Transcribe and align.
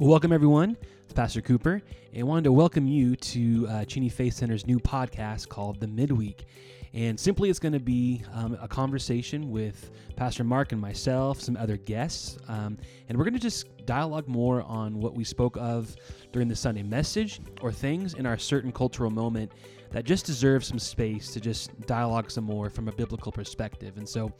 Welcome, 0.00 0.32
everyone. 0.32 0.78
It's 1.04 1.12
Pastor 1.12 1.42
Cooper, 1.42 1.82
and 2.14 2.20
I 2.20 2.22
wanted 2.22 2.44
to 2.44 2.52
welcome 2.52 2.86
you 2.86 3.16
to 3.16 3.68
uh, 3.68 3.84
Cheney 3.84 4.08
Faith 4.08 4.32
Center's 4.32 4.66
new 4.66 4.78
podcast 4.78 5.50
called 5.50 5.78
The 5.78 5.88
Midweek. 5.88 6.46
And 6.94 7.20
simply, 7.20 7.50
it's 7.50 7.58
going 7.58 7.74
to 7.74 7.80
be 7.80 8.22
um, 8.32 8.56
a 8.62 8.66
conversation 8.66 9.50
with 9.50 9.90
Pastor 10.16 10.42
Mark 10.42 10.72
and 10.72 10.80
myself, 10.80 11.42
some 11.42 11.54
other 11.54 11.76
guests. 11.76 12.38
Um, 12.48 12.78
and 13.10 13.18
we're 13.18 13.24
going 13.24 13.34
to 13.34 13.40
just 13.40 13.66
dialogue 13.90 14.28
more 14.28 14.62
on 14.62 15.00
what 15.00 15.16
we 15.16 15.24
spoke 15.24 15.56
of 15.56 15.96
during 16.30 16.46
the 16.46 16.54
Sunday 16.54 16.84
message 16.84 17.40
or 17.60 17.72
things 17.72 18.14
in 18.14 18.24
our 18.24 18.38
certain 18.38 18.70
cultural 18.70 19.10
moment 19.10 19.50
that 19.90 20.04
just 20.04 20.24
deserve 20.24 20.64
some 20.64 20.78
space 20.78 21.32
to 21.32 21.40
just 21.40 21.68
dialogue 21.88 22.30
some 22.30 22.44
more 22.44 22.70
from 22.70 22.86
a 22.86 22.92
biblical 22.92 23.32
perspective. 23.32 23.96
And 23.96 24.08
so 24.08 24.32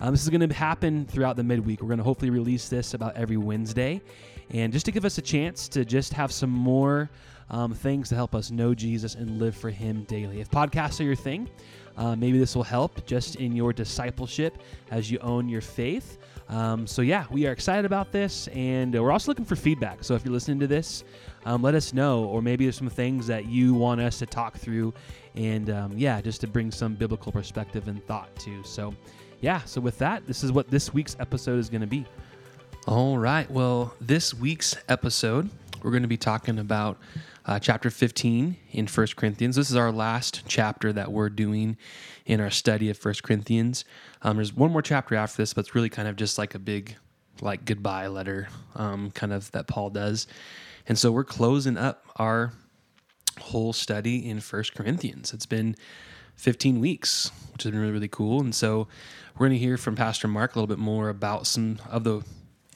um, 0.00 0.12
this 0.12 0.22
is 0.24 0.28
going 0.28 0.46
to 0.46 0.54
happen 0.54 1.06
throughout 1.06 1.36
the 1.36 1.42
midweek. 1.42 1.80
We're 1.80 1.88
going 1.88 1.96
to 1.96 2.04
hopefully 2.04 2.28
release 2.28 2.68
this 2.68 2.92
about 2.92 3.16
every 3.16 3.38
Wednesday. 3.38 4.02
And 4.50 4.74
just 4.74 4.84
to 4.84 4.92
give 4.92 5.06
us 5.06 5.16
a 5.16 5.22
chance 5.22 5.68
to 5.68 5.86
just 5.86 6.12
have 6.12 6.30
some 6.30 6.50
more 6.50 7.08
um, 7.48 7.72
things 7.72 8.10
to 8.10 8.14
help 8.14 8.34
us 8.34 8.50
know 8.50 8.74
Jesus 8.74 9.14
and 9.14 9.38
live 9.38 9.56
for 9.56 9.70
Him 9.70 10.04
daily. 10.04 10.42
If 10.42 10.50
podcasts 10.50 11.00
are 11.00 11.04
your 11.04 11.16
thing, 11.16 11.48
uh, 11.96 12.14
maybe 12.14 12.38
this 12.38 12.54
will 12.54 12.62
help 12.62 13.06
just 13.06 13.36
in 13.36 13.56
your 13.56 13.72
discipleship 13.72 14.58
as 14.90 15.10
you 15.10 15.18
own 15.20 15.48
your 15.48 15.62
faith. 15.62 16.18
Um, 16.48 16.86
so, 16.86 17.02
yeah, 17.02 17.26
we 17.30 17.46
are 17.46 17.52
excited 17.52 17.84
about 17.84 18.10
this, 18.10 18.48
and 18.48 18.96
uh, 18.96 19.02
we're 19.02 19.12
also 19.12 19.30
looking 19.30 19.44
for 19.44 19.56
feedback. 19.56 20.02
So, 20.02 20.14
if 20.14 20.24
you're 20.24 20.32
listening 20.32 20.58
to 20.60 20.66
this, 20.66 21.04
um, 21.44 21.62
let 21.62 21.74
us 21.74 21.92
know, 21.92 22.24
or 22.24 22.40
maybe 22.40 22.64
there's 22.64 22.76
some 22.76 22.88
things 22.88 23.26
that 23.26 23.46
you 23.46 23.74
want 23.74 24.00
us 24.00 24.18
to 24.20 24.26
talk 24.26 24.56
through, 24.56 24.94
and 25.34 25.68
um, 25.68 25.92
yeah, 25.96 26.20
just 26.20 26.40
to 26.40 26.46
bring 26.46 26.70
some 26.70 26.94
biblical 26.94 27.32
perspective 27.32 27.88
and 27.88 28.04
thought 28.06 28.34
to. 28.36 28.62
So, 28.64 28.94
yeah, 29.40 29.60
so 29.64 29.80
with 29.80 29.98
that, 29.98 30.26
this 30.26 30.42
is 30.42 30.50
what 30.50 30.68
this 30.68 30.94
week's 30.94 31.16
episode 31.20 31.58
is 31.58 31.68
going 31.68 31.82
to 31.82 31.86
be. 31.86 32.06
All 32.86 33.18
right, 33.18 33.50
well, 33.50 33.94
this 34.00 34.32
week's 34.32 34.74
episode, 34.88 35.50
we're 35.82 35.90
going 35.90 36.02
to 36.02 36.08
be 36.08 36.16
talking 36.16 36.58
about 36.58 36.98
uh, 37.48 37.58
chapter 37.58 37.88
15 37.88 38.56
in 38.72 38.86
First 38.86 39.16
Corinthians. 39.16 39.56
This 39.56 39.70
is 39.70 39.76
our 39.76 39.90
last 39.90 40.42
chapter 40.46 40.92
that 40.92 41.10
we're 41.10 41.30
doing 41.30 41.78
in 42.26 42.42
our 42.42 42.50
study 42.50 42.90
of 42.90 42.98
First 42.98 43.22
Corinthians. 43.22 43.86
Um, 44.20 44.36
there's 44.36 44.52
one 44.52 44.70
more 44.70 44.82
chapter 44.82 45.14
after 45.14 45.38
this, 45.38 45.54
but 45.54 45.64
it's 45.64 45.74
really 45.74 45.88
kind 45.88 46.08
of 46.08 46.16
just 46.16 46.36
like 46.36 46.54
a 46.54 46.58
big, 46.58 46.96
like 47.40 47.64
goodbye 47.64 48.08
letter, 48.08 48.48
um, 48.74 49.10
kind 49.12 49.32
of 49.32 49.50
that 49.52 49.66
Paul 49.66 49.88
does. 49.88 50.26
And 50.86 50.98
so 50.98 51.10
we're 51.10 51.24
closing 51.24 51.78
up 51.78 52.04
our 52.16 52.52
whole 53.40 53.72
study 53.72 54.28
in 54.28 54.40
First 54.40 54.74
Corinthians. 54.74 55.32
It's 55.32 55.46
been 55.46 55.74
15 56.36 56.80
weeks, 56.80 57.32
which 57.54 57.62
has 57.62 57.72
been 57.72 57.80
really, 57.80 57.92
really 57.92 58.08
cool. 58.08 58.40
And 58.40 58.54
so 58.54 58.88
we're 59.38 59.48
going 59.48 59.58
to 59.58 59.64
hear 59.64 59.78
from 59.78 59.96
Pastor 59.96 60.28
Mark 60.28 60.54
a 60.54 60.58
little 60.58 60.66
bit 60.66 60.78
more 60.78 61.08
about 61.08 61.46
some 61.46 61.78
of 61.88 62.04
the 62.04 62.20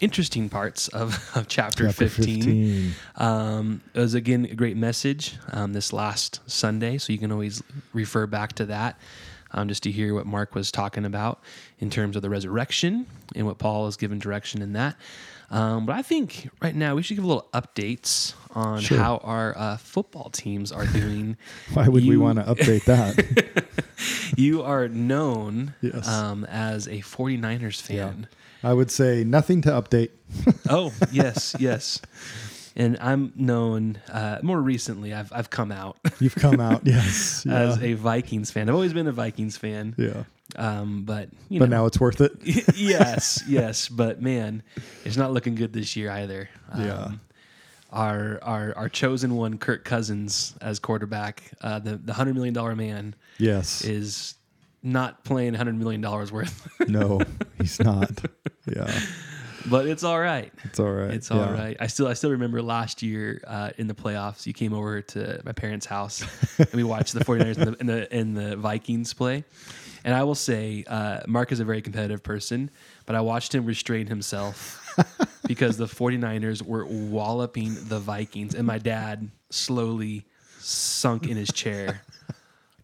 interesting 0.02 0.48
parts 0.50 0.88
of, 0.88 1.30
of 1.34 1.48
chapter, 1.48 1.86
Chapter 1.86 2.08
15. 2.08 2.42
15. 2.42 2.92
Um, 3.16 3.80
it 3.94 3.98
was 4.00 4.14
again 4.14 4.44
a 4.50 4.54
great 4.54 4.76
message 4.76 5.36
um, 5.52 5.72
this 5.72 5.92
last 5.92 6.40
Sunday, 6.46 6.98
so 6.98 7.12
you 7.12 7.18
can 7.18 7.32
always 7.32 7.62
refer 7.94 8.26
back 8.26 8.52
to 8.54 8.66
that 8.66 8.98
um, 9.52 9.68
just 9.68 9.82
to 9.84 9.90
hear 9.90 10.14
what 10.14 10.26
Mark 10.26 10.54
was 10.54 10.70
talking 10.70 11.04
about 11.04 11.40
in 11.78 11.88
terms 11.88 12.16
of 12.16 12.22
the 12.22 12.28
resurrection 12.30 13.06
and 13.34 13.46
what 13.46 13.58
Paul 13.58 13.86
has 13.86 13.96
given 13.96 14.18
direction 14.18 14.60
in 14.60 14.72
that. 14.74 14.96
Um, 15.50 15.84
but 15.86 15.94
I 15.94 16.00
think 16.02 16.48
right 16.62 16.74
now 16.74 16.94
we 16.94 17.02
should 17.02 17.14
give 17.16 17.24
a 17.24 17.26
little 17.26 17.48
updates 17.52 18.32
on 18.54 18.80
Sure. 18.80 18.96
how 18.98 19.18
our 19.18 19.56
uh, 19.56 19.76
football 19.76 20.30
teams 20.30 20.72
are 20.72 20.86
doing. 21.00 21.36
Why 21.74 21.88
would 21.88 22.06
we 22.06 22.16
want 22.16 22.38
to 22.38 22.44
update 22.44 22.84
that? 22.86 23.64
you 24.36 24.62
are 24.62 24.88
known 24.88 25.74
Yes. 25.82 26.08
um, 26.08 26.44
as 26.46 26.86
a 26.88 27.00
49ers 27.00 27.80
fan. 27.82 28.28
I 28.62 28.72
would 28.72 28.90
say 28.90 29.24
nothing 29.24 29.62
to 29.62 29.70
update. 29.70 30.10
Oh, 30.70 30.92
yes, 31.12 31.54
yes. 31.58 32.00
And 32.74 32.96
I'm 33.00 33.32
known 33.36 33.98
uh, 34.10 34.38
more 34.42 34.60
recently. 34.60 35.12
I've 35.12 35.30
I've 35.32 35.50
come 35.50 35.70
out 35.70 35.98
You've 36.20 36.34
come 36.34 36.58
out, 36.60 36.82
yes. 36.86 37.44
Yeah. 37.46 37.58
as 37.58 37.82
a 37.82 37.92
Vikings 37.94 38.50
fan. 38.50 38.68
I've 38.70 38.74
always 38.74 38.94
been 38.94 39.06
a 39.06 39.12
Vikings 39.12 39.56
fan. 39.58 39.94
yeah. 39.98 40.24
Um, 40.56 41.04
but 41.04 41.28
you 41.50 41.58
But 41.60 41.68
know, 41.68 41.76
now 41.78 41.86
it's 41.86 42.00
worth 42.00 42.20
it. 42.22 42.32
yes, 42.76 43.42
yes. 43.46 43.88
But 43.88 44.22
man, 44.22 44.62
it's 45.04 45.16
not 45.18 45.32
looking 45.32 45.54
good 45.54 45.72
this 45.74 45.96
year 45.96 46.10
either. 46.10 46.48
Um, 46.70 46.80
Yeah. 46.84 47.10
Our 47.90 48.38
our 48.42 48.72
our 48.76 48.88
chosen 48.88 49.34
one, 49.36 49.58
Kirk 49.58 49.84
Cousins, 49.84 50.54
as 50.62 50.78
quarterback, 50.78 51.42
uh, 51.60 51.78
the 51.78 51.96
the 51.98 52.14
hundred 52.14 52.34
million 52.36 52.54
dollar 52.54 52.74
man, 52.74 53.14
Yes. 53.38 53.84
is 53.84 54.34
not 54.82 55.24
playing 55.24 55.54
hundred 55.54 55.76
million 55.78 56.00
dollars 56.00 56.32
worth. 56.32 56.68
no, 56.88 57.20
he's 57.58 57.78
not. 57.80 58.10
Yeah. 58.66 58.92
but 59.70 59.86
it's 59.86 60.02
all 60.02 60.18
right. 60.20 60.52
It's 60.64 60.80
all 60.80 60.90
right. 60.90 61.10
It's 61.12 61.30
all 61.30 61.38
Yeah. 61.38 61.52
right. 61.52 61.76
I 61.80 61.86
still 61.86 62.08
I 62.08 62.14
still 62.14 62.30
remember 62.30 62.60
last 62.62 63.02
year 63.02 63.42
uh, 63.46 63.70
in 63.78 63.86
the 63.86 63.94
playoffs, 63.94 64.46
you 64.46 64.52
came 64.52 64.72
over 64.72 65.00
to 65.02 65.40
my 65.44 65.52
parents' 65.52 65.86
house 65.86 66.24
and 66.58 66.72
we 66.74 66.82
watched 66.84 67.12
the 67.14 67.20
49ers 67.24 67.56
and 67.58 67.66
the, 67.66 67.76
and 67.80 67.88
the 67.88 68.12
and 68.12 68.36
the 68.36 68.56
Vikings 68.56 69.14
play. 69.14 69.44
And 70.04 70.16
I 70.16 70.24
will 70.24 70.34
say, 70.34 70.82
uh, 70.88 71.20
Mark 71.28 71.52
is 71.52 71.60
a 71.60 71.64
very 71.64 71.80
competitive 71.80 72.24
person, 72.24 72.70
but 73.06 73.14
I 73.14 73.20
watched 73.20 73.54
him 73.54 73.64
restrain 73.66 74.08
himself 74.08 74.80
because 75.46 75.76
the 75.76 75.86
49ers 75.86 76.60
were 76.60 76.84
walloping 76.84 77.76
the 77.86 78.00
Vikings, 78.00 78.56
and 78.56 78.66
my 78.66 78.78
dad 78.78 79.30
slowly 79.50 80.24
sunk 80.58 81.28
in 81.28 81.36
his 81.36 81.52
chair, 81.52 82.02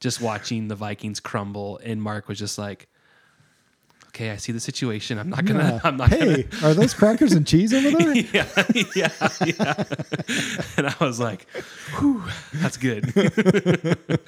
just 0.00 0.20
watching 0.20 0.68
the 0.68 0.74
Vikings 0.74 1.20
crumble. 1.20 1.78
And 1.82 2.00
Mark 2.02 2.28
was 2.28 2.38
just 2.38 2.58
like, 2.58 2.88
"Okay, 4.08 4.30
I 4.30 4.36
see 4.36 4.52
the 4.52 4.60
situation. 4.60 5.18
I'm 5.18 5.30
not 5.30 5.44
gonna. 5.44 5.74
Yeah. 5.74 5.80
I'm 5.84 5.96
not 5.96 6.10
gonna." 6.10 6.24
Hey, 6.24 6.46
are 6.62 6.74
those 6.74 6.94
crackers 6.94 7.32
and 7.32 7.46
cheese 7.46 7.72
over 7.74 7.90
there? 7.90 8.14
yeah, 8.32 8.46
yeah, 8.94 9.08
yeah. 9.44 9.74
and 10.76 10.86
I 10.88 10.94
was 11.00 11.18
like, 11.20 11.46
Whew, 11.98 12.22
that's 12.54 12.76
good. 12.76 13.12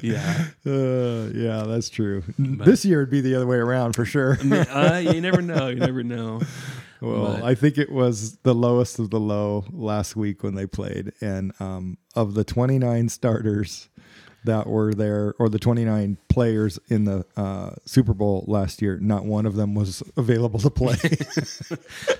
yeah. 0.00 0.46
Uh, 0.64 1.28
yeah, 1.34 1.64
that's 1.66 1.88
true. 1.88 2.22
this 2.38 2.84
year 2.84 3.02
it'd 3.02 3.10
be 3.10 3.20
the 3.20 3.34
other 3.34 3.46
way 3.46 3.56
around 3.56 3.94
for 3.94 4.04
sure. 4.04 4.38
Uh, 4.42 4.98
you 4.98 5.20
never 5.20 5.42
know. 5.42 5.68
You 5.68 5.76
never 5.76 6.02
know. 6.02 6.40
Well, 7.00 7.34
But- 7.36 7.42
I 7.44 7.54
think 7.54 7.76
it 7.78 7.90
was 7.92 8.36
the 8.38 8.54
lowest 8.54 8.98
of 8.98 9.10
the 9.10 9.20
low 9.20 9.64
last 9.70 10.16
week 10.16 10.42
when 10.42 10.54
they 10.54 10.66
played, 10.66 11.12
and 11.20 11.52
um, 11.60 11.98
of 12.14 12.34
the 12.34 12.44
29 12.44 13.08
starters 13.10 13.88
that 14.46 14.66
were 14.66 14.92
there, 14.94 15.34
or 15.38 15.48
the 15.48 15.58
29 15.58 16.16
players 16.28 16.78
in 16.88 17.04
the 17.04 17.24
uh, 17.36 17.70
Super 17.84 18.14
Bowl 18.14 18.44
last 18.48 18.80
year, 18.82 18.98
not 19.00 19.24
one 19.24 19.46
of 19.46 19.54
them 19.54 19.74
was 19.74 20.02
available 20.16 20.58
to 20.60 20.70
play. 20.70 20.96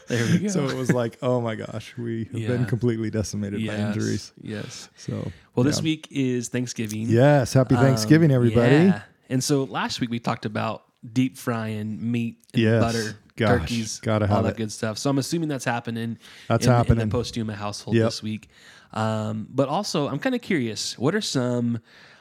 There 0.08 0.24
we 0.26 0.38
go. 0.38 0.48
so 0.48 0.64
it 0.68 0.76
was 0.76 0.92
like, 0.92 1.18
oh 1.22 1.40
my 1.40 1.56
gosh, 1.56 1.94
we 1.98 2.24
have 2.24 2.32
been 2.46 2.64
completely 2.66 3.10
decimated 3.10 3.66
by 3.66 3.74
injuries. 3.74 4.32
Yes. 4.40 4.88
So 4.96 5.32
Well, 5.54 5.64
this 5.64 5.82
week 5.82 6.06
is 6.10 6.48
Thanksgiving. 6.48 7.06
yes, 7.08 7.52
happy 7.52 7.74
Um, 7.74 7.82
Thanksgiving, 7.82 8.30
everybody. 8.30 8.76
yeah. 8.76 9.02
And 9.28 9.42
so 9.42 9.64
last 9.64 10.00
week 10.00 10.10
we 10.10 10.20
talked 10.20 10.44
about 10.46 10.84
deep 11.12 11.36
frying 11.36 12.10
meat 12.12 12.38
and 12.54 12.62
Yes. 12.62 12.80
butter, 12.82 13.16
Gosh, 13.36 13.60
turkeys, 13.60 14.00
gotta 14.00 14.32
all 14.32 14.42
that 14.44 14.50
it. 14.52 14.56
good 14.56 14.70
stuff. 14.72 14.96
So 14.98 15.10
I'm 15.10 15.18
assuming 15.18 15.48
that's 15.48 15.64
happening. 15.64 16.18
That's 16.48 16.66
in, 16.66 16.72
in 16.72 16.76
happening. 16.78 17.08
the 17.08 17.16
Postuma 17.18 17.54
household 17.54 17.96
Yep. 17.96 18.06
this 18.06 18.22
week. 18.22 18.48
Um, 18.92 19.48
but 19.50 19.68
also, 19.68 20.08
I'm 20.08 20.18
kind 20.20 20.34
of 20.36 20.40
curious. 20.40 20.96
What 20.98 21.14
are 21.16 21.20
some 21.20 21.80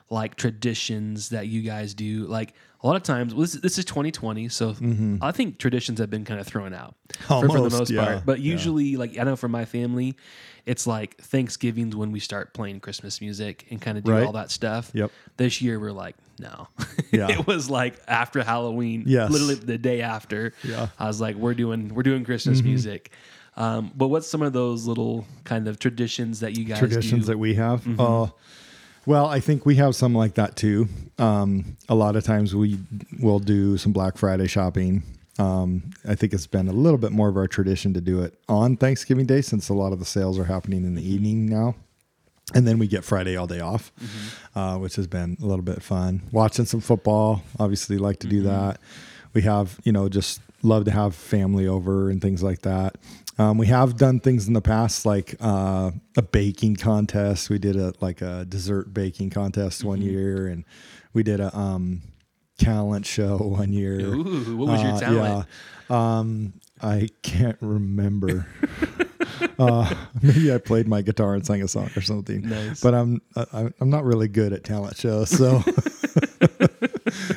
like 0.10 0.36
traditions 0.36 1.30
that 1.30 1.48
you 1.48 1.62
guys 1.62 1.94
do? 1.94 2.26
Like 2.28 2.54
a 2.84 2.88
lot 2.88 2.96
of 2.96 3.04
times, 3.04 3.34
well, 3.34 3.42
this, 3.42 3.54
this 3.54 3.78
is 3.80 3.86
2020, 3.86 4.50
so 4.50 4.76
I 5.22 5.32
think 5.32 5.58
traditions 5.58 6.00
have 6.00 6.10
been 6.10 6.24
kind 6.26 6.40
of 6.40 6.46
thrown 6.46 6.74
out 6.74 6.96
for, 7.22 7.42
for 7.42 7.48
the 7.48 7.54
Mm-hmm. 7.70 7.78
Most 7.78 7.90
yeah, 7.92 8.06
part. 8.06 8.26
But 8.26 8.40
yeah. 8.40 8.52
usually, 8.52 8.96
like 8.98 9.18
I 9.18 9.24
know 9.24 9.36
for 9.36 9.48
my 9.48 9.66
family, 9.66 10.16
it's 10.68 10.86
like 10.86 11.18
Thanksgiving's 11.18 11.96
when 11.96 12.12
we 12.12 12.20
start 12.20 12.54
playing 12.54 12.80
Christmas 12.80 13.22
music 13.22 13.66
and 13.72 13.82
kind 13.82 13.98
of 13.98 14.04
do 14.04 14.12
Right. 14.12 14.26
all 14.26 14.34
that 14.34 14.52
stuff. 14.52 14.92
Yep. 14.94 15.12
This 15.38 15.62
year 15.62 15.80
we're 15.80 15.92
like, 15.92 16.16
no. 16.40 16.68
Yeah. 17.12 17.30
it 17.32 17.48
was 17.48 17.70
like 17.70 17.96
after 18.08 18.44
Halloween. 18.44 19.04
Yes. 19.08 19.32
Literally 19.32 19.56
the 19.56 19.78
day 19.78 20.02
after. 20.02 20.54
Yeah. 20.64 20.76
Mm-hmm. 20.76 21.04
I 21.04 21.08
was 21.08 21.20
like, 21.22 21.36
we're 21.38 21.54
doing 21.54 21.94
we're 21.96 22.04
doing 22.04 22.24
Christmas 22.26 22.62
music. 22.62 23.12
Um, 23.58 23.92
but 23.96 24.10
what's 24.10 24.28
some 24.28 24.42
of 24.42 24.52
those 24.54 24.86
little 24.86 25.26
kind 25.46 25.68
of 25.70 25.80
traditions 25.80 26.42
that 26.42 26.58
you 26.58 26.66
guys 26.66 26.78
traditions 26.80 27.22
do? 27.26 27.32
that 27.32 27.38
we 27.40 27.54
have. 27.56 27.84
Mm-hmm. 27.86 28.02
Uh, 28.02 28.28
well, 29.06 29.26
I 29.28 29.40
think 29.40 29.66
we 29.66 29.76
have 29.76 29.96
some 29.96 30.14
like 30.14 30.36
that 30.36 30.56
too. 30.56 30.88
Um, 31.18 31.78
a 31.90 31.96
lot 31.96 32.16
of 32.16 32.24
times 32.24 32.56
we 32.56 32.80
will 33.20 33.40
do 33.40 33.78
some 33.78 33.92
Black 33.94 34.18
Friday 34.18 34.48
shopping. 34.48 35.04
Um, 35.38 35.92
I 36.08 36.16
think 36.16 36.34
it's 36.34 36.48
been 36.48 36.68
a 36.68 36.74
little 36.74 36.98
bit 36.98 37.12
more 37.12 37.28
of 37.28 37.38
our 37.38 37.48
tradition 37.48 37.94
to 37.94 38.02
do 38.02 38.22
it 38.22 38.38
on 38.48 38.78
Thanksgiving 38.78 39.26
Day 39.26 39.42
since 39.42 39.70
a 39.70 39.74
lot 39.74 39.92
of 39.94 40.00
the 40.00 40.06
sales 40.06 40.40
are 40.40 40.46
happening 40.46 40.86
in 40.86 40.96
the 40.96 41.08
evening 41.08 41.48
now. 41.48 41.76
And 42.54 42.68
then 42.68 42.78
we 42.78 42.88
get 42.88 43.04
Friday 43.04 43.36
all 43.36 43.48
day 43.48 43.60
off, 43.60 43.92
uh, 44.56 44.78
which 44.78 44.96
has 44.98 45.08
been 45.08 45.36
a 45.42 45.46
little 45.46 45.64
bit 45.64 45.82
fun. 45.82 46.22
Watching 46.32 46.66
some 46.66 46.80
football, 46.80 47.42
obviously 47.60 47.98
like 47.98 48.20
to 48.20 48.28
do 48.28 48.44
that. 48.44 48.80
We 49.34 49.42
have, 49.42 49.80
you 49.84 49.92
know, 49.92 50.08
just 50.10 50.42
love 50.62 50.86
to 50.86 50.92
have 50.92 51.16
family 51.16 51.68
over 51.68 52.10
and 52.10 52.22
things 52.22 52.42
like 52.44 52.62
that. 52.62 52.98
Um, 53.38 53.58
we 53.58 53.68
have 53.68 53.98
done 53.98 54.20
things 54.22 54.48
in 54.48 54.54
the 54.54 54.62
past 54.62 55.06
like 55.06 55.36
uh, 55.42 55.92
a 56.16 56.22
baking 56.22 56.78
contest. 56.78 57.50
We 57.50 57.60
did 57.60 57.76
a 57.76 57.94
like 58.00 58.22
a 58.22 58.46
dessert 58.46 58.94
baking 58.94 59.32
contest 59.32 59.84
one 59.84 60.02
year, 60.02 60.48
and 60.48 60.64
we 61.14 61.22
did 61.24 61.42
a 61.42 61.56
um, 61.58 62.02
talent 62.58 63.06
show 63.06 63.38
one 63.42 63.74
year. 63.74 64.00
Ooh, 64.00 64.56
what 64.56 64.68
was 64.70 64.82
your 64.82 64.92
Uh, 64.94 65.00
talent? 65.00 65.48
Yeah. 65.90 66.18
Um, 66.20 66.54
I 66.82 67.10
can't 67.24 67.58
remember. 67.62 68.48
uh, 69.60 69.94
maybe 70.22 70.54
I 70.54 70.58
played 70.58 70.88
my 70.88 71.02
guitar 71.02 71.34
and 71.34 71.46
sang 71.46 71.62
a 71.62 71.68
song 71.68 71.90
or 71.98 72.02
something. 72.02 72.48
Nice. 72.48 72.82
But 72.82 72.94
I'm 72.94 73.22
I, 73.36 73.70
I'm 73.82 73.90
not 73.90 74.06
really 74.06 74.28
good 74.30 74.54
at 74.54 74.64
talent 74.64 74.96
shows, 74.98 75.30
so 75.30 75.62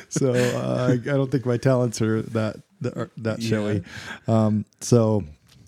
so 0.09 0.33
uh, 0.33 0.91
I 0.93 0.97
don't 0.97 1.29
think 1.31 1.45
my 1.45 1.57
talents 1.57 2.01
are 2.01 2.21
that 2.21 2.57
that, 2.81 2.97
are 2.97 3.09
that 3.17 3.41
showy. 3.41 3.83
Um, 4.27 4.65
so 4.81 5.23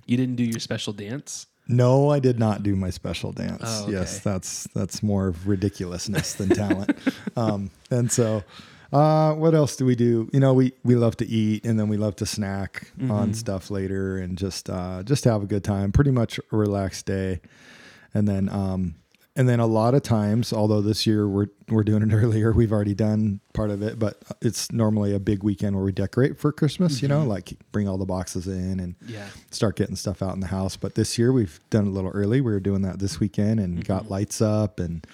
You 0.05 0.17
didn't 0.17 0.35
do 0.35 0.43
your 0.43 0.59
special 0.59 0.93
dance? 0.93 1.47
no, 1.67 2.09
I 2.09 2.19
did 2.19 2.37
not 2.39 2.63
do 2.63 2.75
my 2.75 2.89
special 2.89 3.31
dance. 3.31 3.61
Oh, 3.63 3.83
okay. 3.83 3.93
Yes, 3.93 4.19
that's 4.19 4.67
that's 4.75 5.01
more 5.01 5.33
ridiculousness 5.45 6.33
than 6.33 6.49
talent. 6.49 6.97
um, 7.37 7.69
and 7.89 8.11
so, 8.11 8.43
uh, 8.91 9.33
what 9.35 9.53
else 9.55 9.77
do 9.77 9.85
we 9.85 9.95
do? 9.95 10.29
You 10.33 10.39
know, 10.41 10.53
we 10.53 10.73
we 10.83 10.95
love 10.95 11.15
to 11.17 11.25
eat, 11.27 11.65
and 11.65 11.79
then 11.79 11.87
we 11.87 11.95
love 11.97 12.15
to 12.17 12.25
snack 12.25 12.91
Mm-hmm. 12.97 13.11
on 13.11 13.33
stuff 13.33 13.71
later, 13.71 14.17
and 14.17 14.37
just 14.37 14.69
uh, 14.69 15.03
just 15.03 15.23
have 15.23 15.43
a 15.43 15.45
good 15.45 15.63
time. 15.63 15.91
Pretty 15.93 16.11
much 16.11 16.39
a 16.51 16.55
relaxed 16.57 17.05
day, 17.05 17.39
and 18.13 18.27
then 18.27 18.49
um, 18.49 18.95
and 19.41 19.49
then 19.49 19.59
a 19.59 19.65
lot 19.65 19.95
of 19.95 20.03
times, 20.03 20.53
although 20.53 20.81
this 20.81 21.07
year 21.07 21.27
we're 21.27 21.47
we're 21.67 21.83
doing 21.83 22.03
it 22.03 22.13
earlier, 22.13 22.51
we've 22.51 22.71
already 22.71 22.93
done 22.93 23.39
part 23.55 23.71
of 23.71 23.81
it, 23.81 23.97
but 23.97 24.21
it's 24.39 24.71
normally 24.71 25.15
a 25.15 25.19
big 25.19 25.41
weekend 25.41 25.75
where 25.75 25.83
we 25.83 25.91
decorate 25.91 26.37
for 26.37 26.51
Christmas. 26.51 27.01
You 27.01 27.07
know, 27.07 27.21
mm-hmm. 27.21 27.29
like 27.29 27.53
bring 27.71 27.87
all 27.87 27.97
the 27.97 28.05
boxes 28.05 28.47
in 28.47 28.79
and 28.79 28.95
Yeah. 29.07 29.25
start 29.49 29.77
getting 29.77 29.95
stuff 29.95 30.21
out 30.21 30.35
in 30.35 30.41
the 30.41 30.47
house. 30.47 30.77
But 30.77 30.93
this 30.93 31.17
year 31.17 31.33
we've 31.33 31.59
done 31.71 31.87
it 31.87 31.89
a 31.89 31.91
little 31.91 32.11
early. 32.11 32.39
We 32.39 32.51
were 32.51 32.59
doing 32.59 32.83
that 32.83 32.99
this 32.99 33.19
weekend 33.19 33.59
and 33.59 33.79
mm-hmm. 33.79 33.91
got 33.91 34.11
lights 34.11 34.43
up 34.43 34.79
and 34.79 35.07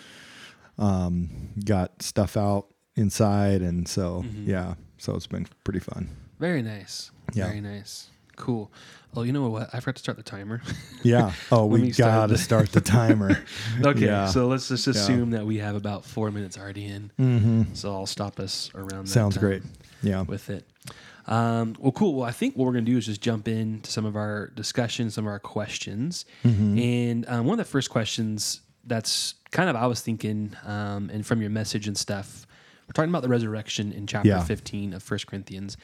um, 0.77 1.53
got 1.63 2.01
stuff 2.01 2.35
out 2.35 2.67
inside. 2.97 3.61
And 3.61 3.87
so, 3.87 4.23
mm-hmm. 4.23 4.49
yeah, 4.49 4.73
so 4.97 5.15
it's 5.15 5.27
been 5.27 5.47
pretty 5.63 5.79
fun. 5.79 6.09
Very 6.37 6.61
nice. 6.61 7.11
Yeah. 7.33 7.47
Very 7.47 7.61
nice. 7.61 8.09
Cool. 8.35 8.73
Oh, 9.15 9.23
you 9.23 9.31
know 9.31 9.49
what? 9.49 9.69
I 9.73 9.79
forgot 9.79 9.95
to 9.95 10.01
start 10.01 10.17
the 10.17 10.23
timer. 10.23 10.61
Yeah. 11.01 11.31
Oh, 11.51 11.65
we 11.65 11.91
got 11.91 12.27
to 12.29 12.37
start 12.37 12.71
the 12.71 12.81
timer. 12.81 13.43
okay, 13.83 14.05
Yeah. 14.05 14.27
so 14.27 14.47
let's 14.47 14.67
just 14.67 14.85
assume 14.87 15.31
that 15.31 15.45
we 15.45 15.57
have 15.57 15.75
about 15.75 16.05
four 16.05 16.29
minutes 16.31 16.57
already 16.57 16.85
in. 16.85 17.11
hmm 17.17 17.63
So 17.73 17.93
I'll 17.93 18.05
stop 18.05 18.39
us 18.39 18.69
around. 18.75 19.07
That 19.07 19.11
Sounds 19.11 19.37
great. 19.37 19.63
Yeah. 20.03 20.21
With 20.21 20.49
it. 20.49 20.67
Um, 21.25 21.75
well, 21.79 21.91
cool. 21.91 22.15
Well, 22.15 22.25
I 22.27 22.31
think 22.31 22.55
what 22.55 22.65
we're 22.65 22.73
going 22.73 22.85
to 22.85 22.91
do 22.91 22.97
is 22.97 23.05
just 23.07 23.21
jump 23.21 23.47
into 23.47 23.89
some 23.91 24.05
of 24.05 24.15
our 24.15 24.47
discussions, 24.55 25.15
some 25.15 25.25
of 25.25 25.31
our 25.31 25.39
questions. 25.39 26.25
Mm-hmm. 26.43 26.77
And 26.77 27.25
um, 27.29 27.45
one 27.45 27.59
of 27.59 27.65
the 27.65 27.69
first 27.69 27.89
questions 27.89 28.61
that's 28.85 29.33
kind 29.51 29.69
of 29.69 29.75
I 29.75 29.87
was 29.87 29.99
thinking, 30.01 30.55
um, 30.65 31.09
and 31.11 31.25
from 31.25 31.41
your 31.41 31.49
message 31.49 31.87
and 31.87 31.97
stuff, 31.97 32.45
we're 32.87 32.93
talking 32.93 33.09
about 33.09 33.23
the 33.23 33.29
resurrection 33.29 33.91
in 33.91 34.07
chapter 34.07 34.29
Yeah. 34.29 34.43
15 34.43 34.93
of 34.93 35.03
First 35.03 35.27
Corinthians. 35.27 35.75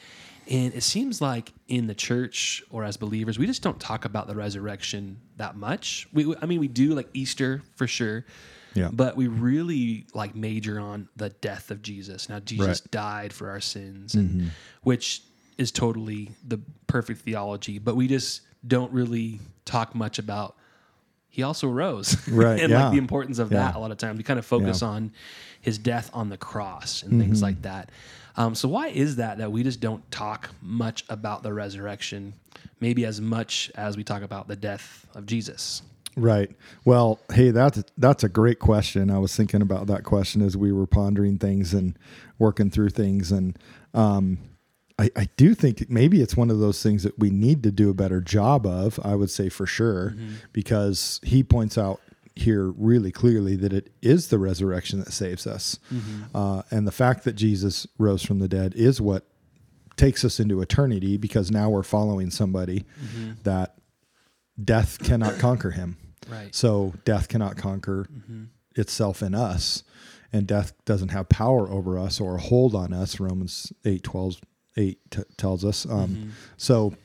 And 0.50 0.74
it 0.74 0.84
seems 0.84 1.22
like 1.22 1.54
in 1.68 1.88
the 1.88 1.96
church 1.96 2.64
or 2.70 2.84
as 2.84 2.98
believers, 2.98 3.40
we 3.40 3.46
just 3.46 3.62
don't 3.62 3.80
talk 3.80 4.06
about 4.06 4.28
the 4.28 4.36
resurrection 4.36 5.20
that 5.38 5.56
much. 5.56 6.08
We, 6.14 6.36
I 6.42 6.46
mean, 6.46 6.60
we 6.60 6.68
do 6.68 6.94
like 6.94 7.08
Easter 7.14 7.62
for 7.76 7.88
sure, 7.88 8.26
Yeah. 8.74 8.90
but 8.92 9.16
we 9.16 9.28
really 9.28 10.06
like 10.14 10.36
major 10.36 10.80
on 10.80 11.08
the 11.16 11.30
death 11.30 11.72
of 11.72 11.82
Jesus. 11.82 12.28
Now 12.30 12.40
Jesus 12.40 12.68
Right. 12.68 12.76
Mm-hmm. 12.78 12.90
died 12.92 13.34
for 13.34 13.50
our 13.50 13.62
sins, 13.62 14.16
and 14.16 14.52
which 14.82 15.22
is 15.58 15.72
totally 15.72 16.32
the 16.46 16.60
perfect 16.88 17.22
theology. 17.22 17.80
But 17.80 17.96
we 17.96 18.08
just 18.08 18.42
don't 18.68 18.92
really 18.92 19.40
talk 19.66 19.96
much 19.96 20.20
about. 20.20 20.56
He 21.30 21.42
also 21.42 21.68
rose, 21.68 22.28
Right, 22.28 22.60
and 22.60 22.70
yeah. 22.70 22.84
like 22.84 22.92
the 22.92 22.98
importance 23.00 23.40
of 23.40 23.52
Yeah. 23.52 23.60
that. 23.60 23.76
A 23.76 23.80
lot 23.80 23.92
of 23.92 23.98
times 23.98 24.18
we 24.18 24.24
kind 24.24 24.38
of 24.40 24.46
focus 24.46 24.82
Yeah. 24.82 24.88
Mm-hmm. 24.88 24.96
on 24.96 25.12
his 25.62 25.78
death 25.78 26.10
on 26.14 26.30
the 26.30 26.38
cross 26.38 27.02
and 27.04 27.20
things 27.22 27.42
like 27.42 27.62
that. 27.62 27.90
Um, 28.36 28.56
so 28.56 28.68
why 28.68 28.88
is 28.88 29.18
that 29.18 29.38
that 29.38 29.52
we 29.52 29.64
just 29.64 29.80
don't 29.80 30.10
talk 30.12 30.50
much 30.62 31.06
about 31.10 31.44
the 31.44 31.54
resurrection, 31.54 32.34
maybe 32.80 33.06
as 33.06 33.22
much 33.22 33.72
as 33.76 33.96
we 33.96 34.04
talk 34.04 34.24
about 34.24 34.48
the 34.48 34.56
death 34.56 35.06
of 35.16 35.26
Jesus? 35.26 35.84
Right. 36.16 36.52
Well, 36.86 37.20
hey, 37.32 37.52
that's 37.52 37.84
that's 37.98 38.24
a 38.24 38.30
great 38.30 38.60
question. 38.60 39.10
I 39.10 39.20
was 39.20 39.36
thinking 39.36 39.62
about 39.62 39.88
that 39.88 40.04
question 40.04 40.42
as 40.42 40.56
we 40.56 40.72
were 40.72 40.86
pondering 40.86 41.38
things 41.38 41.74
and 41.74 41.98
working 42.38 42.70
through 42.70 42.90
things, 42.90 43.32
and 43.32 43.58
um, 43.94 44.38
I, 45.00 45.10
I 45.16 45.30
do 45.38 45.56
think 45.56 45.90
maybe 45.90 46.22
it's 46.22 46.38
one 46.38 46.52
of 46.52 46.60
those 46.60 46.84
things 46.84 47.04
that 47.04 47.18
we 47.18 47.32
need 47.32 47.64
to 47.64 47.72
do 47.72 47.90
a 47.90 47.96
better 47.96 48.22
job 48.22 48.68
of. 48.68 49.00
I 49.04 49.16
would 49.16 49.32
say 49.32 49.50
for 49.50 49.66
sure, 49.66 50.16
because 50.52 51.20
he 51.24 51.44
points 51.44 51.78
out 51.78 52.00
here 52.36 52.66
really 52.72 53.12
clearly 53.12 53.56
that 53.58 53.74
it 53.74 53.92
is 54.02 54.30
the 54.30 54.40
resurrection 54.40 55.00
that 55.00 55.12
saves 55.14 55.46
us, 55.46 55.80
uh, 56.34 56.64
and 56.72 56.88
the 56.88 56.92
fact 56.92 57.24
that 57.26 57.34
Jesus 57.34 57.86
rose 57.98 58.24
from 58.24 58.40
the 58.40 58.48
dead 58.48 58.74
is 58.76 59.00
what 59.00 59.26
takes 59.96 60.26
us 60.26 60.40
into 60.40 60.60
eternity 60.62 61.18
because 61.18 61.52
now 61.52 61.70
we're 61.70 61.84
following 61.84 62.32
somebody 62.32 62.86
that 63.44 63.76
death 64.64 64.98
cannot 65.04 65.38
conquer 65.40 65.72
him. 65.72 65.98
Right. 66.30 66.54
So 66.56 66.94
death 67.06 67.28
cannot 67.28 67.58
conquer 67.58 68.08
itself 68.76 69.22
in 69.22 69.36
us, 69.36 69.84
and 70.32 70.48
death 70.48 70.74
doesn't 70.86 71.10
have 71.10 71.30
power 71.30 71.70
over 71.70 72.00
us 72.00 72.20
or 72.20 72.38
a 72.38 72.40
hold 72.42 72.74
on 72.74 72.94
us. 72.94 73.20
Romans 73.20 73.72
8 73.86 74.02
12, 74.04 74.42
8 74.78 75.00
t- 75.12 75.22
tells 75.38 75.64
us. 75.64 75.86
Um, 75.86 76.32
So 76.58 76.96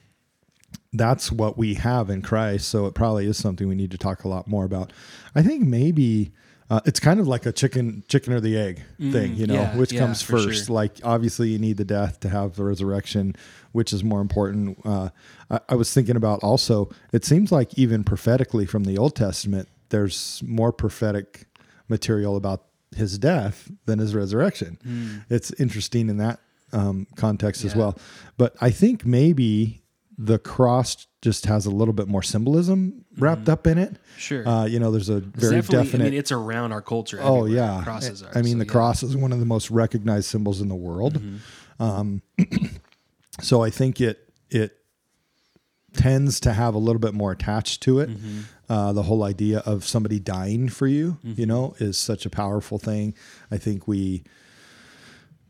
that's 0.93 1.31
what 1.31 1.59
we 1.59 1.75
have 1.75 2.11
in 2.11 2.23
Christ. 2.23 2.69
So 2.69 2.87
it 2.87 2.95
probably 2.95 3.27
is 3.27 3.37
something 3.37 3.69
we 3.69 3.75
need 3.75 3.91
to 3.91 3.99
talk 3.99 4.25
a 4.25 4.29
lot 4.29 4.47
more 4.49 4.65
about. 4.65 4.93
I 5.35 5.43
think 5.43 5.67
maybe. 5.67 6.33
Uh, 6.71 6.81
it's 6.85 7.01
kind 7.01 7.19
of 7.19 7.27
like 7.27 7.47
a 7.47 7.53
chicken, 7.53 8.05
chicken 8.09 8.31
or 8.31 8.41
the 8.41 8.55
egg 8.55 8.83
thing, 8.99 9.35
you 9.37 9.47
know, 9.47 9.55
yeah, 9.55 9.75
which 9.79 9.91
yeah, 9.91 10.01
comes 10.01 10.21
first. 10.21 10.67
sure. 10.67 10.75
Like 10.75 11.01
obviously, 11.03 11.49
you 11.49 11.59
need 11.59 11.79
the 11.79 11.85
death 11.87 12.21
to 12.21 12.29
have 12.29 12.57
the 12.57 12.65
resurrection, 12.65 13.35
which 13.73 13.91
is 13.91 14.05
more 14.05 14.21
important. 14.21 14.79
Uh, 14.85 15.09
I, 15.51 15.61
I 15.71 15.75
was 15.77 15.91
thinking 15.95 16.15
about 16.15 16.43
also. 16.43 16.91
It 17.11 17.25
seems 17.25 17.51
like 17.51 17.79
even 17.79 18.05
prophetically 18.05 18.67
from 18.67 18.85
the 18.85 18.99
Old 18.99 19.17
Testament, 19.17 19.67
there's 19.89 20.43
more 20.47 20.71
prophetic 20.71 21.47
material 21.89 22.37
about 22.37 22.65
his 22.95 23.17
death 23.19 23.71
than 23.87 23.99
his 23.99 24.15
resurrection. 24.15 25.25
It's 25.31 25.51
interesting 25.53 26.11
in 26.11 26.19
that 26.19 26.39
um, 26.75 27.07
context 27.17 27.65
as 27.65 27.73
Hmm. 27.73 27.79
Well. 27.79 27.99
But 28.37 28.55
I 28.61 28.71
think 28.73 29.07
maybe 29.07 29.78
the 30.19 30.39
cross 30.39 31.07
just 31.23 31.47
has 31.47 31.65
a 31.65 31.71
little 31.71 31.95
bit 31.95 32.09
more 32.09 32.23
symbolism 32.23 33.05
wrapped 33.19 33.49
up 33.49 33.69
in 33.69 33.79
it. 33.79 33.97
Sure. 34.17 34.47
Uh, 34.47 34.65
you 34.67 34.81
know, 34.81 34.91
there's 34.91 35.09
a 35.09 35.21
very 35.21 35.61
definite. 35.63 36.07
I 36.07 36.11
mean, 36.11 36.19
it's 36.19 36.33
around 36.33 36.73
our 36.73 36.83
culture. 36.83 37.21
Oh 37.23 37.47
yeah, 37.47 37.81
crosses 37.85 38.25
are. 38.25 38.31
I 38.37 38.43
mean, 38.43 38.55
so 38.55 38.59
the 38.59 38.65
yeah. 38.67 38.73
cross 38.73 39.03
is 39.05 39.17
one 39.17 39.33
of 39.33 39.39
the 39.39 39.47
most 39.47 39.71
recognized 39.71 40.27
symbols 40.27 40.61
in 40.61 40.69
the 40.69 40.75
world. 40.75 41.15
Mm-hmm. 41.15 41.83
Um, 41.83 42.23
so 43.41 43.63
I 43.63 43.71
think 43.71 44.01
it 44.01 44.29
it 44.51 44.77
tends 45.95 46.41
to 46.41 46.53
have 46.53 46.75
a 46.75 46.79
little 46.79 47.01
bit 47.01 47.15
more 47.15 47.31
attached 47.31 47.83
to 47.83 48.01
it. 48.01 48.11
Mm-hmm. 48.11 48.41
Uh, 48.69 48.93
the 48.93 49.05
whole 49.05 49.23
idea 49.23 49.61
of 49.61 49.85
somebody 49.85 50.19
dying 50.19 50.69
for 50.69 50.87
you, 50.87 51.19
you 51.23 51.47
know, 51.47 51.75
is 51.79 51.97
such 51.97 52.27
a 52.27 52.31
powerful 52.31 52.79
thing. 52.79 53.15
I 53.51 53.57
think 53.57 53.89
we 53.89 54.25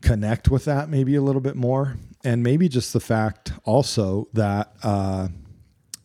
connect 0.01 0.49
with 0.49 0.65
that 0.65 0.89
maybe 0.89 1.15
a 1.15 1.21
little 1.21 1.41
bit 1.41 1.55
more, 1.55 1.97
and 2.23 2.43
maybe 2.43 2.69
just 2.69 2.93
the 2.93 2.99
fact 2.99 3.51
also 3.65 4.27
that. 4.33 4.73
Uh, 4.83 5.29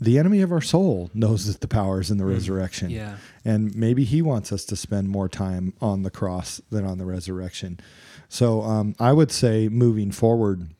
the 0.00 0.18
enemy 0.18 0.42
of 0.42 0.52
our 0.52 0.60
soul 0.60 1.08
knows 1.14 1.46
that 1.46 1.60
the 1.60 1.68
power 1.68 2.00
is 2.00 2.10
in 2.10 2.18
the 2.18 2.26
resurrection. 2.26 2.88
Mm. 2.88 2.96
Yeah. 2.96 3.16
And 3.44 3.74
maybe 3.74 4.04
he 4.04 4.20
wants 4.20 4.52
us 4.52 4.64
to 4.66 4.76
spend 4.76 5.08
more 5.08 5.28
time 5.28 5.72
on 5.80 6.02
the 6.02 6.10
cross 6.10 6.60
than 6.70 6.84
on 6.84 6.98
the 6.98 7.06
resurrection. 7.06 7.80
So 8.28 8.62
um, 8.62 8.94
I 8.98 9.12
would 9.12 9.30
say 9.30 9.68
moving 9.68 10.10
forward, 10.10 10.73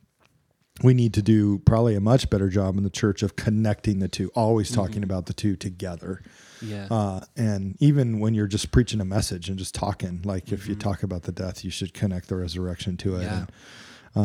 we 0.83 0.93
need 0.93 1.13
to 1.13 1.21
do 1.21 1.59
probably 1.59 1.95
a 1.95 2.01
much 2.01 2.29
better 2.29 2.49
job 2.49 2.77
in 2.77 2.83
the 2.83 2.89
church 2.89 3.23
of 3.23 3.35
connecting 3.35 3.99
the 3.99 4.07
two, 4.09 4.29
always 4.35 4.71
talking 4.71 5.03
about 5.03 5.25
the 5.25 5.33
two 5.33 5.55
together. 5.55 6.21
Yeah. 6.61 6.87
Uh, 6.91 7.21
and 7.37 7.77
even 7.79 8.19
when 8.19 8.33
you're 8.33 8.47
just 8.47 8.71
preaching 8.71 8.99
a 8.99 9.05
message 9.05 9.47
and 9.47 9.57
just 9.57 9.73
talking, 9.73 10.21
like 10.25 10.51
if 10.51 10.67
you 10.67 10.75
talk 10.75 11.01
about 11.03 11.23
the 11.23 11.31
death, 11.31 11.63
you 11.63 11.71
should 11.71 11.93
connect 11.93 12.27
the 12.27 12.35
resurrection 12.35 12.97
to 12.97 13.15
it. 13.17 13.23
Yeah. 13.23 13.37
And, 13.37 13.51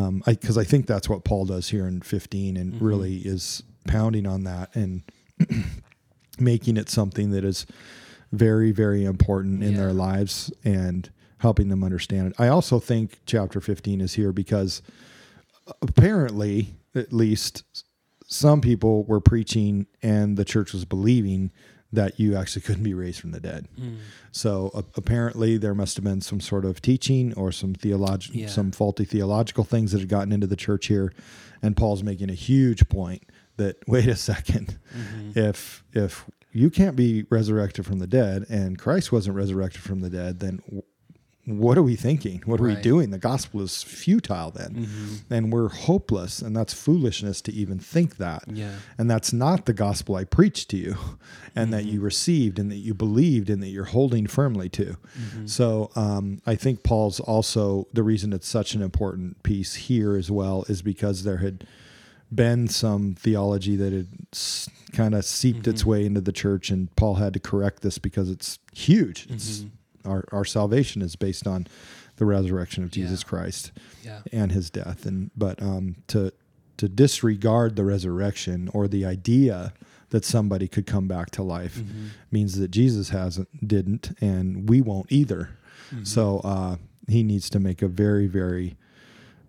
um, 0.02 0.22
I, 0.26 0.34
cause 0.34 0.58
I 0.58 0.64
think 0.64 0.86
that's 0.86 1.08
what 1.08 1.24
Paul 1.24 1.44
does 1.46 1.68
here 1.68 1.86
in 1.86 2.00
15 2.00 2.56
and 2.56 2.80
really 2.82 3.16
is 3.18 3.62
pounding 3.86 4.26
on 4.26 4.44
that 4.44 4.74
and 4.74 5.02
making 6.38 6.76
it 6.76 6.88
something 6.88 7.30
that 7.30 7.44
is 7.44 7.66
very, 8.32 8.72
very 8.72 9.04
important 9.04 9.62
in 9.62 9.72
Yeah. 9.72 9.78
their 9.78 9.92
lives 9.92 10.52
and 10.64 11.10
helping 11.38 11.68
them 11.68 11.82
understand 11.84 12.28
it. 12.28 12.34
I 12.38 12.48
also 12.48 12.78
think 12.78 13.20
chapter 13.26 13.60
15 13.60 14.00
is 14.00 14.14
here 14.14 14.32
because 14.32 14.82
apparently, 15.82 16.74
at 16.94 17.12
least, 17.12 17.64
some 18.26 18.60
people 18.60 19.04
were 19.04 19.20
preaching 19.20 19.86
and 20.02 20.36
the 20.36 20.44
church 20.44 20.72
was 20.72 20.84
believing 20.84 21.50
that 21.92 22.20
you 22.20 22.36
actually 22.36 22.62
couldn't 22.62 22.84
be 22.84 22.94
raised 22.94 23.18
from 23.20 23.32
the 23.32 23.40
dead. 23.40 23.66
Hmm. 23.76 23.96
So 24.30 24.70
uh, 24.74 24.82
apparently, 24.96 25.56
there 25.56 25.74
must 25.74 25.96
have 25.96 26.04
been 26.04 26.20
some 26.20 26.40
sort 26.40 26.64
of 26.64 26.80
teaching 26.80 27.34
or 27.34 27.50
some 27.50 27.74
theological, 27.74 28.38
Yeah. 28.40 28.46
some 28.46 28.70
faulty 28.70 29.04
theological 29.04 29.64
things 29.64 29.90
that 29.90 29.98
had 29.98 30.08
gotten 30.08 30.32
into 30.32 30.46
the 30.46 30.54
church 30.56 30.86
here. 30.86 31.12
And 31.62 31.76
Paul's 31.76 32.04
making 32.04 32.30
a 32.30 32.34
huge 32.34 32.88
point 32.88 33.24
that 33.56 33.76
wait 33.88 34.06
a 34.06 34.12
2nd 34.12 34.78
Mm-hmm. 34.96 35.38
if 35.38 35.82
if 35.92 36.26
you 36.52 36.70
can't 36.70 36.94
be 36.96 37.24
resurrected 37.30 37.84
from 37.86 37.98
the 37.98 38.06
dead 38.08 38.44
and 38.48 38.78
Christ 38.78 39.10
wasn't 39.12 39.36
resurrected 39.36 39.80
from 39.82 40.00
the 40.00 40.10
dead, 40.10 40.38
then 40.40 40.60
what 41.58 41.76
are 41.78 41.82
we 41.82 41.96
thinking? 41.96 42.42
What 42.44 42.60
are 42.60 42.64
we 42.64 42.76
doing? 42.76 43.10
The 43.10 43.18
gospel 43.18 43.62
is 43.62 43.82
futile 43.82 44.50
then. 44.50 44.74
Mm-hmm. 44.86 45.32
And 45.34 45.52
we're 45.52 45.68
hopeless. 45.68 46.40
And 46.42 46.54
that's 46.56 46.72
foolishness 46.74 47.40
to 47.42 47.52
even 47.52 47.78
think 47.78 48.16
that. 48.18 48.44
Yeah. 48.46 48.72
And 48.98 49.10
that's 49.10 49.32
not 49.32 49.66
the 49.66 49.72
gospel 49.72 50.16
I 50.16 50.24
preached 50.24 50.68
to 50.70 50.76
you 50.76 50.96
and 51.56 51.72
that 51.72 51.84
Mm-hmm. 51.84 51.94
you 51.94 52.00
received 52.00 52.58
and 52.58 52.70
that 52.70 52.76
you 52.76 52.94
believed 52.94 53.48
and 53.50 53.62
that 53.62 53.68
you're 53.68 53.84
holding 53.86 54.26
firmly 54.26 54.68
to. 54.70 54.96
Mm-hmm. 55.18 55.46
So 55.46 55.90
um, 55.96 56.42
I 56.46 56.54
think 56.54 56.82
Paul's 56.82 57.20
also 57.20 57.86
the 57.92 58.02
reason 58.02 58.32
it's 58.32 58.46
such 58.48 58.74
an 58.74 58.82
important 58.82 59.42
piece 59.42 59.74
here 59.74 60.16
as 60.16 60.30
well 60.30 60.64
is 60.68 60.82
because 60.82 61.24
there 61.24 61.38
had 61.38 61.66
been 62.32 62.68
some 62.68 63.14
theology 63.18 63.74
that 63.74 63.92
had 63.92 64.06
kind 64.92 65.14
of 65.14 65.24
seeped 65.24 65.66
its 65.66 65.80
Mm-hmm. 65.82 65.90
way 65.90 66.06
into 66.06 66.20
the 66.20 66.30
church, 66.32 66.70
and 66.70 66.94
Paul 66.94 67.16
had 67.16 67.32
to 67.32 67.40
correct 67.40 67.82
this 67.82 67.98
because 67.98 68.30
it's 68.30 68.58
huge. 68.72 69.26
It's 69.30 69.60
Mm-hmm. 69.60 69.68
Our 70.04 70.24
our 70.32 70.44
salvation 70.44 71.02
is 71.02 71.16
based 71.16 71.46
on 71.46 71.66
the 72.16 72.24
resurrection 72.26 72.84
of 72.84 72.90
Jesus 72.90 73.22
Yeah. 73.22 73.28
Christ 73.28 73.72
Yeah. 74.04 74.20
and 74.32 74.52
his 74.52 74.70
death, 74.70 75.06
and 75.06 75.30
but 75.36 75.60
um, 75.62 75.96
to 76.08 76.32
to 76.76 76.88
disregard 76.88 77.76
the 77.76 77.84
resurrection 77.84 78.70
or 78.72 78.88
the 78.88 79.04
idea 79.04 79.72
that 80.10 80.24
somebody 80.24 80.66
could 80.66 80.86
come 80.86 81.06
back 81.06 81.30
to 81.30 81.42
life 81.42 81.76
Mm-hmm. 81.78 82.06
means 82.30 82.58
that 82.58 82.70
Jesus 82.70 83.10
hasn't 83.10 83.48
didn't, 83.66 84.16
and 84.20 84.68
we 84.68 84.80
won't 84.80 85.10
either. 85.12 85.50
Mm-hmm. 85.94 86.04
So 86.04 86.40
uh, 86.40 86.76
he 87.08 87.22
needs 87.22 87.48
to 87.50 87.60
make 87.60 87.82
a 87.82 87.88
very 87.88 88.26
very 88.26 88.76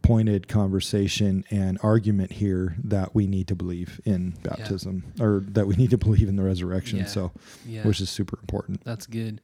pointed 0.01 0.47
conversation 0.47 1.45
and 1.51 1.77
argument 1.83 2.31
here 2.33 2.75
that 2.83 3.13
we 3.13 3.27
need 3.27 3.47
to 3.47 3.55
believe 3.55 4.01
in 4.03 4.31
baptism 4.41 5.03
or 5.19 5.43
that 5.47 5.67
we 5.67 5.75
need 5.75 5.91
to 5.91 5.97
believe 5.97 6.27
in 6.27 6.35
the 6.35 6.41
resurrection. 6.43 6.99
Yeah. 6.99 7.05
So, 7.05 7.31
Yeah. 7.67 7.83
which 7.85 8.01
is 8.01 8.09
super 8.09 8.39
important. 8.41 8.83
That's 8.83 9.05
good. 9.05 9.41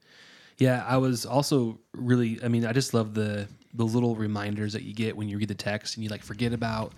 Yeah, 0.57 0.83
I 0.87 0.97
was 0.97 1.25
also 1.25 1.79
really. 1.93 2.39
I 2.43 2.47
mean, 2.47 2.65
I 2.65 2.73
just 2.73 2.93
love 2.93 3.13
the 3.13 3.47
the 3.73 3.85
little 3.85 4.15
reminders 4.15 4.73
that 4.73 4.83
you 4.83 4.93
get 4.93 5.15
when 5.15 5.29
you 5.29 5.37
read 5.37 5.47
the 5.49 5.55
text 5.55 5.95
and 5.95 6.03
you 6.03 6.09
like 6.09 6.23
forget 6.23 6.53
about. 6.53 6.93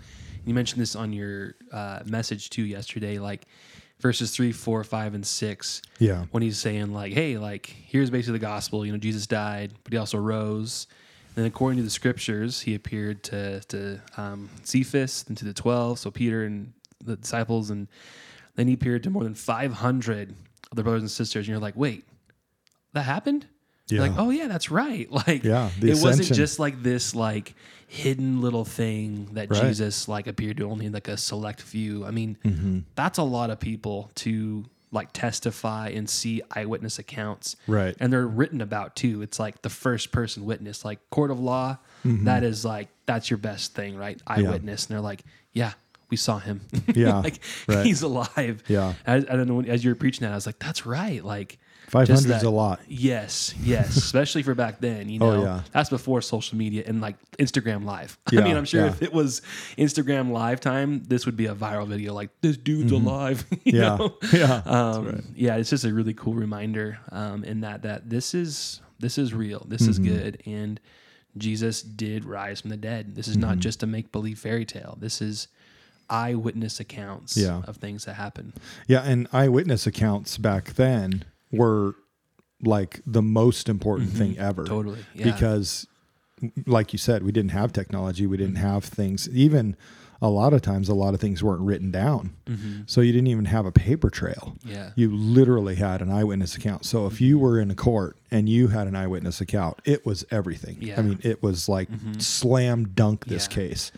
You 0.46 0.54
mentioned 0.54 0.80
this 0.80 0.96
on 0.96 1.12
your 1.12 1.54
uh, 1.72 2.00
message 2.06 2.48
too 2.48 2.62
yesterday, 2.64 3.18
like 3.18 3.46
verses 4.00 4.30
three, 4.30 4.52
four, 4.52 4.82
five, 4.84 5.12
and 5.14 5.26
six. 5.26 5.82
Yeah. 5.98 6.24
when 6.30 6.42
he's 6.42 6.58
saying 6.58 6.92
like, 6.94 7.12
"Hey, 7.12 7.36
like 7.36 7.66
here's 7.66 8.08
basically 8.10 8.38
the 8.38 8.46
gospel. 8.46 8.86
You 8.86 8.92
know, 8.92 8.98
Jesus 8.98 9.26
died, 9.26 9.72
but 9.84 9.92
he 9.92 9.98
also 9.98 10.18
rose. 10.18 10.86
Then, 11.34 11.44
according 11.44 11.76
to 11.76 11.84
the 11.84 11.90
scriptures, 11.90 12.62
he 12.62 12.74
appeared 12.74 13.22
to 13.24 13.60
to 13.60 14.00
um, 14.16 14.48
Cephas 14.64 15.26
and 15.28 15.36
to 15.36 15.44
the 15.44 15.52
twelve, 15.54 15.98
so 15.98 16.10
Peter 16.10 16.44
and 16.44 16.72
the 17.04 17.16
disciples, 17.16 17.70
and 17.70 17.88
then 18.56 18.66
he 18.66 18.74
appeared 18.74 19.02
to 19.04 19.10
more 19.10 19.22
than 19.24 19.34
five 19.34 19.72
hundred 19.74 20.34
of 20.70 20.76
the 20.76 20.82
brothers 20.82 21.02
and 21.02 21.10
sisters. 21.10 21.46
And 21.46 21.48
you're 21.48 21.58
like, 21.60 21.76
wait, 21.76 22.04
that 22.92 23.02
happened? 23.02 23.46
You're 23.88 24.02
like, 24.02 24.12
oh 24.18 24.30
yeah, 24.30 24.46
that's 24.46 24.70
right. 24.70 25.10
Like, 25.26 25.42
Yeah, 25.42 25.68
it 25.82 26.00
wasn't 26.02 26.32
just 26.32 26.58
like 26.60 26.80
this 26.82 27.14
like 27.14 27.54
hidden 27.88 28.40
little 28.40 28.64
thing 28.64 29.30
that 29.32 29.50
Right. 29.50 29.62
Jesus 29.62 30.06
like 30.06 30.28
appeared 30.28 30.58
to 30.58 30.64
only 30.70 30.88
like 30.88 31.08
a 31.08 31.16
select 31.16 31.60
few. 31.60 32.04
I 32.06 32.12
mean, 32.12 32.36
Mm-hmm. 32.44 32.78
that's 32.94 33.18
a 33.18 33.24
lot 33.24 33.50
of 33.50 33.58
people 33.58 34.10
to 34.16 34.64
like 34.92 35.08
testify 35.12 35.88
and 35.88 36.08
see 36.08 36.40
eyewitness 36.54 36.98
accounts 37.00 37.56
Right. 37.66 37.96
and 38.00 38.12
they're 38.12 38.26
written 38.26 38.60
about 38.60 38.96
too 38.96 39.22
it's 39.22 39.38
like 39.38 39.62
the 39.62 39.68
first 39.70 40.10
person 40.10 40.44
witness 40.44 40.84
like 40.84 40.98
court 41.10 41.30
of 41.30 41.38
law 41.38 41.78
Mm-hmm. 42.04 42.24
that 42.24 42.42
is 42.42 42.64
like 42.64 42.88
that's 43.06 43.28
your 43.30 43.36
best 43.38 43.74
thing 43.74 43.94
right 43.96 44.20
eyewitness 44.26 44.86
and 44.86 44.94
they're 44.94 45.00
like 45.02 45.22
yeah 45.52 45.72
we 46.10 46.16
saw 46.16 46.38
him 46.40 46.62
Yeah, 46.94 47.18
like 47.20 47.38
right. 47.68 47.84
he's 47.86 48.02
alive 48.02 48.64
Yeah. 48.66 48.94
as, 49.06 49.26
i 49.30 49.36
don't 49.36 49.46
know 49.48 49.60
as 49.62 49.84
you 49.84 49.90
were 49.92 49.94
preaching 49.94 50.22
that 50.26 50.32
i 50.32 50.34
was 50.34 50.46
like 50.46 50.58
that's 50.58 50.86
right 50.86 51.24
like 51.24 51.58
500 51.90 52.30
is 52.36 52.42
a 52.42 52.50
lot. 52.50 52.80
Yes, 52.88 53.54
yes, 53.62 53.96
especially 53.96 54.42
for 54.42 54.54
back 54.54 54.80
then. 54.80 55.08
You 55.08 55.20
Oh, 55.20 55.30
know, 55.36 55.42
yeah. 55.42 55.62
that's 55.72 55.90
before 55.90 56.22
social 56.22 56.56
media 56.56 56.84
and 56.86 57.00
like 57.00 57.16
Instagram 57.38 57.84
Live. 57.84 58.16
Yeah, 58.32 58.40
I 58.40 58.44
mean, 58.44 58.56
I'm 58.56 58.64
sure 58.64 58.82
yeah. 58.82 58.88
if 58.88 59.02
it 59.02 59.12
was 59.12 59.42
Instagram 59.76 60.30
Live 60.30 60.60
time, 60.60 61.02
this 61.04 61.26
would 61.26 61.36
be 61.36 61.46
a 61.46 61.54
viral 61.54 61.86
video. 61.88 62.14
Like 62.14 62.30
this 62.40 62.56
dude's 62.56 62.92
alive. 62.92 63.44
Mm-hmm. 63.50 63.76
Yeah. 63.76 63.96
know? 63.96 64.16
Yeah. 64.32 64.62
um, 64.64 65.22
yeah. 65.34 65.56
It's 65.56 65.70
just 65.70 65.84
a 65.84 65.92
really 65.92 66.14
cool 66.14 66.34
reminder 66.34 66.98
um, 67.12 67.44
in 67.44 67.60
that 67.62 67.82
that 67.82 68.08
this 68.08 68.34
is 68.34 68.80
this 68.98 69.18
is 69.18 69.34
real. 69.34 69.64
This 69.68 69.82
is 69.82 69.98
Mm-hmm. 69.98 70.14
good, 70.14 70.42
and 70.46 70.80
Jesus 71.36 71.82
did 71.82 72.24
rise 72.24 72.60
from 72.60 72.70
the 72.70 72.76
dead. 72.76 73.14
This 73.16 73.28
is 73.28 73.36
not 73.36 73.52
Mm-hmm. 73.52 73.60
just 73.60 73.82
a 73.82 73.86
make 73.86 74.12
believe 74.12 74.38
fairy 74.38 74.64
tale. 74.64 74.96
This 75.00 75.20
is 75.22 75.48
eyewitness 76.08 76.80
accounts 76.80 77.36
Yeah. 77.36 77.62
of 77.66 77.76
things 77.76 78.04
that 78.04 78.14
happen. 78.14 78.52
Yeah, 78.86 79.02
and 79.02 79.28
eyewitness 79.32 79.86
accounts 79.86 80.38
back 80.38 80.74
then 80.74 81.24
were 81.52 81.94
like 82.62 83.00
the 83.06 83.22
most 83.22 83.68
important 83.68 84.10
thing 84.10 84.38
ever. 84.38 84.64
Mm-hmm. 84.64 84.72
Totally, 84.74 84.98
yeah. 85.14 85.24
Because 85.24 85.86
like 86.66 86.92
you 86.92 86.98
said, 86.98 87.22
we 87.22 87.32
didn't 87.32 87.50
have 87.52 87.72
technology, 87.72 88.26
we 88.26 88.36
Mm-hmm. 88.36 88.46
didn't 88.46 88.58
have 88.58 88.84
things 88.84 89.28
even 89.30 89.76
a 90.22 90.28
lot 90.28 90.52
of 90.52 90.60
times 90.60 90.90
a 90.90 90.94
lot 90.94 91.14
of 91.14 91.20
things 91.20 91.42
weren't 91.42 91.62
written 91.62 91.90
down. 91.90 92.34
So 92.84 93.00
you 93.00 93.10
didn't 93.10 93.28
even 93.28 93.46
have 93.46 93.64
a 93.64 93.72
paper 93.72 94.10
trail. 94.10 94.56
Mm-hmm. 94.58 94.68
Yeah. 94.70 94.90
You 94.94 95.16
literally 95.16 95.76
had 95.76 96.02
an 96.02 96.10
eyewitness 96.10 96.56
account. 96.56 96.84
So 96.84 97.06
if 97.06 97.22
you 97.22 97.38
were 97.38 97.58
in 97.58 97.70
a 97.70 97.74
court 97.74 98.18
and 98.30 98.46
you 98.46 98.68
had 98.68 98.86
an 98.86 98.94
eyewitness 98.94 99.40
account, 99.40 99.80
it 99.86 100.04
was 100.04 100.26
everything. 100.30 100.76
Yeah. 100.82 100.96
Mm-hmm. 100.96 101.00
I 101.00 101.02
mean, 101.04 101.20
it 101.22 101.42
was 101.42 101.70
like 101.70 101.88
slam 102.18 102.88
dunk 102.88 103.24
this 103.26 103.46
Yeah. 103.50 103.54
case. 103.54 103.92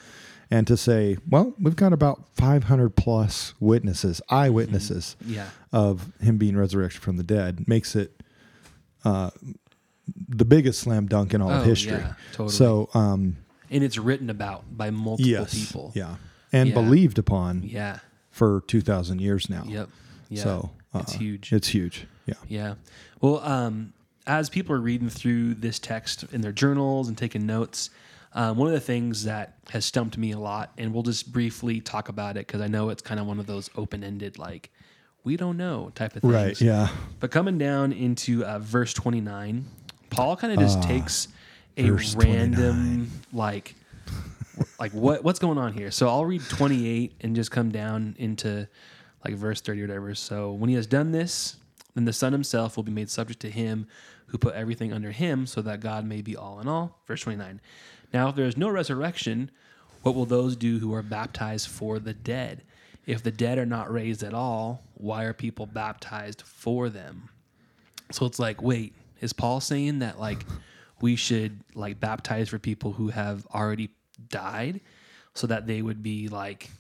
And 0.52 0.66
to 0.66 0.76
say, 0.76 1.16
well, 1.30 1.54
we've 1.58 1.76
got 1.76 1.94
about 1.94 2.24
500 2.34 2.90
plus 2.94 3.54
witnesses, 3.58 4.20
eyewitnesses 4.28 5.16
Yeah. 5.24 5.48
of 5.72 6.12
him 6.20 6.36
being 6.36 6.58
resurrected 6.58 7.00
from 7.00 7.16
the 7.16 7.22
dead 7.22 7.66
makes 7.66 7.96
it 7.96 8.22
uh, 9.02 9.30
the 10.28 10.44
biggest 10.44 10.80
slam 10.80 11.06
dunk 11.06 11.32
in 11.32 11.40
all 11.40 11.50
Oh, 11.50 11.60
of 11.60 11.64
history. 11.64 11.92
yeah, 11.92 12.14
totally. 12.32 12.50
So, 12.50 12.90
um, 12.92 13.38
and 13.70 13.82
it's 13.82 13.96
written 13.96 14.28
about 14.28 14.64
by 14.76 14.90
multiple 14.90 15.30
yes, 15.30 15.54
people. 15.54 15.90
yeah, 15.94 16.16
and 16.52 16.68
Yeah. 16.68 16.74
believed 16.74 17.18
upon 17.18 17.62
Yeah. 17.62 18.00
for 18.30 18.62
2,000 18.66 19.20
years 19.22 19.48
now. 19.48 19.64
Yep. 19.66 19.88
Yeah. 20.28 20.42
So 20.42 20.70
it's 20.94 21.14
uh, 21.14 21.18
huge. 21.18 21.52
It's 21.54 21.68
huge. 21.68 22.06
Yeah. 22.26 22.34
yeah. 22.46 22.74
Well, 23.22 23.40
um, 23.40 23.94
as 24.26 24.50
people 24.50 24.76
are 24.76 24.80
reading 24.80 25.08
through 25.08 25.54
this 25.54 25.78
text 25.78 26.24
in 26.30 26.42
their 26.42 26.52
journals 26.52 27.08
and 27.08 27.16
taking 27.16 27.46
notes, 27.46 27.88
um, 28.34 28.56
one 28.56 28.68
of 28.68 28.74
the 28.74 28.80
things 28.80 29.24
that 29.24 29.58
has 29.70 29.84
stumped 29.84 30.16
me 30.16 30.32
a 30.32 30.38
lot, 30.38 30.72
and 30.78 30.92
we'll 30.92 31.02
just 31.02 31.32
briefly 31.32 31.80
talk 31.80 32.08
about 32.08 32.36
it 32.36 32.46
because 32.46 32.60
I 32.60 32.66
know 32.66 32.88
it's 32.88 33.02
kind 33.02 33.20
of 33.20 33.26
one 33.26 33.38
of 33.38 33.46
those 33.46 33.68
open-ended, 33.76 34.38
like 34.38 34.70
we 35.24 35.36
don't 35.36 35.56
know 35.56 35.92
type 35.94 36.16
of 36.16 36.22
things. 36.22 36.34
Right. 36.34 36.60
Yeah. 36.60 36.88
But 37.20 37.30
coming 37.30 37.58
down 37.58 37.92
into 37.92 38.44
uh, 38.44 38.58
verse 38.58 38.92
29, 38.94 39.64
Paul 40.10 40.36
kind 40.36 40.52
of 40.52 40.58
just 40.58 40.78
Ah, 40.78 40.82
takes 40.82 41.28
a 41.76 41.90
random 41.90 43.10
like 43.32 43.74
like 44.78 44.92
what 44.92 45.24
what's 45.24 45.38
going 45.38 45.58
on 45.58 45.72
here. 45.72 45.90
So 45.90 46.08
I'll 46.08 46.24
read 46.24 46.42
28 46.48 47.12
and 47.20 47.36
just 47.36 47.50
come 47.50 47.70
down 47.70 48.14
into 48.18 48.68
like 49.24 49.34
verse 49.34 49.60
30 49.60 49.82
or 49.82 49.86
whatever. 49.86 50.14
So 50.14 50.52
when 50.52 50.68
he 50.68 50.76
has 50.76 50.86
done 50.86 51.12
this, 51.12 51.56
then 51.94 52.04
the 52.04 52.12
Son 52.12 52.32
himself 52.32 52.76
will 52.76 52.84
be 52.84 52.92
made 52.92 53.10
subject 53.10 53.40
to 53.40 53.50
him 53.50 53.86
who 54.26 54.38
put 54.38 54.54
everything 54.54 54.92
under 54.92 55.10
him, 55.10 55.46
so 55.46 55.60
that 55.60 55.80
God 55.80 56.06
may 56.06 56.22
be 56.22 56.34
all 56.36 56.58
in 56.60 56.66
all. 56.66 57.00
Verse 57.06 57.20
29. 57.20 57.60
Now, 58.12 58.28
if 58.28 58.36
there 58.36 58.46
is 58.46 58.56
no 58.56 58.68
resurrection, 58.68 59.50
what 60.02 60.14
will 60.14 60.26
those 60.26 60.56
do 60.56 60.78
who 60.78 60.92
are 60.94 61.02
baptized 61.02 61.68
for 61.68 61.98
the 61.98 62.12
dead? 62.12 62.62
If 63.06 63.22
the 63.22 63.30
dead 63.30 63.58
are 63.58 63.66
not 63.66 63.92
raised 63.92 64.22
at 64.22 64.34
all, 64.34 64.84
why 64.94 65.24
are 65.24 65.32
people 65.32 65.66
baptized 65.66 66.42
for 66.42 66.88
them? 66.88 67.28
So 68.10 68.26
it's 68.26 68.38
like, 68.38 68.62
wait, 68.62 68.94
is 69.20 69.32
Paul 69.32 69.60
saying 69.60 70.00
that 70.00 70.20
like 70.20 70.44
we 71.00 71.16
should 71.16 71.60
like 71.74 71.98
baptize 71.98 72.48
for 72.48 72.58
people 72.58 72.92
who 72.92 73.08
have 73.08 73.46
already 73.54 73.90
died 74.28 74.80
so 75.34 75.46
that 75.46 75.66
they 75.66 75.82
would 75.82 76.02
be 76.02 76.28
like 76.28 76.70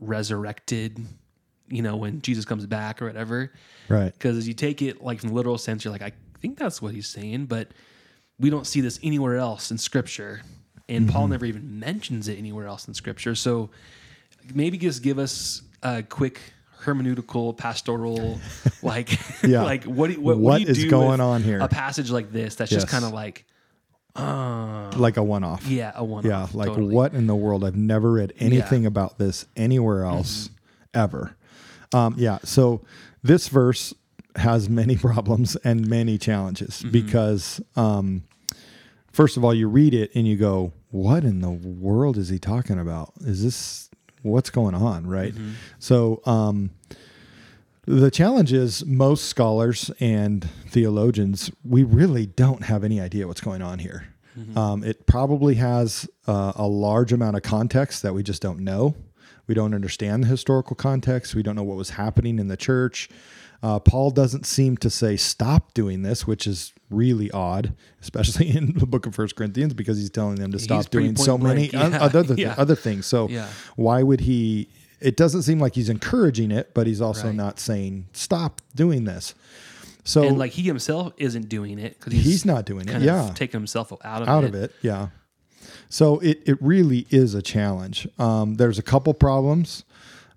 resurrected, 0.00 1.04
you 1.68 1.82
know, 1.82 1.96
when 1.96 2.22
Jesus 2.22 2.44
comes 2.44 2.66
back 2.66 3.02
or 3.02 3.06
whatever? 3.06 3.52
Right. 3.88 4.12
Because 4.12 4.36
as 4.36 4.48
you 4.48 4.54
take 4.54 4.82
it 4.82 5.02
like 5.02 5.20
from 5.20 5.30
the 5.30 5.34
literal 5.34 5.58
sense, 5.58 5.84
you're 5.84 5.92
like, 5.92 6.02
I 6.02 6.12
think 6.40 6.58
that's 6.58 6.80
what 6.80 6.94
he's 6.94 7.08
saying, 7.08 7.46
but 7.46 7.68
we 8.40 8.50
don't 8.50 8.66
see 8.66 8.80
this 8.80 8.98
anywhere 9.02 9.36
else 9.36 9.70
in 9.70 9.78
scripture. 9.78 10.42
And 10.88 11.08
Paul 11.08 11.28
never 11.28 11.44
even 11.44 11.78
mentions 11.78 12.28
it 12.28 12.38
anywhere 12.38 12.66
else 12.66 12.88
in 12.88 12.94
scripture. 12.94 13.34
So 13.34 13.70
maybe 14.54 14.78
just 14.78 15.02
give 15.02 15.18
us 15.18 15.60
a 15.82 16.02
quick 16.02 16.40
hermeneutical, 16.82 17.56
pastoral, 17.56 18.40
like, 18.82 19.18
Yeah. 19.42 19.62
like 19.72 19.84
what, 19.84 20.10
do 20.10 20.20
what, 20.20 20.38
what 20.38 20.60
What 20.60 20.62
is 20.62 20.84
going 20.86 21.20
on 21.20 21.42
here? 21.42 21.58
A 21.60 21.68
passage 21.68 22.10
like 22.10 22.32
this 22.32 22.54
that's 22.54 22.70
just 22.70 22.88
kind 22.88 23.04
of 23.04 23.12
like, 23.12 23.44
uh, 24.16 24.90
Like 24.96 25.16
a 25.16 25.22
one 25.22 25.44
off. 25.44 25.66
yeah, 25.66 25.92
a 25.94 26.02
one. 26.04 26.24
Off. 26.30 26.50
Yeah. 26.54 26.58
Like 26.58 26.76
what 26.76 27.12
in 27.14 27.26
the 27.26 27.36
world? 27.36 27.64
I've 27.64 27.76
never 27.76 28.12
read 28.12 28.32
anything 28.38 28.86
about 28.86 29.18
this 29.18 29.46
anywhere 29.56 30.02
Mm-hmm. 30.04 30.16
else 30.16 30.50
ever. 30.94 31.36
Um, 31.92 32.14
yeah. 32.16 32.38
So 32.44 32.82
this 33.22 33.48
verse 33.48 33.92
has 34.36 34.68
many 34.70 34.96
problems 35.08 35.56
and 35.56 35.86
many 35.86 36.16
challenges 36.18 36.78
Mm-hmm. 36.78 36.90
because, 36.90 37.60
um, 37.76 38.22
first 39.12 39.36
of 39.36 39.44
all, 39.44 39.52
you 39.54 39.68
read 39.68 39.94
it 39.94 40.10
and 40.14 40.26
you 40.26 40.36
go, 40.36 40.72
what 40.90 41.24
in 41.24 41.40
the 41.40 41.50
world 41.50 42.16
is 42.16 42.28
he 42.28 42.38
talking 42.38 42.78
about? 42.78 43.12
Is 43.20 43.42
this 43.42 43.90
what's 44.22 44.50
going 44.50 44.74
on? 44.74 45.06
Right. 45.06 45.34
Mm-hmm. 45.34 45.52
So, 45.78 46.22
um, 46.24 46.70
the 47.84 48.10
challenge 48.10 48.52
is 48.52 48.84
most 48.84 49.24
scholars 49.24 49.90
and 49.98 50.44
theologians, 50.68 51.50
we 51.64 51.82
really 51.84 52.26
don't 52.26 52.64
have 52.64 52.84
any 52.84 53.00
idea 53.00 53.26
what's 53.26 53.40
going 53.40 53.62
on 53.62 53.78
here. 53.78 54.08
Um, 54.56 54.84
it 54.84 55.06
probably 55.06 55.56
has 55.56 56.08
uh, 56.28 56.52
a 56.54 56.66
large 56.66 57.12
amount 57.12 57.36
of 57.36 57.42
context 57.42 58.02
that 58.02 58.14
we 58.14 58.22
just 58.22 58.40
don't 58.40 58.60
know. 58.60 58.94
We 59.48 59.54
don't 59.54 59.74
understand 59.74 60.22
the 60.22 60.28
historical 60.28 60.76
context. 60.76 61.34
We 61.34 61.42
don't 61.42 61.56
know 61.56 61.64
what 61.64 61.76
was 61.76 61.90
happening 61.90 62.38
in 62.38 62.48
the 62.48 62.56
church. 62.56 63.08
Uh, 63.62 63.80
Paul 63.80 64.10
doesn't 64.10 64.46
seem 64.46 64.76
to 64.78 64.88
say 64.90 65.16
stop 65.16 65.74
doing 65.74 66.02
this, 66.02 66.26
which 66.26 66.46
is 66.46 66.72
really 66.90 67.30
odd, 67.32 67.74
especially 68.00 68.48
in 68.56 68.74
the 68.78 68.86
book 68.86 69.04
of 69.06 69.14
First 69.14 69.34
Corinthians, 69.36 69.74
because 69.74 69.98
he's 69.98 70.10
telling 70.10 70.36
them 70.36 70.52
to 70.52 70.58
stop 70.58 70.88
doing 70.90 71.16
so 71.16 71.32
point 71.36 71.42
many. 71.42 71.66
Yeah. 71.72 71.98
other 72.00 72.22
Yeah. 72.34 72.54
other 72.56 72.76
things. 72.76 73.06
So 73.06 73.28
Yeah. 73.28 73.48
why 73.76 74.02
would 74.02 74.20
he? 74.20 74.68
It 75.00 75.16
doesn't 75.16 75.42
seem 75.42 75.58
like 75.60 75.74
he's 75.74 75.88
encouraging 75.88 76.50
it, 76.50 76.72
but 76.74 76.86
he's 76.86 77.00
also 77.00 77.26
Right. 77.26 77.34
not 77.34 77.58
saying 77.60 78.06
stop 78.12 78.60
doing 78.74 79.04
this. 79.04 79.34
So 80.04 80.22
and 80.22 80.38
like 80.38 80.52
he 80.52 80.62
himself 80.62 81.12
isn't 81.18 81.48
doing 81.48 81.78
it 81.78 81.98
because 81.98 82.12
he's, 82.14 82.24
he's 82.24 82.44
not 82.44 82.64
doing 82.64 82.88
it. 82.88 83.02
Yeah, 83.02 83.32
taking 83.34 83.60
himself 83.60 83.92
out 84.04 84.22
of 84.22 84.28
out 84.28 84.44
it. 84.44 84.48
of 84.48 84.54
it. 84.54 84.72
Yeah. 84.82 85.08
So 85.90 86.18
it, 86.20 86.40
it 86.46 86.56
really 86.62 87.06
is 87.10 87.34
a 87.34 87.42
challenge. 87.42 88.06
Um, 88.18 88.54
there's 88.54 88.78
a 88.78 88.82
couple 88.82 89.12
problems. 89.14 89.84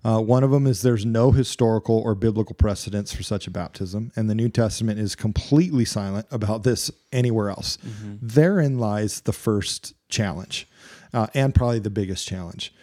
Uh, 0.04 0.20
one 0.20 0.42
of 0.42 0.50
them 0.50 0.66
is 0.66 0.82
there's 0.82 1.06
no 1.06 1.30
historical 1.30 1.96
or 1.98 2.14
biblical 2.14 2.54
precedence 2.54 3.12
for 3.12 3.22
such 3.22 3.46
a 3.46 3.50
baptism, 3.50 4.10
and 4.16 4.28
the 4.28 4.34
New 4.34 4.48
Testament 4.48 4.98
is 4.98 5.14
completely 5.14 5.84
silent 5.84 6.26
about 6.30 6.64
this 6.64 6.90
anywhere 7.12 7.50
else. 7.50 7.78
Therein 8.20 8.78
lies 8.78 9.20
the 9.20 9.32
first 9.32 9.94
challenge, 10.08 10.68
uh, 11.12 11.28
and 11.34 11.54
probably 11.54 11.78
the 11.78 11.90
biggest 11.90 12.26
challenge. 12.26 12.74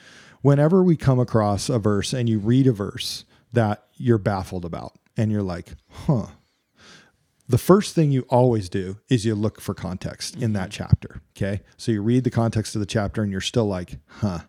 Whenever 0.41 0.81
we 0.81 0.95
come 0.95 1.19
across 1.19 1.67
a 1.67 1.79
verse 1.79 2.13
and 2.13 2.29
you 2.29 2.39
read 2.39 2.67
a 2.67 2.71
verse 2.71 3.25
that 3.51 3.85
you're 3.97 4.17
baffled 4.17 4.63
about, 4.63 4.93
and 5.17 5.33
you're 5.33 5.43
like, 5.43 5.73
huh, 5.89 6.27
the 7.49 7.57
first 7.57 7.93
thing 7.93 8.11
you 8.11 8.25
always 8.29 8.69
do 8.69 8.99
is 9.09 9.25
you 9.25 9.35
look 9.35 9.59
for 9.59 9.73
context 9.73 10.37
in 10.37 10.53
that 10.53 10.71
chapter. 10.71 11.21
Okay. 11.35 11.61
So 11.75 11.91
you 11.91 12.01
read 12.01 12.23
the 12.23 12.29
context 12.29 12.75
of 12.75 12.79
the 12.79 12.85
chapter 12.85 13.21
and 13.21 13.31
you're 13.31 13.41
still 13.41 13.65
like, 13.65 13.97
huh, 14.07 14.41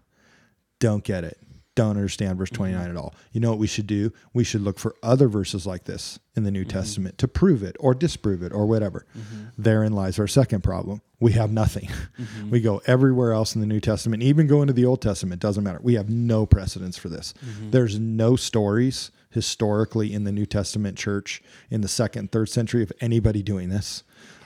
don't 0.78 1.02
get 1.02 1.24
it. 1.24 1.38
Don't 1.74 1.90
understand 1.90 2.38
verse 2.38 2.50
mm-hmm. 2.50 2.62
29 2.62 2.90
at 2.90 2.96
all. 2.96 3.14
You 3.32 3.40
know 3.40 3.50
what 3.50 3.58
we 3.58 3.66
should 3.66 3.86
do? 3.86 4.12
We 4.34 4.44
should 4.44 4.62
look 4.62 4.78
for 4.78 4.94
other 5.02 5.28
verses 5.28 5.66
like 5.66 5.84
this 5.84 6.18
in 6.34 6.44
the 6.44 6.50
New 6.50 6.62
mm-hmm. 6.62 6.78
Testament 6.78 7.18
to 7.18 7.28
prove 7.28 7.62
it 7.62 7.76
or 7.78 7.94
disprove 7.94 8.42
it 8.42 8.52
or 8.52 8.66
whatever. 8.66 9.06
Mm-hmm. 9.16 9.62
Therein 9.62 9.92
lies 9.92 10.18
our 10.18 10.26
second 10.26 10.62
problem. 10.62 11.02
We 11.20 11.32
have 11.32 11.52
nothing. 11.52 11.90
We 12.50 12.60
go 12.60 12.82
everywhere 12.86 13.32
else 13.32 13.54
in 13.54 13.60
the 13.60 13.66
New 13.66 13.80
Testament, 13.80 14.22
even 14.22 14.46
go 14.46 14.60
into 14.60 14.72
the 14.72 14.84
Old 14.84 15.00
Testament, 15.00 15.40
doesn't 15.40 15.62
matter. 15.62 15.78
We 15.80 15.94
have 15.94 16.10
no 16.10 16.46
precedence 16.46 16.98
for 16.98 17.08
this. 17.08 17.32
There's 17.70 17.98
no 17.98 18.34
stories 18.34 19.12
historically 19.30 20.12
in 20.12 20.24
the 20.24 20.32
New 20.32 20.46
Testament 20.46 20.98
church 20.98 21.42
in 21.70 21.80
the 21.80 21.88
second 21.88 22.32
third 22.32 22.48
century 22.48 22.82
of 22.82 22.92
anybody 23.00 23.42
doing 23.42 23.68
this. 23.68 24.02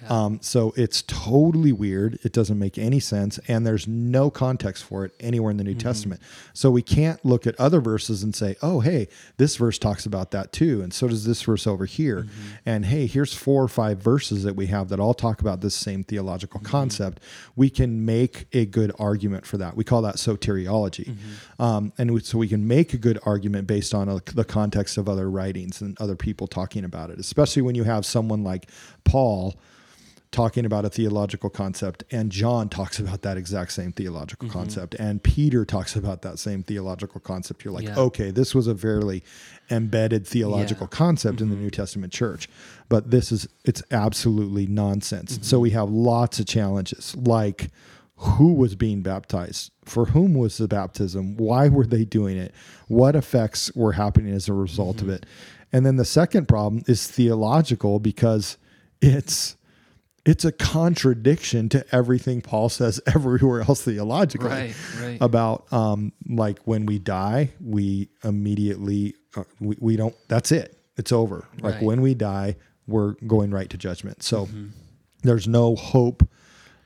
Um, 0.09 0.39
so 0.43 0.73
it's 0.77 1.03
totally 1.03 1.73
weird. 1.73 2.19
It 2.23 2.33
doesn't 2.33 2.59
make 2.59 2.79
any 2.79 3.01
sense, 3.01 3.39
and 3.49 3.67
there's 3.67 3.89
no 3.89 4.31
context 4.31 4.85
for 4.85 5.05
it 5.05 5.13
anywhere 5.21 5.51
in 5.51 5.57
the 5.57 5.65
New 5.65 5.73
mm-hmm. 5.73 5.79
Testament. 5.79 6.21
So 6.53 6.71
we 6.71 6.83
can't 6.83 7.25
look 7.25 7.47
at 7.47 7.59
other 7.59 7.81
verses 7.81 8.23
and 8.23 8.35
say, 8.35 8.57
"Oh, 8.63 8.81
hey, 8.81 9.09
this 9.37 9.57
verse 9.57 9.79
talks 9.79 10.07
about 10.07 10.31
that 10.33 10.53
too," 10.53 10.83
and 10.83 10.93
so 10.93 11.09
does 11.09 11.25
this 11.25 11.43
verse 11.43 11.67
over 11.67 11.87
here. 11.87 12.23
Mm-hmm. 12.23 12.55
And 12.67 12.87
hey, 12.87 13.07
here's 13.07 13.35
four 13.35 13.63
or 13.63 13.69
five 13.69 13.99
verses 13.99 14.43
that 14.43 14.57
we 14.57 14.67
have 14.67 14.89
that 14.91 15.01
all 15.01 15.15
talk 15.15 15.41
about 15.41 15.61
this 15.61 15.75
same 15.75 16.05
theological 16.05 16.61
mm-hmm. 16.61 16.71
concept. 16.71 17.21
We 17.57 17.71
can 17.71 18.05
make 18.05 18.47
a 18.53 18.67
good 18.67 18.93
argument 18.99 19.47
for 19.47 19.57
that. 19.59 19.77
We 19.77 19.85
call 19.85 20.03
that 20.03 20.17
soteriology, 20.17 21.17
um, 21.59 21.93
and 21.99 22.13
we, 22.13 22.21
so 22.21 22.39
we 22.39 22.49
can 22.49 22.67
make 22.67 22.93
a 22.95 22.99
good 22.99 23.19
argument 23.25 23.67
based 23.67 23.95
on 23.95 24.09
a, 24.09 24.21
the 24.35 24.45
context 24.45 24.99
of 24.99 25.09
other 25.09 25.31
writings 25.31 25.81
and 25.81 25.99
other 26.01 26.17
people 26.17 26.47
talking 26.47 26.85
about 26.85 27.11
it. 27.11 27.19
Especially 27.19 27.63
when 27.63 27.75
you 27.75 27.85
have 27.85 28.05
someone 28.05 28.45
like 28.45 28.69
Paul 29.05 29.55
talking 30.35 30.65
about 30.67 30.85
a 30.85 30.91
theological 30.91 31.49
concept 31.49 32.03
and 32.11 32.31
John 32.31 32.69
talks 32.69 32.99
about 32.99 33.23
that 33.23 33.37
exact 33.37 33.73
same 33.73 33.93
theological 33.93 34.49
Mm-hmm. 34.49 34.59
concept 34.59 34.95
and 34.97 35.23
Peter 35.23 35.65
talks 35.65 35.95
about 35.97 36.23
that 36.23 36.39
same 36.39 36.63
theological 36.63 37.21
concept 37.21 37.65
you're 37.65 37.73
like 37.73 37.85
Yeah. 37.87 37.97
okay 38.09 38.31
this 38.31 38.55
was 38.55 38.67
a 38.67 38.75
fairly 38.75 39.23
embedded 39.71 40.27
theological 40.27 40.85
Yeah. 40.85 40.89
Mm-hmm. 40.89 41.05
concept 41.05 41.41
in 41.41 41.49
the 41.51 41.57
New 41.57 41.71
Testament 41.71 42.13
church 42.13 42.49
but 42.89 43.11
this 43.11 43.31
is 43.33 43.49
it's 43.65 43.83
absolutely 43.91 44.67
nonsense 44.67 45.35
Mm-hmm. 45.35 45.43
so 45.45 45.61
we 45.61 45.71
have 45.71 45.89
lots 45.89 46.39
of 46.41 46.47
challenges 46.47 47.15
like 47.17 47.71
who 48.17 48.53
was 48.55 48.75
being 48.75 49.03
baptized 49.03 49.71
for 49.85 50.07
whom 50.07 50.35
was 50.35 50.59
the 50.59 50.69
baptism 50.69 51.37
why 51.37 51.69
were 51.69 51.87
they 51.87 52.05
doing 52.05 52.37
it 52.37 52.53
what 52.89 53.15
effects 53.17 53.71
were 53.75 53.93
happening 53.93 54.33
as 54.35 54.49
a 54.49 54.53
result 54.53 54.97
Mm-hmm. 54.99 55.09
of 55.11 55.15
it 55.17 55.27
and 55.73 55.85
then 55.87 55.97
the 55.97 56.05
second 56.05 56.47
problem 56.49 56.83
is 56.87 57.07
theological 57.09 57.99
because 57.99 58.57
it's 59.01 59.57
it's 60.27 60.45
a 60.45 60.53
contradiction 60.53 61.69
to 61.71 61.85
everything 61.95 62.41
Paul 62.41 62.69
says 62.69 63.01
everywhere 63.15 63.61
else 63.63 63.83
theologically 63.83 64.49
Right, 64.49 64.75
right. 65.03 65.19
about 65.21 65.71
um, 65.73 66.13
like 66.29 66.59
when 66.65 66.87
we 66.87 66.99
die, 66.99 67.51
we 67.63 68.09
immediately 68.23 69.15
uh, 69.37 69.45
we, 69.61 69.77
we 69.81 69.97
don't. 69.97 70.15
That's 70.29 70.53
it. 70.53 70.79
It's 70.97 71.11
over. 71.13 71.47
Like 71.61 71.83
when 71.83 72.01
we 72.01 72.15
die, 72.15 72.57
we're 72.87 73.13
going 73.27 73.51
right 73.51 73.69
to 73.71 73.77
judgment. 73.77 74.23
So 74.23 74.47
Mm-hmm. 74.47 74.67
there's 75.23 75.49
no 75.49 75.75
hope 75.75 76.27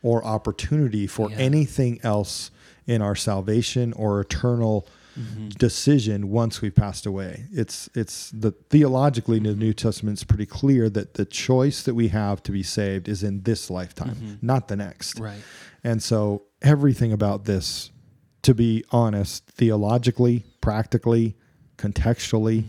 or 0.02 0.24
opportunity 0.24 1.06
for 1.06 1.28
Yeah. 1.30 1.36
anything 1.38 2.00
else 2.02 2.50
in 2.86 3.02
our 3.02 3.14
salvation 3.16 3.92
or 3.92 4.20
eternal 4.20 4.86
Mm-hmm. 5.18 5.48
decision 5.58 6.30
once 6.30 6.60
we've 6.62 6.74
passed 6.74 7.04
away. 7.06 7.44
It's 7.52 7.88
it's 7.94 8.30
the 8.30 8.52
theologically 8.70 9.38
the 9.40 9.54
New 9.54 9.72
Testament's 9.72 10.22
pretty 10.24 10.46
clear 10.46 10.88
that 10.90 11.14
the 11.14 11.24
choice 11.24 11.82
that 11.82 11.94
we 11.94 12.08
have 12.08 12.42
to 12.44 12.52
be 12.52 12.62
saved 12.62 13.08
is 13.08 13.22
in 13.22 13.42
this 13.42 13.68
lifetime, 13.70 14.38
not 14.42 14.68
the 14.68 14.76
next. 14.76 15.14
Mm-hmm. 15.16 15.24
Right. 15.24 15.40
And 15.82 16.02
so 16.02 16.42
everything 16.62 17.12
about 17.12 17.44
this, 17.46 17.90
to 18.42 18.54
be 18.54 18.84
honest, 18.90 19.44
theologically, 19.50 20.44
practically, 20.60 21.36
contextually, 21.76 22.64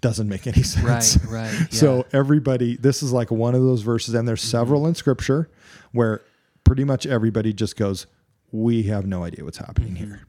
doesn't 0.00 0.28
make 0.28 0.46
any 0.46 0.62
sense. 0.62 1.16
Mm-hmm. 1.16 1.34
Right, 1.34 1.52
right, 1.60 1.66
so 1.72 2.06
everybody, 2.12 2.76
this 2.76 3.02
is 3.02 3.12
like 3.12 3.30
one 3.30 3.54
of 3.54 3.62
those 3.62 3.82
verses, 3.82 4.14
and 4.14 4.26
there's 4.26 4.40
Mm-hmm. 4.40 4.50
several 4.50 4.86
in 4.86 4.94
scripture 4.94 5.48
where 5.92 6.22
pretty 6.64 6.84
much 6.84 7.06
everybody 7.06 7.52
just 7.52 7.76
goes, 7.76 8.06
We 8.52 8.84
have 8.84 9.06
no 9.06 9.24
idea 9.24 9.44
what's 9.44 9.58
happening 9.58 9.94
Mm-hmm. 9.94 10.04
here. 10.06 10.26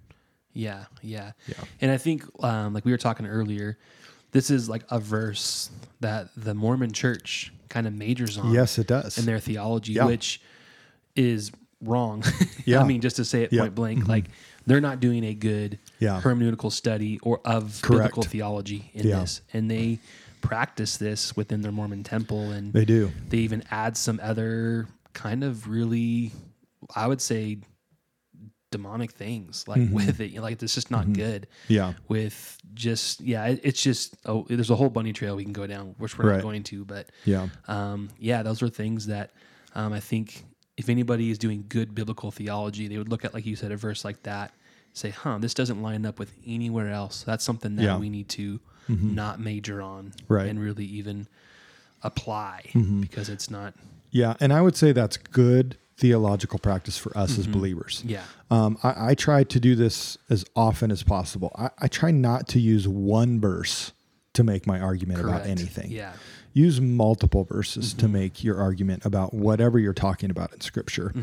Yeah, 0.54 0.86
yeah, 1.02 1.32
Yeah. 1.48 1.56
And 1.80 1.92
I 1.92 1.98
think, 1.98 2.24
um, 2.44 2.74
like 2.74 2.84
we 2.86 2.92
were 2.92 2.98
talking 2.98 3.26
earlier, 3.26 3.78
this 4.32 4.50
is 4.50 4.68
like 4.70 4.84
a 4.90 5.00
verse 5.00 5.70
that 6.02 6.30
the 6.36 6.54
Mormon 6.54 6.92
Church 6.92 7.54
kind 7.70 7.88
of 7.88 7.94
majors 7.94 8.38
on. 8.38 8.52
Yes, 8.54 8.78
it 8.78 8.88
does. 8.88 9.18
in 9.18 9.26
their 9.26 9.40
theology, 9.40 9.94
Yeah. 9.94 10.06
which 10.06 10.42
is 11.16 11.52
wrong. 11.82 12.24
Yeah. 12.66 12.82
I 12.82 12.84
mean, 12.84 13.02
just 13.02 13.16
to 13.16 13.26
say 13.26 13.44
it 13.44 13.52
Yeah. 13.52 13.58
Mm-hmm. 13.58 13.64
point 13.64 13.76
blank, 13.76 14.08
like 14.08 14.26
they're 14.68 14.82
not 14.82 15.00
doing 15.00 15.24
a 15.24 15.34
good 15.34 15.80
Yeah. 16.00 16.22
hermeneutical 16.22 16.72
study 16.72 17.18
or 17.24 17.40
of 17.46 17.82
Correct. 17.82 18.10
biblical 18.14 18.24
theology 18.24 18.92
in 18.94 19.08
this, 19.08 19.42
and 19.54 19.70
they 19.72 20.00
practice 20.42 20.98
this 20.98 21.36
within 21.36 21.62
their 21.62 21.72
Mormon 21.72 22.04
temple, 22.04 22.52
and 22.52 22.72
They 22.74 22.86
do. 22.86 23.12
They 23.30 23.38
even 23.40 23.64
add 23.72 23.96
some 23.98 24.20
other 24.22 24.88
kind 25.14 25.44
of 25.44 25.68
really, 25.70 26.32
I 26.96 27.08
would 27.08 27.22
say, 27.22 27.60
demonic 28.72 29.12
things 29.12 29.68
like 29.68 29.80
Mm-hmm. 29.82 29.94
with 29.96 30.20
it. 30.22 30.34
Like 30.42 30.62
it's 30.64 30.74
just 30.74 30.90
not 30.92 31.12
good 31.14 31.48
Yeah. 31.68 31.94
with 32.08 32.58
just 32.74 33.22
yeah. 33.22 33.46
It, 33.46 33.60
it's 33.64 33.82
just 33.84 34.16
oh, 34.26 34.46
there's 34.50 34.70
a 34.72 34.76
whole 34.76 34.90
bunny 34.90 35.14
trail 35.14 35.36
we 35.36 35.44
can 35.44 35.54
go 35.54 35.68
down, 35.68 35.94
which 35.98 36.18
we're 36.18 36.30
Right. 36.30 36.36
not 36.38 36.44
going 36.44 36.64
to, 36.64 36.86
but 36.86 37.10
Yeah. 37.26 37.50
um, 37.68 38.10
yeah, 38.18 38.42
those 38.44 38.62
are 38.64 38.70
things 38.70 39.08
that 39.08 39.32
um, 39.76 39.94
I 39.94 40.00
think 40.00 40.46
if 40.78 40.90
anybody 40.90 41.30
is 41.30 41.38
doing 41.38 41.66
good 41.70 41.94
biblical 41.94 42.32
theology, 42.32 42.88
they 42.88 42.98
would 42.98 43.10
look 43.10 43.24
at, 43.24 43.34
like 43.34 43.46
you 43.46 43.56
said, 43.56 43.72
a 43.72 43.78
verse 43.78 44.04
like 44.04 44.24
that, 44.24 44.52
say, 44.94 45.10
huh, 45.12 45.38
this 45.40 45.54
doesn't 45.54 45.82
line 45.82 46.06
up 46.06 46.18
with 46.18 46.34
anywhere 46.46 46.90
else. 46.90 47.24
That's 47.24 47.44
something 47.44 47.76
that 47.76 47.84
Yeah. 47.84 47.90
Mm-hmm. 47.92 48.00
we 48.00 48.10
need 48.10 48.30
to 48.30 48.60
not 48.90 49.40
major 49.40 49.82
on 49.82 50.14
Right. 50.28 50.42
Mm-hmm. 50.42 50.50
and 50.50 50.60
really 50.60 50.86
even 50.86 51.28
apply 52.04 52.64
because 53.00 53.30
it's 53.30 53.50
not, 53.50 53.74
Yeah. 54.10 54.36
And 54.42 54.52
I 54.52 54.62
would 54.62 54.76
say 54.76 54.92
that's 54.92 55.16
good 55.18 55.78
theological 56.02 56.60
practice 56.60 56.98
for 56.98 57.16
us 57.18 57.38
as 57.40 57.46
believers. 57.48 58.00
Mm-hmm. 58.00 58.10
yeah, 58.10 58.24
Um, 58.50 58.78
I, 58.84 59.12
I 59.12 59.16
try 59.16 59.44
to 59.46 59.60
do 59.60 59.76
this 59.76 60.18
as 60.30 60.44
often 60.56 60.92
as 60.92 61.04
possible. 61.04 61.52
I, 61.56 61.70
I 61.80 61.88
try 61.88 62.12
not 62.12 62.48
to 62.50 62.60
use 62.60 62.88
one 62.88 63.40
verse 63.40 63.94
to 64.34 64.44
make 64.44 64.66
my 64.66 64.80
argument 64.80 65.20
about 65.22 65.46
anything. 65.46 65.92
Yeah. 65.92 66.14
Use 66.54 66.82
multiple 66.82 67.44
verses 67.46 67.94
to 67.94 68.08
make 68.10 68.44
your 68.44 68.58
argument 68.60 69.06
about 69.06 69.34
whatever 69.34 69.80
you're 69.80 69.94
talking 69.94 70.30
about 70.32 70.52
in 70.54 70.60
Scripture, 70.60 71.14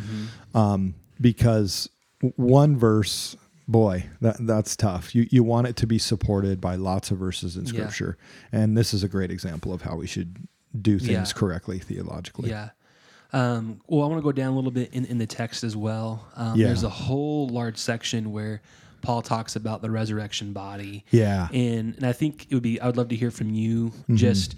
um, 0.54 0.94
because 1.20 1.90
one 2.36 2.76
verse, 2.78 3.36
boy, 3.66 4.06
that 4.22 4.36
that's 4.40 4.74
tough. 4.76 5.14
You 5.14 5.26
you 5.30 5.42
want 5.44 5.66
it 5.66 5.76
to 5.76 5.86
be 5.86 5.98
supported 5.98 6.60
by 6.62 6.76
lots 6.76 7.10
of 7.10 7.18
verses 7.18 7.56
in 7.56 7.64
Yeah. 7.66 7.72
Scripture, 7.72 8.16
and 8.52 8.74
this 8.78 8.94
is 8.94 9.02
a 9.04 9.08
great 9.08 9.30
example 9.30 9.72
of 9.74 9.82
how 9.82 9.96
we 9.96 10.06
should 10.06 10.48
do 10.80 10.98
things 10.98 11.10
Yeah. 11.10 11.38
correctly 11.40 11.78
theologically. 11.78 12.48
Yeah. 12.50 12.70
Um, 13.32 13.80
well, 13.86 14.04
I 14.04 14.06
want 14.08 14.18
to 14.18 14.22
go 14.22 14.32
down 14.32 14.52
a 14.52 14.56
little 14.56 14.70
bit 14.70 14.92
in, 14.94 15.04
in 15.04 15.18
the 15.18 15.26
text 15.26 15.64
as 15.64 15.76
well. 15.76 16.26
Um, 16.36 16.58
Yeah. 16.58 16.68
There's 16.68 16.82
a 16.84 16.88
whole 16.88 17.48
large 17.48 17.76
section 17.76 18.32
where 18.32 18.62
Paul 19.02 19.22
talks 19.22 19.54
about 19.56 19.82
the 19.82 19.90
resurrection 19.90 20.52
body. 20.52 21.04
Yeah. 21.10 21.48
And, 21.52 21.94
and 21.96 22.06
I 22.06 22.12
think 22.12 22.46
it 22.50 22.54
would 22.54 22.62
be, 22.62 22.80
I 22.80 22.86
would 22.86 22.96
love 22.96 23.08
to 23.08 23.16
hear 23.16 23.30
from 23.30 23.50
you 23.50 23.88
Mm-hmm. 23.90 24.16
just, 24.16 24.56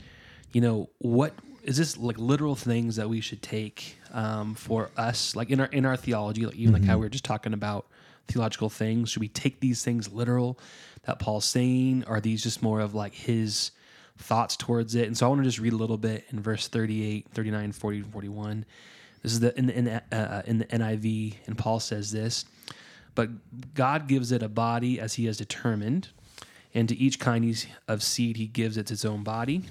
you 0.52 0.60
know, 0.60 0.88
what, 0.98 1.34
is 1.62 1.76
this 1.76 1.96
like 1.98 2.16
literal 2.18 2.54
things 2.54 2.96
that 2.96 3.08
we 3.08 3.20
should 3.20 3.42
take 3.42 3.96
um, 4.12 4.54
for 4.54 4.90
us, 4.96 5.36
like 5.36 5.50
in 5.50 5.60
our 5.60 5.66
in 5.66 5.84
our 5.84 5.96
theology, 5.96 6.46
like 6.46 6.56
even 6.56 6.72
like 6.72 6.84
how 6.84 6.96
we 6.96 7.04
were 7.04 7.10
just 7.10 7.24
talking 7.24 7.52
about 7.52 7.86
theological 8.28 8.70
things? 8.70 9.10
Should 9.10 9.20
we 9.20 9.28
take 9.28 9.60
these 9.60 9.84
things 9.84 10.10
literal 10.10 10.58
that 11.02 11.18
Paul's 11.18 11.44
saying? 11.44 12.04
Or 12.08 12.16
are 12.16 12.20
these 12.20 12.42
just 12.42 12.62
more 12.62 12.80
of 12.80 12.94
like 12.94 13.12
his 13.12 13.72
thoughts 14.20 14.56
towards 14.56 14.94
it? 14.94 15.06
And 15.06 15.16
so 15.16 15.26
I 15.26 15.28
want 15.28 15.40
to 15.40 15.44
just 15.44 15.58
read 15.58 15.72
a 15.72 15.76
little 15.76 15.98
bit 15.98 16.24
in 16.30 16.40
verse 16.40 16.68
38, 16.68 17.26
39, 17.32 17.72
40, 17.72 18.02
41. 18.02 18.64
This 19.22 19.32
is 19.32 19.40
the 19.40 19.56
in 19.58 19.66
the 19.66 19.76
in 19.76 19.88
uh, 19.88 20.42
in 20.46 20.58
the 20.58 20.64
NIV, 20.66 21.34
and 21.46 21.58
Paul 21.58 21.80
says 21.80 22.12
this. 22.12 22.44
But 23.14 23.74
God 23.74 24.06
gives 24.06 24.32
it 24.32 24.42
a 24.42 24.48
body 24.48 25.00
as 25.00 25.14
He 25.14 25.26
has 25.26 25.36
determined, 25.36 26.08
and 26.72 26.88
to 26.88 26.96
each 26.96 27.18
kind 27.18 27.66
of 27.88 28.02
seed 28.02 28.36
He 28.36 28.46
gives 28.46 28.76
it 28.76 28.90
its 28.90 29.04
own 29.04 29.22
body. 29.22 29.64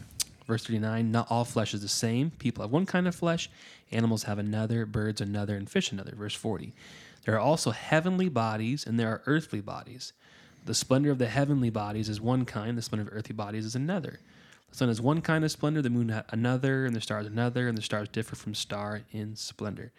Verse 0.46 0.66
39 0.66 1.12
Not 1.12 1.28
all 1.30 1.46
flesh 1.46 1.74
is 1.74 1.82
the 1.82 1.88
same. 1.88 2.32
People 2.32 2.64
have 2.64 2.72
one 2.72 2.86
kind 2.86 3.08
of 3.08 3.16
flesh, 3.16 3.50
animals 3.92 4.24
have 4.24 4.40
another, 4.40 4.86
birds 4.86 5.22
another, 5.22 5.56
and 5.56 5.70
fish 5.70 5.92
another. 5.92 6.14
Verse 6.16 6.36
40 6.36 6.74
There 7.26 7.36
are 7.36 7.40
also 7.40 7.72
heavenly 7.72 8.30
bodies, 8.30 8.86
and 8.86 9.00
there 9.00 9.10
are 9.10 9.22
earthly 9.26 9.62
bodies. 9.62 10.14
The 10.66 10.76
splendor 10.76 11.10
of 11.10 11.18
the 11.18 11.28
heavenly 11.28 11.70
bodies 11.70 12.10
is 12.10 12.20
one 12.20 12.46
kind, 12.46 12.78
the 12.78 12.82
splendor 12.82 13.10
of 13.10 13.18
earthly 13.18 13.34
bodies 13.34 13.66
is 13.66 13.76
another. 13.76 14.20
The 14.72 14.78
sun 14.78 14.90
is 14.90 15.02
one 15.02 15.22
kind 15.22 15.44
of 15.44 15.52
splendor, 15.52 15.82
the 15.82 15.90
moon 15.90 16.22
another, 16.30 16.86
and 16.86 16.96
the 16.96 17.02
stars 17.02 17.26
another, 17.28 17.68
and 17.68 17.78
the 17.78 17.82
stars 17.82 18.08
differ 18.10 18.36
from 18.36 18.54
star 18.54 19.02
in 19.12 19.36
splendor. 19.36 19.92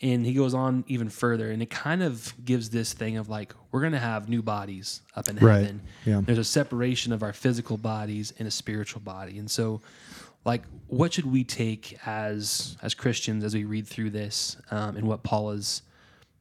And 0.00 0.24
he 0.24 0.32
goes 0.32 0.54
on 0.54 0.84
even 0.86 1.08
further, 1.08 1.50
and 1.50 1.60
it 1.60 1.70
kind 1.70 2.02
of 2.04 2.32
gives 2.44 2.70
this 2.70 2.92
thing 2.92 3.16
of 3.16 3.28
like, 3.28 3.52
we're 3.72 3.80
going 3.80 3.92
to 3.92 3.98
have 3.98 4.28
new 4.28 4.42
bodies 4.42 5.02
up 5.16 5.28
in 5.28 5.36
Right. 5.36 5.60
heaven. 5.62 5.80
Yeah. 6.06 6.20
There's 6.24 6.38
a 6.38 6.44
separation 6.44 7.12
of 7.12 7.22
our 7.22 7.32
physical 7.32 7.76
bodies 7.76 8.32
and 8.38 8.46
a 8.46 8.50
spiritual 8.50 9.00
body. 9.00 9.38
And 9.38 9.50
so, 9.50 9.80
like, 10.44 10.62
what 10.86 11.12
should 11.12 11.26
we 11.26 11.42
take 11.44 11.98
as 12.06 12.76
as 12.80 12.94
Christians 12.94 13.42
as 13.42 13.54
we 13.54 13.64
read 13.64 13.86
through 13.88 14.10
this 14.10 14.56
um, 14.70 14.96
and 14.96 15.06
what 15.08 15.24
Paul 15.24 15.50
is 15.50 15.82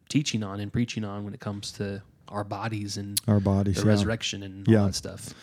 teaching 0.07 0.43
on 0.43 0.59
and 0.59 0.71
preaching 0.71 1.03
on 1.03 1.25
when 1.25 1.33
it 1.33 1.39
comes 1.39 1.71
to 1.73 2.01
our 2.29 2.43
bodies 2.43 2.97
and 2.97 3.19
Our 3.27 3.39
bodies. 3.39 3.75
the 3.77 3.81
yeah. 3.81 3.87
resurrection 3.87 4.43
and 4.43 4.67
all 4.67 4.73
Yeah. 4.73 4.85
that 4.85 4.95
stuff? 4.95 5.33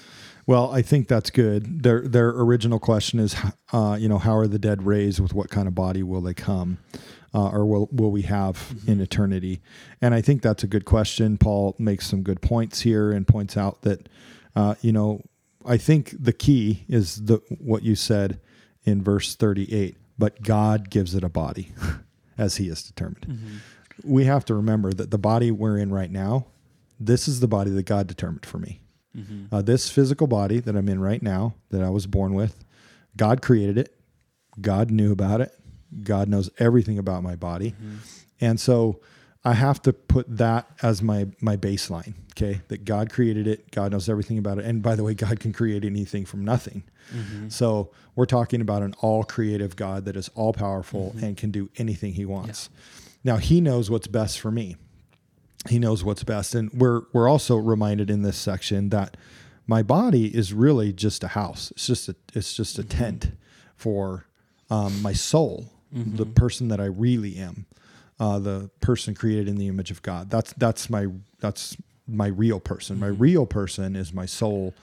Well, 0.46 0.70
I 0.70 0.82
think 0.82 1.08
that's 1.08 1.30
good. 1.30 1.82
Their 1.82 2.02
their 2.02 2.28
original 2.28 2.78
question 2.78 3.18
is, 3.18 3.34
uh, 3.72 3.96
you 3.98 4.08
know, 4.08 4.18
how 4.18 4.36
are 4.36 4.46
the 4.46 4.58
dead 4.58 4.84
raised? 4.84 5.20
With 5.20 5.32
what 5.32 5.50
kind 5.50 5.66
of 5.66 5.74
body 5.74 6.02
will 6.02 6.20
they 6.20 6.34
come, 6.34 6.78
uh, 7.34 7.48
or 7.48 7.64
will 7.64 7.88
will 7.90 8.10
we 8.10 8.22
have 8.22 8.74
in 8.86 9.00
eternity? 9.00 9.60
And 10.02 10.14
I 10.14 10.20
think 10.20 10.42
that's 10.42 10.62
a 10.62 10.66
good 10.66 10.84
question. 10.84 11.38
Paul 11.38 11.74
makes 11.78 12.06
some 12.06 12.22
good 12.22 12.42
points 12.42 12.82
here 12.82 13.10
and 13.10 13.26
points 13.26 13.56
out 13.56 13.82
that, 13.82 14.08
uh, 14.54 14.74
you 14.82 14.92
know, 14.92 15.22
I 15.64 15.78
think 15.78 16.14
the 16.18 16.32
key 16.32 16.84
is 16.88 17.24
the 17.24 17.40
what 17.58 17.82
you 17.82 17.94
said 17.94 18.38
in 18.84 19.02
verse 19.02 19.34
thirty 19.34 19.72
eight. 19.72 19.96
But 20.18 20.42
God 20.42 20.90
gives 20.90 21.14
it 21.14 21.24
a 21.24 21.28
body, 21.28 21.72
as 22.38 22.56
He 22.56 22.68
has 22.68 22.82
determined. 22.82 23.60
We 24.04 24.24
have 24.26 24.44
to 24.46 24.54
remember 24.54 24.92
that 24.92 25.10
the 25.10 25.18
body 25.18 25.50
we're 25.50 25.78
in 25.78 25.90
right 25.92 26.10
now, 26.10 26.46
this 27.00 27.26
is 27.26 27.40
the 27.40 27.48
body 27.48 27.70
that 27.70 27.84
God 27.86 28.06
determined 28.06 28.44
for 28.44 28.58
me. 28.58 28.80
Mm-hmm. 29.16 29.54
Uh, 29.54 29.62
this 29.62 29.90
physical 29.90 30.26
body 30.26 30.60
that 30.60 30.76
I'm 30.76 30.88
in 30.88 31.00
right 31.00 31.22
now, 31.22 31.54
that 31.70 31.82
I 31.82 31.90
was 31.90 32.06
born 32.06 32.34
with, 32.34 32.64
God 33.16 33.42
created 33.42 33.78
it. 33.78 33.96
God 34.60 34.90
knew 34.90 35.12
about 35.12 35.40
it. 35.40 35.52
God 36.02 36.28
knows 36.28 36.50
everything 36.58 36.98
about 36.98 37.22
my 37.22 37.36
body. 37.36 37.72
Mm-hmm. 37.72 37.96
And 38.40 38.60
so 38.60 39.00
I 39.44 39.52
have 39.52 39.80
to 39.82 39.92
put 39.92 40.36
that 40.38 40.68
as 40.82 41.02
my 41.02 41.28
my 41.40 41.56
baseline, 41.56 42.14
okay? 42.32 42.62
That 42.68 42.84
God 42.84 43.12
created 43.12 43.46
it, 43.46 43.70
God 43.70 43.92
knows 43.92 44.08
everything 44.08 44.38
about 44.38 44.58
it. 44.58 44.64
And 44.64 44.82
by 44.82 44.96
the 44.96 45.04
way, 45.04 45.14
God 45.14 45.38
can 45.38 45.52
create 45.52 45.84
anything 45.84 46.24
from 46.24 46.44
nothing. 46.44 46.82
Mm-hmm. 47.14 47.48
So 47.50 47.90
we're 48.14 48.26
talking 48.26 48.60
about 48.60 48.82
an 48.82 48.94
all 49.00 49.22
creative 49.22 49.76
God 49.76 50.06
that 50.06 50.16
is 50.16 50.30
all 50.34 50.52
powerful 50.52 51.14
and 51.20 51.36
can 51.36 51.50
do 51.50 51.68
anything 51.76 52.14
he 52.14 52.24
wants. 52.24 52.70
Now 53.22 53.36
he 53.36 53.60
knows 53.60 53.90
what's 53.90 54.06
best 54.06 54.40
for 54.40 54.50
me 54.50 54.76
he 55.68 55.78
knows 55.78 56.04
what's 56.04 56.24
best. 56.24 56.54
And 56.54 56.72
we're 56.72 57.02
we're 57.12 57.28
also 57.28 57.56
reminded 57.56 58.10
in 58.10 58.22
this 58.22 58.36
section 58.36 58.90
that 58.90 59.16
my 59.66 59.82
body 59.82 60.26
is 60.26 60.52
really 60.52 60.92
just 60.92 61.24
a 61.24 61.28
house. 61.28 61.70
It's 61.72 61.86
just 61.86 62.08
a 62.08 62.16
it's 62.34 62.54
just 62.54 62.78
a 62.78 62.84
tent 62.84 63.32
for 63.76 64.26
um, 64.70 65.02
my 65.02 65.12
soul 65.12 65.70
the 65.96 66.26
person 66.26 66.66
that 66.68 66.80
i 66.80 66.86
really 66.86 67.36
am 67.36 67.66
uh, 68.18 68.38
the 68.40 68.68
person 68.80 69.14
created 69.14 69.48
in 69.48 69.56
the 69.56 69.68
image 69.68 69.90
of 69.90 70.02
god. 70.02 70.30
That's 70.30 70.52
that's 70.54 70.88
my 70.90 71.06
that's 71.40 71.76
my 72.06 72.26
real 72.26 72.60
person. 72.60 72.98
My 73.00 73.06
real 73.06 73.46
person 73.46 73.96
is 73.96 74.12
my 74.12 74.26
soul 74.26 74.74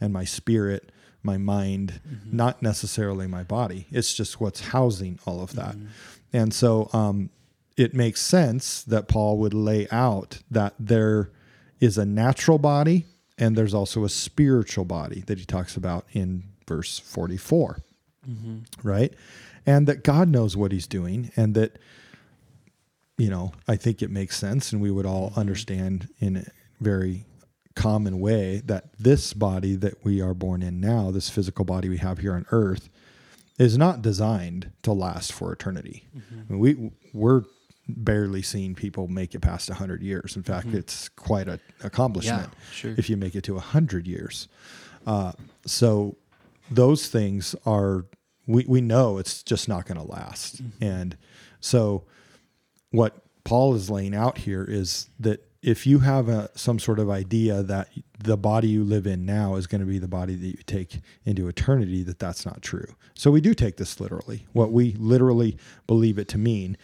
and 0.00 0.12
my 0.12 0.24
spirit 0.24 0.90
my 1.22 1.36
mind 1.36 2.00
not 2.30 2.62
necessarily 2.62 3.26
my 3.26 3.42
body. 3.42 3.86
It's 3.90 4.14
just 4.14 4.40
what's 4.40 4.60
housing 4.60 5.18
all 5.26 5.40
of 5.42 5.54
that. 5.54 5.74
And 6.32 6.54
so 6.54 6.88
um, 6.92 7.30
it 7.78 7.94
makes 7.94 8.20
sense 8.20 8.82
that 8.82 9.06
Paul 9.06 9.38
would 9.38 9.54
lay 9.54 9.86
out 9.90 10.40
that 10.50 10.74
there 10.80 11.30
is 11.78 11.96
a 11.96 12.04
natural 12.04 12.58
body 12.58 13.06
and 13.38 13.56
there's 13.56 13.72
also 13.72 14.04
a 14.04 14.08
spiritual 14.08 14.84
body 14.84 15.22
that 15.28 15.38
he 15.38 15.44
talks 15.44 15.76
about 15.76 16.04
in 16.12 16.42
verse 16.66 16.98
44. 16.98 17.78
Mm-hmm. 18.28 18.58
Right? 18.86 19.14
And 19.64 19.86
that 19.86 20.02
God 20.02 20.28
knows 20.28 20.56
what 20.56 20.72
he's 20.72 20.88
doing 20.88 21.30
and 21.36 21.54
that 21.54 21.78
you 23.16 23.30
know, 23.30 23.52
I 23.66 23.74
think 23.74 24.00
it 24.00 24.10
makes 24.10 24.36
sense 24.36 24.72
and 24.72 24.80
we 24.80 24.90
would 24.90 25.06
all 25.06 25.30
mm-hmm. 25.30 25.40
understand 25.40 26.08
in 26.18 26.36
a 26.36 26.44
very 26.80 27.26
common 27.74 28.18
way 28.18 28.60
that 28.64 28.92
this 28.98 29.32
body 29.32 29.76
that 29.76 30.04
we 30.04 30.20
are 30.20 30.34
born 30.34 30.62
in 30.62 30.80
now, 30.80 31.12
this 31.12 31.30
physical 31.30 31.64
body 31.64 31.88
we 31.88 31.98
have 31.98 32.18
here 32.18 32.34
on 32.34 32.44
earth, 32.50 32.88
is 33.56 33.78
not 33.78 34.02
designed 34.02 34.72
to 34.82 34.92
last 34.92 35.32
for 35.32 35.52
eternity. 35.52 36.06
Mm-hmm. 36.16 36.40
I 36.40 36.52
mean, 36.52 36.60
we 36.60 36.90
we're 37.12 37.42
barely 37.88 38.42
seen 38.42 38.74
people 38.74 39.08
make 39.08 39.34
it 39.34 39.40
past 39.40 39.68
100 39.68 40.02
years. 40.02 40.36
In 40.36 40.42
fact, 40.42 40.68
it's 40.68 41.08
quite 41.10 41.48
an 41.48 41.60
accomplishment 41.82 42.50
Yeah, 42.52 42.72
sure. 42.72 42.94
if 42.98 43.08
you 43.08 43.16
make 43.16 43.34
it 43.34 43.42
to 43.44 43.54
100 43.54 44.06
years. 44.06 44.48
Uh, 45.06 45.32
so 45.64 46.16
those 46.70 47.08
things 47.08 47.54
are 47.64 48.04
we, 48.46 48.64
we 48.66 48.80
know 48.80 49.18
it's 49.18 49.42
just 49.42 49.68
not 49.68 49.86
going 49.86 49.98
to 49.98 50.06
last. 50.10 50.60
And 50.80 51.16
so 51.60 52.04
what 52.90 53.16
Paul 53.44 53.74
is 53.74 53.90
laying 53.90 54.14
out 54.14 54.38
here 54.38 54.64
is 54.66 55.08
that 55.20 55.44
if 55.62 55.86
you 55.86 55.98
have 56.00 56.28
a 56.28 56.50
some 56.54 56.78
sort 56.78 56.98
of 56.98 57.10
idea 57.10 57.62
that 57.64 57.88
the 58.18 58.36
body 58.36 58.68
you 58.68 58.84
live 58.84 59.06
in 59.06 59.26
now 59.26 59.56
is 59.56 59.66
going 59.66 59.80
to 59.80 59.86
be 59.86 59.98
the 59.98 60.08
body 60.08 60.34
that 60.36 60.46
you 60.46 60.62
take 60.66 61.00
into 61.24 61.48
eternity 61.48 62.02
that 62.04 62.18
that's 62.18 62.46
not 62.46 62.62
true. 62.62 62.86
So 63.14 63.30
we 63.30 63.40
do 63.40 63.54
take 63.54 63.76
this 63.76 64.00
literally. 64.00 64.46
What 64.52 64.72
we 64.72 64.92
literally 64.92 65.58
believe 65.86 66.18
it 66.18 66.28
to 66.28 66.38
mean 66.38 66.76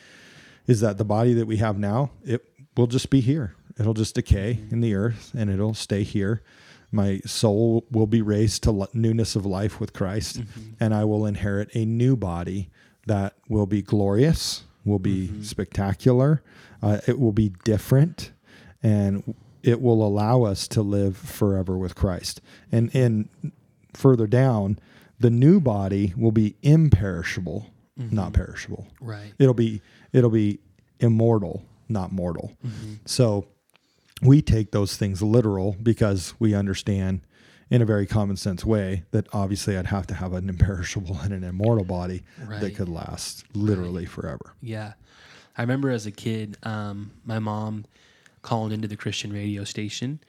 is 0.67 0.81
that 0.81 0.99
the 0.99 1.05
body 1.05 1.35
that 1.35 1.47
we 1.47 1.59
have 1.59 1.79
now, 1.79 2.11
it 2.25 2.45
will 2.77 2.87
just 2.87 3.11
be 3.11 3.21
here. 3.21 3.55
It'll 3.79 3.95
just 3.95 4.15
decay 4.15 4.61
in 4.71 4.81
the 4.81 4.95
earth 4.95 5.33
and 5.37 5.51
it'll 5.51 5.75
stay 5.75 6.03
here. 6.03 6.43
My 6.93 7.21
soul 7.27 7.87
will 7.91 8.07
be 8.07 8.23
raised 8.23 8.63
to 8.65 8.89
newness 8.93 9.35
of 9.35 9.45
life 9.45 9.81
with 9.81 9.93
Christ, 9.93 10.41
mm-hmm. 10.41 10.75
and 10.79 10.95
I 10.95 11.05
will 11.05 11.27
inherit 11.27 11.75
a 11.75 11.85
new 11.85 12.15
body 12.15 12.71
that 13.07 13.35
will 13.49 13.67
be 13.67 13.83
glorious, 13.83 14.63
will 14.85 15.01
be 15.01 15.27
mm-hmm. 15.27 15.43
spectacular, 15.43 16.43
uh, 16.83 17.01
it 17.09 17.19
will 17.19 17.33
be 17.33 17.53
different, 17.65 18.31
and 18.81 19.35
it 19.65 19.81
will 19.81 20.07
allow 20.07 20.45
us 20.45 20.69
to 20.69 20.83
live 20.83 21.17
forever 21.17 21.77
with 21.77 21.97
Christ. 21.97 22.41
And 22.71 22.95
and 22.95 23.29
further 23.95 24.29
down, 24.29 24.79
the 25.19 25.31
new 25.31 25.61
body 25.61 26.15
will 26.17 26.33
be 26.33 26.55
imperishable, 26.63 27.71
not 27.97 28.33
mm-hmm. 28.33 28.45
perishable 28.45 28.87
Right. 29.01 29.33
it'll 29.39 29.55
be 29.55 29.83
it'll 30.15 30.31
be 30.31 30.59
immortal 31.01 31.63
not 31.91 32.11
mortal 32.11 32.57
so 33.05 33.47
we 34.23 34.41
take 34.41 34.71
those 34.71 34.97
things 34.97 35.21
literal 35.21 35.77
because 35.83 36.33
we 36.39 36.55
understand 36.55 37.21
in 37.71 37.83
a 37.83 37.85
very 37.85 38.07
common 38.07 38.37
sense 38.37 38.65
way 38.65 39.05
that 39.11 39.27
obviously 39.33 39.77
I'd 39.77 39.87
have 39.87 40.07
to 40.09 40.15
have 40.15 40.33
an 40.33 40.49
imperishable 40.49 41.19
and 41.23 41.33
an 41.33 41.45
immortal 41.45 41.85
body 41.85 42.23
that 42.61 42.75
could 42.77 42.89
last 42.89 43.45
literally 43.55 44.07
forever. 44.07 44.55
Yeah. 44.61 44.93
I 45.57 45.63
remember 45.63 45.91
as 45.91 46.07
a 46.07 46.11
kid, 46.11 46.57
um, 46.63 47.13
my 47.25 47.39
mom 47.39 47.85
calling 48.43 48.73
into 48.73 48.89
the 48.89 48.97
Christian 48.97 49.33
radio 49.33 49.65
station. 49.65 50.21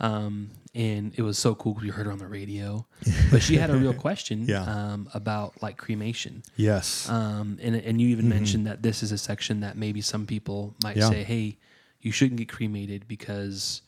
Um, 0.00 0.50
and 0.74 1.12
it 1.16 1.22
was 1.22 1.38
so 1.38 1.54
cool 1.54 1.74
'cause 1.74 1.82
we 1.84 1.90
heard 1.90 2.06
her 2.06 2.12
on 2.12 2.18
the 2.18 2.26
radio. 2.26 2.84
But 3.30 3.42
she 3.42 3.56
had 3.56 3.70
a 3.70 3.76
real 3.76 3.94
question 3.94 4.44
Yeah. 4.46 4.62
um, 4.64 5.08
about 5.14 5.62
like 5.62 5.76
cremation. 5.76 6.42
Yes. 6.56 7.08
Um, 7.08 7.58
and, 7.62 7.76
and 7.76 8.00
you 8.00 8.08
even 8.08 8.28
mentioned 8.28 8.66
that 8.66 8.82
this 8.82 9.02
is 9.02 9.12
a 9.12 9.18
section 9.18 9.60
that 9.60 9.76
maybe 9.76 10.00
some 10.00 10.26
people 10.26 10.74
might 10.82 10.96
Yeah. 10.96 11.10
say, 11.10 11.22
hey, 11.22 11.58
you 12.00 12.10
shouldn't 12.12 12.38
get 12.38 12.48
cremated 12.48 13.06
because 13.06 13.82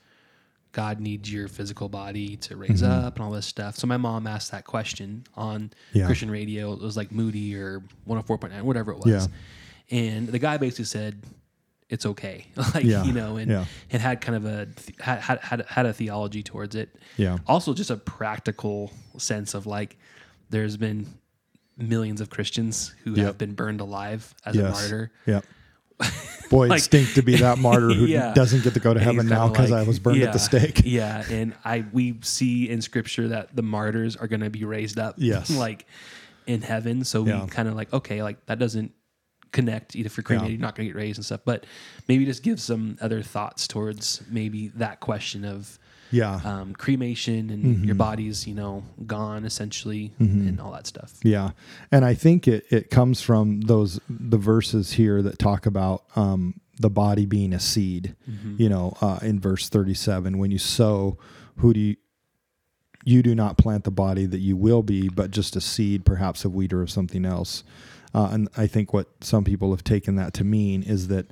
God 0.73 1.01
needs 1.01 1.33
your 1.33 1.49
physical 1.49 1.88
body 1.88 2.37
to 2.37 2.57
raise 2.57 2.83
up 2.83 3.16
and 3.16 3.25
all 3.25 3.31
this 3.33 3.47
stuff. 3.47 3.77
So 3.77 3.87
my 3.87 3.97
mom 3.97 4.27
asked 4.27 4.53
that 4.53 4.64
question 4.64 5.25
on 5.35 5.73
Yeah. 5.92 6.07
Christian 6.07 6.31
radio. 6.31 6.73
It 6.75 6.81
was 6.81 6.97
like 6.97 7.11
Moody 7.11 7.57
or 7.57 7.83
104.9, 8.07 8.62
whatever 8.62 8.92
it 8.92 8.99
was. 8.99 9.29
And 9.90 10.29
the 10.29 10.38
guy 10.38 10.57
basically 10.57 10.85
said, 10.85 11.23
it's 11.88 12.05
okay. 12.07 12.46
like, 12.75 12.85
Yeah. 12.85 13.05
you 13.05 13.12
know, 13.12 13.37
and, 13.37 13.51
Yeah. 13.51 13.64
and 13.90 14.03
had 14.03 14.20
kind 14.20 14.37
of 14.37 14.44
a, 14.44 14.68
had, 15.01 15.38
had, 15.40 15.64
had, 15.68 15.87
a 15.87 15.92
theology 15.92 16.42
towards 16.42 16.75
it. 16.75 16.88
Yeah. 17.16 17.38
Also 17.46 17.75
just 17.75 17.90
a 17.90 17.96
practical 17.96 18.92
sense 19.18 19.55
of 19.55 19.66
like, 19.66 19.96
there's 20.51 20.77
been 20.77 21.07
millions 21.79 22.20
of 22.20 22.31
Christians 22.31 22.94
who 23.05 23.12
Yep. 23.14 23.27
have 23.27 23.38
been 23.38 23.55
burned 23.55 23.81
alive 23.81 24.35
as 24.44 24.57
a 24.57 24.62
martyr. 24.70 25.12
Yeah. 25.27 25.40
Boy, 26.51 26.66
Like- 26.68 26.79
it 26.81 26.83
stink 26.83 27.12
to 27.14 27.22
be 27.22 27.37
that 27.37 27.59
martyr 27.59 27.88
who 27.92 28.07
Yeah. 28.07 28.35
doesn't 28.35 28.62
get 28.64 28.75
to 28.75 28.81
go 28.81 28.92
to 28.94 29.01
heaven 29.01 29.27
now 29.29 29.49
because 29.49 29.72
I 29.72 29.83
was 29.83 29.99
burned 29.99 30.22
at 30.22 30.33
the 30.33 30.38
stake. 30.38 30.83
Yeah, 30.85 31.25
and 31.31 31.55
I 31.64 31.85
we 31.92 32.18
see 32.22 32.68
in 32.68 32.83
scripture 32.83 33.29
that 33.29 33.55
the 33.57 33.62
martyrs 33.62 34.14
are 34.16 34.27
going 34.29 34.40
to 34.40 34.51
be 34.51 34.64
raised 34.64 34.99
up. 34.99 35.14
Yes. 35.18 35.51
like 35.51 35.87
in 36.46 36.62
heaven. 36.62 37.05
So 37.05 37.22
we 37.22 37.31
Yeah. 37.31 37.46
kind 37.51 37.68
of 37.68 37.75
like 37.75 37.92
okay, 37.92 38.22
like 38.22 38.44
that 38.46 38.59
doesn't 38.59 38.92
connect. 39.53 39.95
Either 39.97 40.11
you're 40.17 40.23
cremated, 40.25 40.49
Yeah. 40.49 40.53
you're 40.53 40.61
not 40.61 40.75
going 40.75 40.87
to 40.89 40.93
get 40.93 40.99
raised 40.99 41.19
and 41.19 41.25
stuff. 41.25 41.41
But 41.45 41.65
maybe 42.09 42.25
just 42.25 42.43
give 42.43 42.61
some 42.61 42.99
other 43.01 43.23
thoughts 43.23 43.67
towards 43.69 44.23
maybe 44.31 44.69
that 44.69 45.01
question 45.01 45.45
of 45.45 45.79
Yeah. 46.11 46.41
um, 46.45 46.73
cremation 46.75 47.51
and 47.51 47.65
Mm-hmm. 47.65 47.85
your 47.85 47.95
body's 47.95 48.47
you 48.47 48.55
know 48.55 48.85
gone 49.07 49.45
essentially 49.45 50.13
and 50.19 50.61
all 50.61 50.73
that 50.73 50.87
stuff. 50.87 51.15
Yeah. 51.23 51.51
And 51.91 52.05
I 52.05 52.15
think 52.15 52.47
it, 52.49 52.65
it 52.71 52.91
comes 52.91 53.21
from 53.23 53.63
those 53.63 54.01
the 54.09 54.39
verses 54.39 54.93
here 54.93 55.23
that 55.23 55.39
talk 55.39 55.67
about 55.67 56.05
um, 56.17 56.61
the 56.79 56.91
body 56.91 57.25
being 57.27 57.53
a 57.55 57.61
seed. 57.61 58.15
You 58.59 58.69
know, 58.69 58.97
uh, 59.01 59.19
in 59.23 59.41
verse 59.41 59.69
37, 59.69 60.39
when 60.39 60.51
you 60.51 60.59
sow, 60.59 61.19
who 61.57 61.73
do 61.73 61.81
you 61.81 61.97
you 63.05 63.23
do 63.23 63.35
not 63.37 63.57
plant 63.57 63.85
the 63.85 63.91
body 63.93 64.27
that 64.27 64.41
you 64.41 64.57
will 64.57 64.83
be, 64.83 65.09
but 65.09 65.31
just 65.31 65.55
a 65.55 65.61
seed, 65.61 66.05
perhaps 66.05 66.45
of 66.45 66.53
wheat 66.55 66.73
or 66.73 66.83
of 66.83 66.91
something 66.91 67.25
else. 67.25 67.63
Uh, 68.17 68.31
and 68.33 68.49
I 68.57 68.67
think 68.67 68.95
what 68.95 69.09
some 69.21 69.45
people 69.45 69.73
have 69.73 69.85
taken 69.85 70.17
that 70.17 70.33
to 70.35 70.45
mean 70.45 70.83
is 70.83 71.09
that 71.09 71.27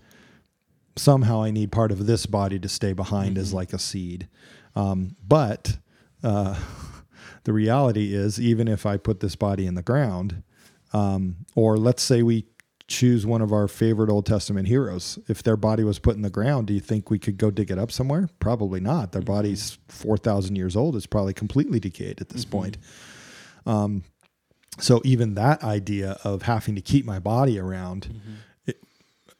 somehow 0.96 1.42
I 1.42 1.50
need 1.50 1.72
part 1.72 1.90
of 1.90 2.04
this 2.04 2.26
body 2.26 2.58
to 2.58 2.68
stay 2.68 2.92
behind 2.92 3.38
as 3.38 3.54
like 3.54 3.72
a 3.72 3.78
seed. 3.78 4.28
Um, 4.76 5.16
but 5.26 5.78
uh, 6.22 6.60
the 7.44 7.54
reality 7.54 8.14
is, 8.14 8.38
even 8.38 8.68
if 8.68 8.84
I 8.84 8.98
put 8.98 9.20
this 9.20 9.34
body 9.34 9.66
in 9.66 9.76
the 9.76 9.82
ground, 9.82 10.42
um, 10.92 11.36
or 11.54 11.78
let's 11.78 12.02
say 12.02 12.22
we 12.22 12.44
choose 12.86 13.24
one 13.24 13.40
of 13.40 13.50
our 13.50 13.66
favorite 13.66 14.10
Old 14.10 14.26
Testament 14.26 14.68
heroes, 14.68 15.18
if 15.26 15.42
their 15.42 15.56
body 15.56 15.84
was 15.84 15.98
put 15.98 16.16
in 16.16 16.22
the 16.22 16.28
ground, 16.28 16.66
do 16.66 16.74
you 16.74 16.80
think 16.80 17.08
we 17.08 17.18
could 17.18 17.38
go 17.38 17.50
dig 17.50 17.70
it 17.70 17.78
up 17.78 17.92
somewhere? 17.92 18.28
Probably 18.40 18.80
not. 18.80 19.12
Their 19.12 19.22
body's 19.22 19.78
4,000 19.88 20.54
years 20.54 20.76
old. 20.76 20.96
It's 20.96 21.06
probably 21.06 21.32
completely 21.32 21.80
decayed 21.80 22.20
at 22.20 22.28
this 22.28 22.44
point. 22.44 22.76
Um, 23.64 24.04
so 24.78 25.00
even 25.04 25.34
that 25.34 25.62
idea 25.62 26.18
of 26.24 26.42
having 26.42 26.74
to 26.74 26.80
keep 26.80 27.04
my 27.04 27.18
body 27.18 27.58
around 27.58 28.08
mm-hmm. 28.08 28.34
it 28.66 28.82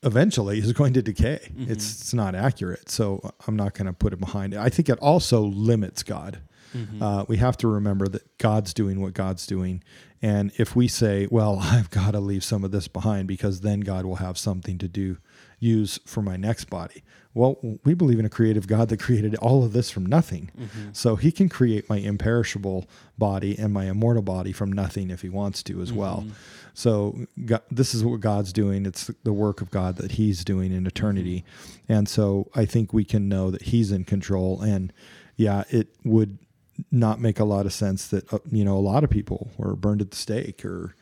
eventually 0.02 0.58
is 0.58 0.72
going 0.80 0.92
to 0.94 1.02
decay. 1.02 1.40
Mm-hmm. 1.44 1.72
It's 1.72 2.00
it's 2.00 2.14
not 2.14 2.34
accurate. 2.34 2.90
So 2.90 3.32
I'm 3.46 3.56
not 3.56 3.74
going 3.74 3.86
to 3.86 3.92
put 3.92 4.12
it 4.12 4.20
behind 4.20 4.54
it. 4.54 4.60
I 4.60 4.68
think 4.68 4.88
it 4.88 4.98
also 4.98 5.42
limits 5.42 6.02
God. 6.02 6.40
Mm-hmm. 6.74 7.02
Uh, 7.02 7.24
we 7.28 7.36
have 7.36 7.56
to 7.58 7.68
remember 7.68 8.08
that 8.08 8.38
God's 8.38 8.74
doing 8.74 9.00
what 9.00 9.14
God's 9.14 9.46
doing. 9.46 9.82
And 10.20 10.52
if 10.56 10.74
we 10.74 10.88
say, 10.88 11.28
well, 11.30 11.58
I've 11.62 11.90
got 11.90 12.12
to 12.12 12.20
leave 12.20 12.44
some 12.44 12.64
of 12.64 12.70
this 12.70 12.88
behind 12.88 13.28
because 13.28 13.60
then 13.60 13.80
God 13.80 14.04
will 14.04 14.16
have 14.16 14.38
something 14.38 14.78
to 14.78 14.88
do, 14.88 15.18
use 15.58 15.98
for 16.04 16.22
my 16.22 16.36
next 16.36 16.70
body. 16.70 17.02
Well, 17.34 17.58
we 17.84 17.94
believe 17.94 18.20
in 18.20 18.24
a 18.24 18.30
creative 18.30 18.66
God 18.68 18.88
that 18.90 19.00
created 19.00 19.34
all 19.36 19.64
of 19.64 19.72
this 19.72 19.90
from 19.90 20.06
nothing. 20.06 20.50
So 20.92 21.16
he 21.16 21.32
can 21.32 21.48
create 21.48 21.88
my 21.88 21.96
imperishable 21.98 22.86
body 23.18 23.56
and 23.58 23.72
my 23.72 23.86
immortal 23.86 24.22
body 24.22 24.52
from 24.52 24.70
nothing 24.72 25.10
if 25.10 25.22
he 25.22 25.28
wants 25.28 25.62
to 25.64 25.80
as 25.82 25.92
well. 25.92 26.24
So 26.74 27.26
God, 27.44 27.62
this 27.70 27.94
is 27.94 28.04
what 28.04 28.20
God's 28.20 28.52
doing. 28.52 28.86
It's 28.86 29.10
the 29.24 29.32
work 29.32 29.60
of 29.60 29.70
God 29.70 29.96
that 29.96 30.12
he's 30.12 30.44
doing 30.44 30.72
in 30.72 30.86
eternity. 30.86 31.44
And 31.88 32.08
so 32.08 32.50
I 32.54 32.64
think 32.66 32.92
we 32.92 33.04
can 33.04 33.28
know 33.28 33.50
that 33.50 33.62
he's 33.62 33.90
in 33.92 34.04
control. 34.04 34.60
And 34.62 34.92
yeah, 35.36 35.64
it 35.70 35.88
would 36.04 36.38
not 36.90 37.20
make 37.20 37.38
a 37.38 37.44
lot 37.44 37.66
of 37.66 37.72
sense 37.72 38.08
that, 38.08 38.32
uh, 38.32 38.38
you 38.50 38.64
know, 38.64 38.76
a 38.76 38.80
lot 38.80 39.04
of 39.04 39.10
people 39.10 39.50
were 39.56 39.76
burned 39.76 40.00
at 40.00 40.10
the 40.10 40.16
stake 40.16 40.64
or 40.64 40.94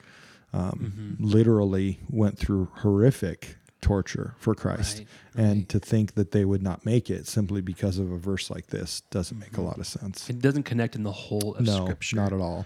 um, 0.53 1.17
literally 1.19 1.99
went 2.11 2.39
through 2.39 2.69
horrific 2.77 3.57
torture 3.83 4.35
for 4.39 4.55
Christ. 4.55 4.99
Right, 4.99 5.07
And 5.45 5.69
to 5.69 5.79
think 5.79 6.15
that 6.15 6.31
they 6.31 6.45
would 6.47 6.63
not 6.63 6.87
make 6.87 7.11
it 7.11 7.27
simply 7.27 7.61
because 7.61 7.99
of 7.99 8.11
a 8.11 8.17
verse 8.17 8.51
like 8.51 8.69
this 8.69 9.03
doesn't 9.11 9.39
make 9.39 9.59
a 9.59 9.61
lot 9.61 9.79
of 9.79 9.87
sense. 9.87 10.31
It 10.31 10.41
doesn't 10.41 10.63
connect 10.63 10.95
in 10.97 11.03
the 11.03 11.13
whole 11.13 11.55
of 11.57 11.67
No, 11.67 11.85
scripture. 11.85 12.17
not 12.17 12.33
at 12.33 12.41
all. 12.41 12.65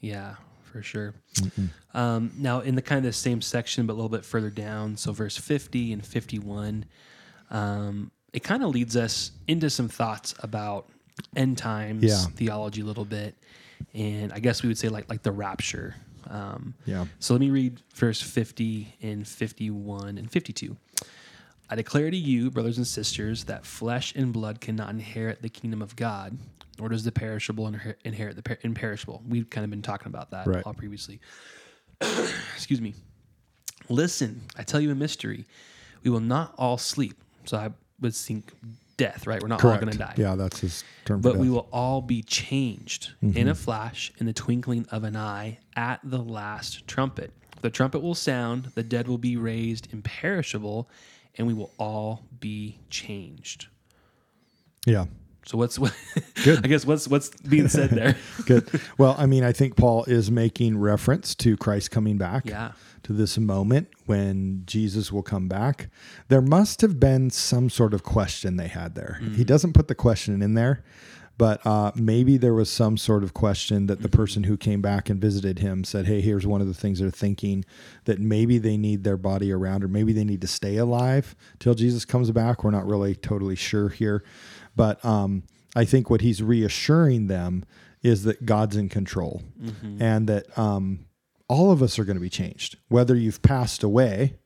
Yeah, 0.00 0.34
for 0.64 0.82
sure. 0.82 1.14
Um, 1.94 2.32
now, 2.36 2.60
in 2.60 2.74
the 2.74 2.82
kind 2.82 2.98
of 2.98 3.04
the 3.04 3.12
same 3.12 3.40
section, 3.40 3.86
but 3.86 3.94
a 3.94 3.96
little 3.96 4.08
bit 4.10 4.24
further 4.24 4.50
down, 4.50 4.96
so 4.96 5.12
verse 5.12 5.36
50 5.36 5.92
and 5.94 6.04
51, 6.04 6.84
um, 7.50 8.10
it 8.32 8.44
kind 8.44 8.62
of 8.62 8.70
leads 8.70 8.96
us 8.96 9.30
into 9.46 9.70
some 9.70 9.88
thoughts 9.88 10.34
about 10.40 10.86
end 11.34 11.56
times 11.58 12.04
Yeah. 12.04 12.18
theology 12.36 12.82
a 12.82 12.84
little 12.84 13.04
bit. 13.06 13.34
And 13.94 14.32
I 14.32 14.38
guess 14.40 14.62
we 14.62 14.68
would 14.68 14.78
say 14.78 14.88
like 14.88 15.08
like 15.08 15.22
the 15.22 15.32
rapture. 15.32 15.94
Um, 16.28 16.74
Yeah. 16.84 17.06
so 17.18 17.34
let 17.34 17.40
me 17.40 17.50
read 17.50 17.80
verse 17.94 18.20
50 18.20 18.94
and 19.02 19.26
51 19.26 20.18
and 20.18 20.30
52. 20.30 20.76
I 21.70 21.74
declare 21.76 22.10
to 22.10 22.16
you, 22.16 22.50
brothers 22.50 22.78
and 22.78 22.86
sisters, 22.86 23.44
that 23.44 23.66
flesh 23.66 24.14
and 24.14 24.32
blood 24.32 24.60
cannot 24.60 24.90
inherit 24.90 25.42
the 25.42 25.48
kingdom 25.50 25.82
of 25.82 25.96
God, 25.96 26.38
nor 26.78 26.88
does 26.88 27.04
the 27.04 27.12
perishable 27.12 27.66
inherit 28.04 28.36
the 28.36 28.42
per- 28.42 28.58
imperishable. 28.62 29.22
We've 29.28 29.50
kind 29.50 29.64
of 29.64 29.70
been 29.70 29.82
talking 29.82 30.06
about 30.08 30.30
that 30.30 30.46
Right. 30.46 30.62
all 30.64 30.72
previously. 30.74 31.20
Excuse 32.54 32.80
me. 32.80 32.94
Listen, 33.88 34.42
I 34.56 34.62
tell 34.62 34.80
you 34.80 34.90
a 34.90 34.94
mystery. 34.94 35.46
We 36.04 36.10
will 36.10 36.20
not 36.20 36.54
all 36.58 36.78
sleep. 36.78 37.22
So 37.44 37.56
I 37.58 37.70
would 38.00 38.14
think 38.14 38.52
death, 38.98 39.26
right? 39.26 39.40
We're 39.40 39.48
not 39.48 39.64
all 39.64 39.76
going 39.76 39.92
to 39.92 39.96
die. 39.96 40.12
Yeah, 40.18 40.34
that's 40.34 40.60
his 40.60 40.84
term 41.06 41.22
for 41.22 41.30
But 41.30 41.38
we 41.38 41.48
will 41.48 41.68
all 41.72 42.02
be 42.02 42.22
changed 42.22 43.12
in 43.22 43.48
a 43.48 43.52
mm-hmm. 43.52 43.52
flash, 43.52 44.12
in 44.18 44.26
the 44.26 44.34
twinkling 44.34 44.86
of 44.90 45.04
an 45.04 45.16
eye, 45.16 45.58
at 45.74 46.00
the 46.04 46.18
last 46.18 46.86
trumpet. 46.86 47.32
The 47.62 47.70
trumpet 47.70 48.00
will 48.00 48.14
sound, 48.14 48.72
the 48.74 48.82
dead 48.82 49.08
will 49.08 49.18
be 49.18 49.36
raised 49.36 49.88
imperishable, 49.92 50.90
and 51.38 51.46
we 51.46 51.54
will 51.54 51.72
all 51.78 52.24
be 52.38 52.78
changed. 52.90 53.68
Yeah. 54.84 55.06
So 55.46 55.56
what's 55.56 55.78
what? 55.78 55.94
Good. 56.44 56.64
I 56.64 56.68
guess 56.68 56.84
what's 56.84 57.08
what's 57.08 57.30
being 57.30 57.68
said 57.68 57.90
there? 57.90 58.16
Good. 58.46 58.68
Well, 58.98 59.14
I 59.18 59.26
mean, 59.26 59.44
I 59.44 59.52
think 59.52 59.76
Paul 59.76 60.04
is 60.04 60.30
making 60.30 60.76
reference 60.78 61.34
to 61.36 61.56
Christ 61.56 61.90
coming 61.90 62.18
back. 62.18 62.44
Yeah. 62.44 62.72
To 63.08 63.14
this 63.14 63.38
moment 63.38 63.88
when 64.04 64.64
Jesus 64.66 65.10
will 65.10 65.22
come 65.22 65.48
back. 65.48 65.88
There 66.28 66.42
must 66.42 66.82
have 66.82 67.00
been 67.00 67.30
some 67.30 67.70
sort 67.70 67.94
of 67.94 68.02
question 68.02 68.56
they 68.58 68.68
had 68.68 68.94
there. 68.94 69.18
He 69.34 69.44
doesn't 69.44 69.72
put 69.72 69.88
the 69.88 69.94
question 69.94 70.42
in 70.42 70.52
there, 70.52 70.84
but 71.38 71.64
uh, 71.64 71.92
maybe 71.94 72.36
there 72.36 72.52
was 72.52 72.68
some 72.68 72.98
sort 72.98 73.24
of 73.24 73.32
question 73.32 73.86
that 73.86 74.02
the 74.02 74.10
person 74.10 74.42
who 74.44 74.58
came 74.58 74.82
back 74.82 75.08
and 75.08 75.18
visited 75.18 75.60
him 75.60 75.84
said, 75.84 76.04
Hey, 76.04 76.20
here's 76.20 76.46
one 76.46 76.60
of 76.60 76.66
the 76.66 76.74
things 76.74 76.98
they're 76.98 77.10
thinking 77.10 77.64
that 78.04 78.18
maybe 78.20 78.58
they 78.58 78.76
need 78.76 79.04
their 79.04 79.16
body 79.16 79.50
around, 79.52 79.82
or 79.84 79.88
maybe 79.88 80.12
they 80.12 80.24
need 80.24 80.42
to 80.42 80.46
stay 80.46 80.76
alive 80.76 81.34
till 81.58 81.74
Jesus 81.74 82.04
comes 82.04 82.30
back. 82.30 82.62
We're 82.62 82.72
not 82.72 82.86
really 82.86 83.14
totally 83.14 83.56
sure 83.56 83.88
here. 83.88 84.22
But 84.76 85.02
um, 85.02 85.44
I 85.74 85.86
think 85.86 86.10
what 86.10 86.20
he's 86.20 86.42
reassuring 86.42 87.28
them 87.28 87.64
is 88.02 88.24
that 88.24 88.44
God's 88.44 88.76
in 88.76 88.90
control 88.90 89.42
and 89.98 90.28
that 90.28 90.58
um, 90.58 91.06
all 91.48 91.72
of 91.72 91.82
us 91.82 91.98
are 91.98 92.04
going 92.04 92.16
to 92.16 92.20
be 92.20 92.28
changed, 92.28 92.76
whether 92.88 93.16
you've 93.16 93.42
passed 93.42 93.82
away 93.82 94.36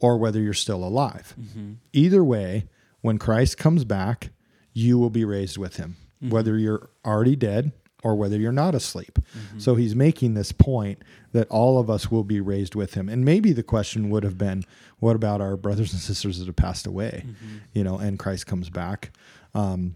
or 0.00 0.18
whether 0.18 0.40
you're 0.40 0.52
still 0.52 0.84
alive. 0.84 1.34
Mm-hmm. 1.40 1.74
Either 1.92 2.22
way, 2.24 2.68
when 3.00 3.18
Christ 3.18 3.56
comes 3.56 3.84
back, 3.84 4.30
you 4.72 4.98
will 4.98 5.10
be 5.10 5.24
raised 5.24 5.56
with 5.56 5.76
him, 5.76 5.96
mm-hmm. 6.22 6.34
whether 6.34 6.58
you're 6.58 6.90
already 7.04 7.36
dead 7.36 7.72
or 8.02 8.16
whether 8.16 8.36
you're 8.36 8.52
not 8.52 8.74
asleep. 8.74 9.18
Mm-hmm. 9.18 9.60
So 9.60 9.76
he's 9.76 9.94
making 9.94 10.34
this 10.34 10.52
point 10.52 11.02
that 11.32 11.48
all 11.48 11.78
of 11.78 11.88
us 11.88 12.10
will 12.10 12.24
be 12.24 12.40
raised 12.40 12.74
with 12.74 12.94
him. 12.94 13.08
And 13.08 13.24
maybe 13.24 13.52
the 13.52 13.62
question 13.62 14.10
would 14.10 14.24
have 14.24 14.36
been, 14.36 14.64
what 14.98 15.16
about 15.16 15.40
our 15.40 15.56
brothers 15.56 15.92
and 15.92 16.02
sisters 16.02 16.38
that 16.38 16.46
have 16.46 16.56
passed 16.56 16.86
away? 16.86 17.24
You 17.72 17.84
know, 17.84 17.96
and 17.98 18.18
Christ 18.18 18.46
comes 18.46 18.68
back. 18.68 19.16
Um, 19.54 19.94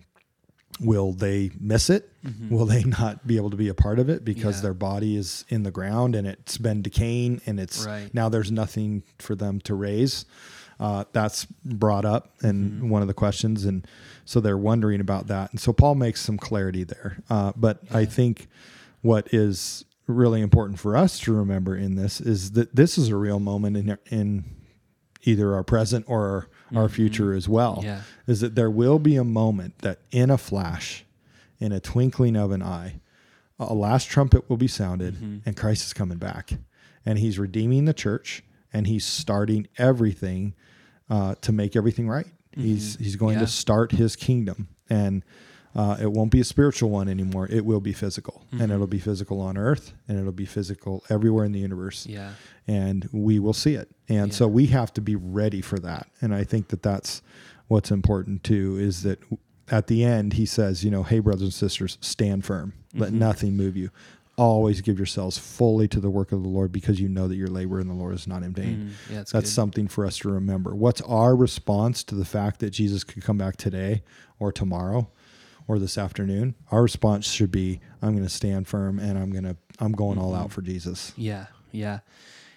will 0.80 1.12
they 1.12 1.50
miss 1.58 1.90
it? 1.90 2.10
Will 2.50 2.66
they 2.66 2.84
not 2.84 3.26
be 3.26 3.36
able 3.36 3.50
to 3.50 3.56
be 3.56 3.68
a 3.68 3.74
part 3.74 3.98
of 3.98 4.08
it 4.08 4.24
because 4.24 4.56
Yeah. 4.56 4.62
their 4.62 4.74
body 4.74 5.16
is 5.16 5.44
in 5.48 5.62
the 5.62 5.70
ground 5.70 6.14
and 6.14 6.26
it's 6.26 6.58
been 6.58 6.82
decaying 6.82 7.40
and 7.46 7.58
it's 7.58 7.84
Right. 7.86 8.12
now 8.14 8.28
there's 8.28 8.50
nothing 8.52 9.02
for 9.18 9.34
them 9.34 9.60
to 9.62 9.74
raise? 9.74 10.24
Uh, 10.80 11.04
that's 11.12 11.44
brought 11.64 12.04
up 12.04 12.34
in 12.44 12.88
one 12.88 13.02
of 13.02 13.08
the 13.08 13.14
questions, 13.14 13.64
and 13.64 13.84
so 14.24 14.38
they're 14.38 14.56
wondering 14.56 15.00
about 15.00 15.26
that. 15.26 15.50
And 15.50 15.58
so 15.58 15.72
Paul 15.72 15.96
makes 15.96 16.20
some 16.20 16.38
clarity 16.38 16.84
there. 16.84 17.20
Uh, 17.28 17.50
but 17.56 17.80
I 17.90 18.04
think 18.04 18.46
what 19.02 19.26
is 19.34 19.84
really 20.06 20.40
important 20.40 20.78
for 20.78 20.96
us 20.96 21.18
to 21.20 21.32
remember 21.32 21.76
in 21.76 21.96
this 21.96 22.20
is 22.20 22.52
that 22.52 22.76
this 22.76 22.96
is 22.96 23.08
a 23.08 23.16
real 23.16 23.40
moment 23.40 23.76
in 23.76 23.98
in 24.10 24.44
either 25.24 25.52
our 25.52 25.64
present 25.64 26.04
or 26.08 26.48
our, 26.74 26.82
our 26.82 26.88
future 26.88 27.32
as 27.32 27.48
well. 27.48 27.80
Yeah. 27.82 28.02
Is 28.26 28.40
that 28.40 28.54
there 28.54 28.70
will 28.70 28.98
be 28.98 29.16
a 29.16 29.24
moment 29.24 29.78
that 29.78 30.00
in 30.10 30.30
a 30.30 30.38
flash, 30.38 31.04
in 31.58 31.72
a 31.72 31.80
twinkling 31.80 32.36
of 32.36 32.50
an 32.50 32.62
eye, 32.62 33.00
a 33.58 33.74
last 33.74 34.08
trumpet 34.08 34.48
will 34.48 34.56
be 34.56 34.68
sounded 34.68 35.14
mm-hmm. 35.14 35.38
and 35.44 35.56
Christ 35.56 35.86
is 35.86 35.92
coming 35.92 36.18
back. 36.18 36.52
And 37.04 37.18
he's 37.18 37.38
redeeming 37.38 37.86
the 37.86 37.94
church 37.94 38.42
and 38.72 38.86
he's 38.86 39.04
starting 39.04 39.66
everything 39.78 40.54
uh, 41.10 41.34
to 41.40 41.52
make 41.52 41.74
everything 41.74 42.08
right. 42.08 42.26
Mm-hmm. 42.26 42.62
He's 42.62 42.96
he's 42.96 43.16
going 43.16 43.34
Yeah. 43.34 43.40
to 43.40 43.46
start 43.46 43.92
his 43.92 44.14
kingdom. 44.14 44.68
And 44.90 45.24
Uh, 45.74 45.96
it 46.00 46.10
won't 46.12 46.30
be 46.30 46.40
a 46.40 46.44
spiritual 46.44 46.90
one 46.90 47.08
anymore. 47.08 47.46
It 47.50 47.64
will 47.64 47.80
be 47.80 47.92
physical, 47.92 48.42
and 48.50 48.60
Mhm. 48.62 48.70
it'll 48.74 48.86
be 48.86 48.98
physical 48.98 49.40
on 49.40 49.56
Earth, 49.56 49.92
and 50.08 50.18
it'll 50.18 50.32
be 50.32 50.46
physical 50.46 51.04
everywhere 51.10 51.44
in 51.44 51.52
the 51.52 51.60
universe 51.60 52.06
Yeah. 52.06 52.32
and 52.66 53.08
we 53.12 53.38
will 53.38 53.52
see 53.52 53.74
it. 53.74 53.88
And 54.08 54.28
Yeah. 54.32 54.34
so 54.36 54.48
we 54.48 54.66
have 54.66 54.92
to 54.94 55.00
be 55.00 55.14
ready 55.14 55.60
for 55.60 55.78
that. 55.80 56.08
And 56.20 56.34
I 56.34 56.44
think 56.44 56.68
that 56.68 56.82
that's 56.82 57.22
what's 57.68 57.90
important 57.90 58.42
too 58.44 58.76
is 58.78 59.02
that 59.02 59.18
at 59.70 59.86
the 59.86 60.02
end 60.04 60.32
he 60.34 60.46
says, 60.46 60.82
you 60.84 60.90
know, 60.90 61.02
hey 61.02 61.18
brothers 61.18 61.42
and 61.42 61.52
sisters, 61.52 61.98
stand 62.00 62.44
firm. 62.44 62.72
Let 62.94 63.12
Mhm. 63.12 63.16
nothing 63.18 63.56
move 63.56 63.76
you. 63.76 63.90
Always 64.36 64.80
give 64.80 64.98
yourselves 64.98 65.36
fully 65.36 65.88
to 65.88 66.00
the 66.00 66.10
work 66.10 66.30
of 66.32 66.42
the 66.42 66.48
Lord 66.48 66.70
because 66.72 67.00
you 67.00 67.08
know 67.08 67.26
that 67.28 67.34
your 67.36 67.48
labor 67.48 67.80
in 67.80 67.88
the 67.88 67.94
Lord 67.94 68.14
is 68.14 68.26
not 68.26 68.42
in 68.42 68.52
vain. 68.54 68.76
Mm, 68.76 68.88
yeah, 69.10 69.16
that's, 69.18 69.32
That's 69.32 69.50
good. 69.50 69.54
something 69.54 69.88
for 69.88 70.06
us 70.06 70.16
to 70.18 70.30
remember. 70.30 70.74
What's 70.74 71.00
our 71.02 71.34
response 71.36 72.02
to 72.04 72.14
the 72.14 72.24
fact 72.24 72.60
that 72.60 72.70
Jesus 72.70 73.02
could 73.04 73.22
come 73.22 73.36
back 73.36 73.56
today 73.56 74.02
or 74.38 74.52
tomorrow 74.52 75.08
or 75.68 75.78
this 75.78 75.96
afternoon? 75.96 76.56
Our 76.72 76.82
response 76.82 77.30
should 77.30 77.52
be 77.52 77.80
I'm 78.02 78.12
going 78.12 78.24
to 78.24 78.28
stand 78.32 78.66
firm 78.66 78.98
and 78.98 79.16
I'm 79.16 79.30
going 79.30 79.44
to 79.44 79.56
I'm 79.78 79.92
going 79.92 80.18
all 80.18 80.34
out 80.34 80.50
for 80.50 80.60
Jesus. 80.62 81.12
Yeah, 81.16 81.46
yeah. 81.70 82.00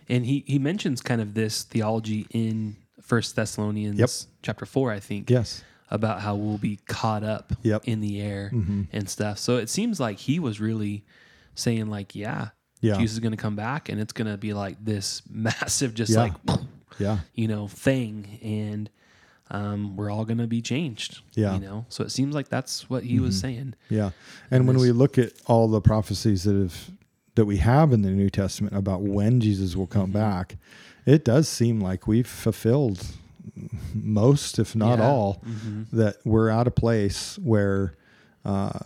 And 0.09 0.25
he 0.25 0.43
he 0.47 0.57
mentions 0.57 1.01
kind 1.01 1.21
of 1.21 1.35
this 1.35 1.61
theology 1.63 2.25
in 2.31 2.77
First 3.01 3.35
Thessalonians 3.35 3.99
Yep. 3.99 4.09
chapter 4.41 4.65
four, 4.65 4.91
I 4.91 4.99
think, 4.99 5.29
Yes. 5.29 5.63
about 5.89 6.21
how 6.21 6.35
we'll 6.35 6.57
be 6.57 6.77
caught 6.87 7.23
up 7.23 7.53
Yep. 7.61 7.83
in 7.85 7.99
the 7.99 8.21
air 8.21 8.49
Mhm. 8.53 8.87
and 8.91 9.07
stuff. 9.09 9.37
So 9.37 9.57
it 9.57 9.69
seems 9.69 9.99
like 9.99 10.17
he 10.17 10.39
was 10.39 10.59
really 10.59 11.03
saying 11.53 11.87
like, 11.87 12.15
yeah, 12.15 12.49
Yeah. 12.79 12.97
Jesus 12.97 13.13
is 13.13 13.19
going 13.19 13.33
to 13.33 13.37
come 13.37 13.55
back, 13.55 13.89
and 13.89 13.99
it's 13.99 14.13
going 14.13 14.31
to 14.31 14.37
be 14.37 14.53
like 14.53 14.83
this 14.83 15.21
massive, 15.29 15.93
just 15.93 16.11
Yeah. 16.13 16.19
like 16.21 16.33
Yeah. 16.99 17.19
you 17.35 17.47
know 17.47 17.67
thing, 17.67 18.39
and 18.41 18.89
um, 19.51 19.95
we're 19.97 20.09
all 20.09 20.25
going 20.25 20.37
to 20.39 20.47
be 20.47 20.61
changed. 20.61 21.21
Yeah. 21.33 21.53
you 21.55 21.59
know. 21.61 21.85
So 21.89 22.03
it 22.03 22.09
seems 22.11 22.33
like 22.33 22.49
that's 22.49 22.89
what 22.89 23.03
he 23.03 23.19
was 23.19 23.35
Mhm. 23.37 23.41
saying. 23.41 23.73
Yeah. 23.89 24.11
And 24.49 24.65
when 24.67 24.77
we 24.77 24.91
look 24.91 25.17
at 25.17 25.33
all 25.45 25.67
the 25.67 25.81
prophecies 25.81 26.43
that 26.45 26.55
have 26.55 26.91
that 27.35 27.45
we 27.45 27.57
have 27.57 27.93
in 27.93 28.01
the 28.01 28.09
New 28.11 28.29
Testament 28.29 28.75
about 28.75 29.01
when 29.03 29.39
Jesus 29.39 29.75
will 29.75 29.87
come 29.87 30.09
Mhm. 30.09 30.13
back, 30.13 30.57
it 31.05 31.23
does 31.23 31.47
seem 31.47 31.79
like 31.79 32.05
we've 32.07 32.27
fulfilled 32.27 33.05
most, 33.93 34.59
if 34.59 34.75
not 34.75 34.99
Yeah. 34.99 35.07
all, 35.07 35.41
Mhm. 35.45 35.85
that 35.91 36.17
we're 36.25 36.49
at 36.49 36.67
a 36.67 36.71
place 36.71 37.37
where 37.39 37.95
uh, 38.43 38.79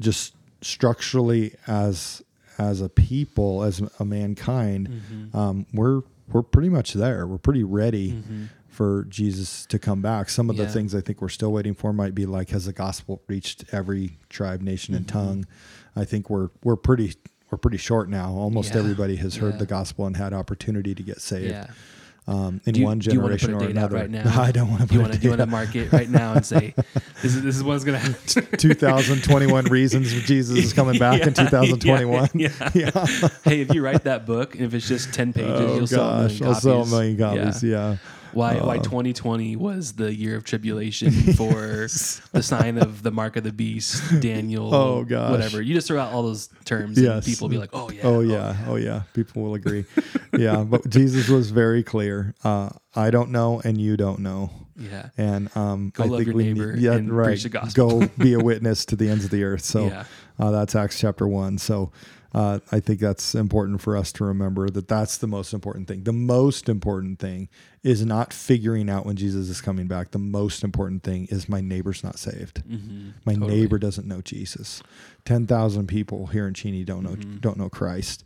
just 0.00 0.34
structurally 0.60 1.54
as 1.66 2.22
as 2.58 2.80
a 2.80 2.88
people, 2.88 3.62
as 3.62 3.82
a 4.00 4.04
mankind, 4.04 4.88
Mhm. 4.88 5.34
um, 5.34 5.66
we're 5.72 6.02
we're 6.32 6.42
pretty 6.42 6.68
much 6.68 6.92
there. 6.94 7.26
We're 7.26 7.38
pretty 7.38 7.62
ready 7.62 8.12
Mhm. 8.12 8.48
For 8.76 9.06
Jesus 9.08 9.64
to 9.70 9.78
come 9.78 10.02
back. 10.02 10.28
Some 10.28 10.50
of 10.50 10.56
the 10.58 10.68
things 10.68 10.94
I 10.94 11.00
think 11.00 11.22
we're 11.22 11.30
still 11.30 11.50
waiting 11.50 11.74
for 11.74 11.92
might 11.94 12.14
be 12.14 12.26
like, 12.26 12.50
has 12.50 12.66
the 12.66 12.72
gospel 12.74 13.22
reached 13.26 13.64
every 13.72 14.18
tribe, 14.28 14.60
nation, 14.60 14.94
and 14.94 15.06
Mhm. 15.06 15.12
tongue? 15.12 15.46
I 15.96 16.04
think 16.04 16.28
we're 16.28 16.50
we're 16.62 16.76
pretty 16.76 17.14
we're 17.50 17.58
pretty 17.58 17.78
short 17.78 18.10
now. 18.10 18.32
Almost 18.32 18.74
Yeah. 18.74 18.80
everybody 18.80 19.16
has 19.16 19.36
heard 19.36 19.54
Yeah. 19.54 19.58
the 19.60 19.66
gospel 19.66 20.04
and 20.06 20.16
had 20.16 20.32
opportunity 20.34 20.94
to 20.94 21.02
get 21.02 21.20
saved 21.22 21.50
Yeah. 21.52 21.68
um, 22.28 22.60
in 22.66 22.74
you- 22.74 22.84
one 22.84 22.98
do 22.98 23.14
you 23.14 23.20
wanna 23.20 23.36
generation 23.36 23.54
put 23.58 23.66
or 23.68 23.70
another. 23.70 23.96
right 23.96 24.10
now? 24.18 24.40
I 24.42 24.50
don't 24.52 24.68
want 24.68 24.82
to 24.82 24.88
Do 24.88 24.94
you 24.96 25.00
want 25.00 25.12
a 25.12 25.16
to 25.16 25.20
do 25.22 25.28
you 25.28 25.30
date 25.36 25.38
want 25.38 25.48
to 25.48 25.56
mark 25.56 25.74
it 25.76 25.92
right 25.92 26.10
now 26.10 26.34
and 26.34 26.44
say 26.44 26.74
this 27.22 27.34
is 27.36 27.42
this 27.42 27.56
is 27.56 27.62
what's 27.62 27.84
going 27.84 27.98
to 27.98 28.06
happen? 28.06 28.58
2021 28.58 29.64
reasons 29.66 30.12
Jesus 30.24 30.58
is 30.58 30.72
coming 30.74 30.98
back 30.98 31.22
in 31.22 31.32
2021. 31.32 32.28
Yeah, 32.34 32.48
Yeah. 32.74 32.90
hey, 33.44 33.60
if 33.62 33.72
you 33.72 33.82
write 33.82 34.04
that 34.04 34.26
book, 34.26 34.56
if 34.56 34.74
it's 34.74 34.86
just 34.88 35.14
ten 35.14 35.32
pages, 35.32 35.50
oh 35.60 35.76
you'll 35.76 35.86
sell 35.86 36.08
a 36.20 36.22
gosh, 36.28 36.40
million 36.40 36.54
I'll 36.54 36.60
sell 36.60 36.82
a 36.82 36.86
million 36.86 37.16
copies. 37.16 37.62
Yeah. 37.62 37.96
Why 38.36 38.56
why 38.60 38.76
Uh, 38.76 38.82
2020 38.82 39.56
was 39.56 39.94
the 39.94 40.14
year 40.14 40.36
of 40.36 40.44
tribulation 40.44 41.10
for 41.34 41.52
the 42.32 42.42
sign 42.42 42.78
of 42.78 43.02
the 43.02 43.10
mark 43.10 43.36
of 43.36 43.44
the 43.44 43.52
beast, 43.52 44.02
Daniel, 44.20 44.72
Oh, 44.74 45.04
god, 45.04 45.30
whatever. 45.30 45.62
You 45.62 45.74
just 45.74 45.88
throw 45.88 45.98
out 45.98 46.12
all 46.12 46.22
those 46.22 46.48
terms, 46.64 46.98
and 46.98 47.24
people 47.24 47.46
will 47.48 47.52
be 47.52 47.58
like, 47.58 47.70
oh 47.72 47.90
yeah, 47.90 48.00
Oh 48.04 48.20
yeah, 48.20 48.56
oh 48.68 48.76
yeah. 48.76 49.02
People 49.14 49.42
will 49.42 49.54
agree. 49.54 49.84
yeah, 50.36 50.62
but 50.64 50.88
Jesus 50.98 51.28
was 51.28 51.50
very 51.50 51.82
clear. 51.82 52.34
Uh, 52.44 52.68
I 52.94 53.10
don't 53.10 53.30
know, 53.30 53.60
and 53.64 53.80
you 53.80 53.96
don't 53.96 54.20
know. 54.20 54.50
yeah, 54.78 55.08
And 55.16 55.48
um, 55.56 55.90
Go 55.94 56.04
I 56.04 56.06
love 56.06 56.18
think 56.18 56.26
your 56.28 56.36
we 56.36 56.44
neighbor 56.44 56.72
need, 56.74 56.82
yeah, 56.82 57.00
right. 57.02 57.26
preach 57.28 57.42
the 57.44 57.48
gospel. 57.48 58.00
Go 58.00 58.06
be 58.18 58.34
a 58.34 58.38
witness 58.38 58.84
to 58.86 58.96
the 58.96 59.08
ends 59.08 59.24
of 59.24 59.30
the 59.30 59.42
earth. 59.44 59.64
So 59.64 59.86
yeah, 59.86 60.04
uh, 60.38 60.50
that's 60.50 60.74
Acts 60.76 60.98
chapter 61.00 61.26
one. 61.26 61.56
So 61.58 61.90
uh, 62.36 62.58
I 62.70 62.80
think 62.80 63.00
that's 63.00 63.34
important 63.34 63.80
for 63.80 63.96
us 63.96 64.12
to 64.12 64.24
remember 64.24 64.68
that 64.68 64.88
that's 64.88 65.16
the 65.16 65.26
most 65.26 65.54
important 65.54 65.88
thing. 65.88 66.04
The 66.04 66.12
most 66.12 66.68
important 66.68 67.18
thing 67.18 67.48
is 67.82 68.04
not 68.04 68.32
figuring 68.34 68.90
out 68.90 69.06
when 69.06 69.16
Jesus 69.16 69.48
is 69.48 69.62
coming 69.62 69.86
back. 69.88 70.10
The 70.10 70.18
most 70.18 70.62
important 70.62 71.02
thing 71.02 71.26
is 71.30 71.48
my 71.48 71.62
neighbor's 71.62 72.04
not 72.04 72.18
saved. 72.18 72.58
hmm 72.68 73.10
My 73.24 73.34
neighbor 73.34 73.78
doesn't 73.78 74.06
know 74.06 74.20
Jesus. 74.20 74.82
Ten 75.24 75.46
thousand 75.46 75.86
people 75.88 76.26
here 76.26 76.46
in 76.46 76.52
Cheney 76.52 76.84
don't 76.84 77.02
know 77.04 77.16
Mhm. 77.16 77.40
don't 77.40 77.56
know 77.56 77.70
Christ. 77.70 78.22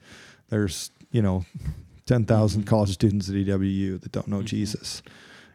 There's 0.48 0.90
you 1.12 1.22
know 1.22 1.44
ten 2.04 2.24
Mhm. 2.26 2.66
college 2.66 2.90
students 2.94 3.28
at 3.28 3.36
EWU 3.36 3.98
that 3.98 4.10
don't 4.10 4.26
know 4.28 4.40
Mhm. 4.42 4.46
Jesus, 4.46 5.02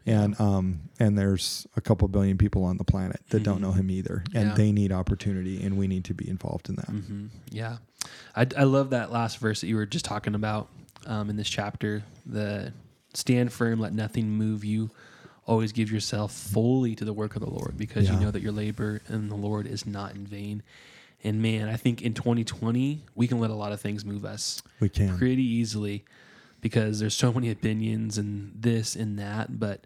and 0.06 0.40
um 0.40 0.82
and 1.00 1.18
there's 1.18 1.66
a 1.76 1.82
couple 1.82 2.08
billion 2.08 2.38
people 2.38 2.64
on 2.64 2.78
the 2.78 2.84
planet 2.84 3.22
that 3.30 3.44
don't 3.44 3.58
Mhm. 3.58 3.62
know 3.62 3.72
Him 3.72 3.90
either, 3.92 4.24
and 4.34 4.50
Yeah. 4.50 4.56
they 4.56 4.72
need 4.72 4.92
opportunity, 4.92 5.64
and 5.64 5.78
we 5.78 5.88
need 5.88 6.04
to 6.06 6.14
be 6.14 6.28
involved 6.30 6.70
in 6.70 6.76
that. 6.76 6.88
hmm 6.90 7.28
Yeah, 7.52 7.78
I, 8.36 8.48
I 8.58 8.64
love 8.64 8.92
that 8.92 9.12
last 9.12 9.40
verse 9.40 9.62
that 9.62 9.68
you 9.68 9.76
were 9.76 9.86
just 9.86 10.06
talking 10.06 10.36
about 10.36 10.70
um, 11.08 11.30
in 11.30 11.36
this 11.38 11.50
chapter. 11.50 12.04
The 12.26 12.74
stand 13.14 13.52
firm, 13.54 13.80
let 13.80 13.94
nothing 13.94 14.30
move 14.32 14.64
you. 14.66 14.90
Always 15.48 15.72
give 15.72 15.92
yourself 15.92 16.32
fully 16.34 16.96
to 16.96 17.06
the 17.06 17.14
work 17.14 17.36
of 17.36 17.42
the 17.44 17.50
Lord, 17.50 17.78
because 17.78 18.08
Yeah. 18.08 18.14
you 18.16 18.20
know 18.20 18.32
that 18.32 18.42
your 18.42 18.52
labor 18.52 19.02
in 19.10 19.28
the 19.30 19.36
Lord 19.36 19.68
is 19.68 19.86
not 19.86 20.16
in 20.16 20.26
vain. 20.26 20.64
And 21.24 21.42
man, 21.42 21.70
I 21.70 21.76
think 21.78 22.02
in 22.02 22.14
2020 22.14 23.04
we 23.16 23.28
can 23.28 23.40
let 23.40 23.50
a 23.52 23.56
lot 23.56 23.72
of 23.72 23.80
things 23.82 24.04
move 24.06 24.26
us 24.26 24.62
We 24.80 24.90
can. 24.90 25.18
pretty 25.18 25.44
easily 25.44 26.04
because 26.66 27.00
there's 27.00 27.14
so 27.14 27.32
many 27.32 27.52
opinions 27.52 28.18
and 28.18 28.52
this 28.60 28.96
and 28.96 29.20
that. 29.20 29.60
But 29.60 29.82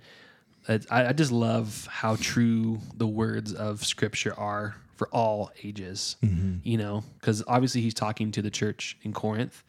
I, 0.66 0.80
I 1.08 1.12
just 1.12 1.30
love 1.30 1.86
how 1.92 2.16
true 2.16 2.80
the 2.96 3.06
words 3.06 3.54
of 3.54 3.86
Scripture 3.86 4.34
are 4.40 4.78
for 4.96 5.10
all 5.10 5.52
ages. 5.62 6.16
Mhm. 6.24 6.60
You 6.64 6.78
know, 6.78 7.04
because 7.20 7.44
obviously 7.48 7.82
he's 7.82 7.94
talking 7.94 8.32
to 8.32 8.42
the 8.42 8.50
church 8.50 8.98
in 9.04 9.12
Corinth, 9.12 9.62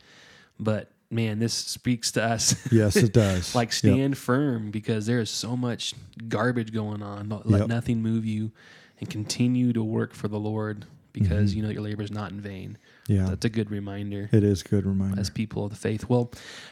but 0.61 0.93
man, 1.11 1.41
this 1.41 1.53
speaks 1.53 2.13
to 2.13 2.23
us. 2.23 2.55
Yes, 2.73 2.95
it 2.95 3.13
does. 3.13 3.57
like 3.57 3.71
Yep. 3.71 3.75
stand 3.75 4.17
firm 4.17 4.71
because 4.71 5.07
there 5.07 5.19
is 5.19 5.31
so 5.31 5.57
much 5.57 5.95
garbage 6.29 6.73
going 6.73 7.03
on. 7.03 7.29
Let 7.45 7.63
Yep. 7.63 7.69
nothing 7.69 8.03
move 8.03 8.25
you, 8.25 8.53
and 9.01 9.11
continue 9.11 9.73
to 9.73 9.83
work 9.83 10.15
for 10.15 10.29
the 10.29 10.39
Lord 10.39 10.85
because 11.13 11.53
Mhm. 11.53 11.57
you 11.57 11.63
know 11.65 11.71
your 11.71 11.83
labor 11.83 12.05
is 12.05 12.13
not 12.13 12.31
in 12.31 12.41
vain. 12.41 12.79
Yeah, 13.11 13.27
That's 13.31 13.45
a 13.45 13.49
good 13.51 13.71
reminder 13.71 14.29
it 14.33 14.45
is 14.45 14.63
a 14.63 14.65
good 14.69 14.87
reminder. 14.87 15.21
as 15.21 15.31
people 15.31 15.65
of 15.65 15.71
the 15.71 15.77
faith. 15.77 16.09
Well, 16.09 16.31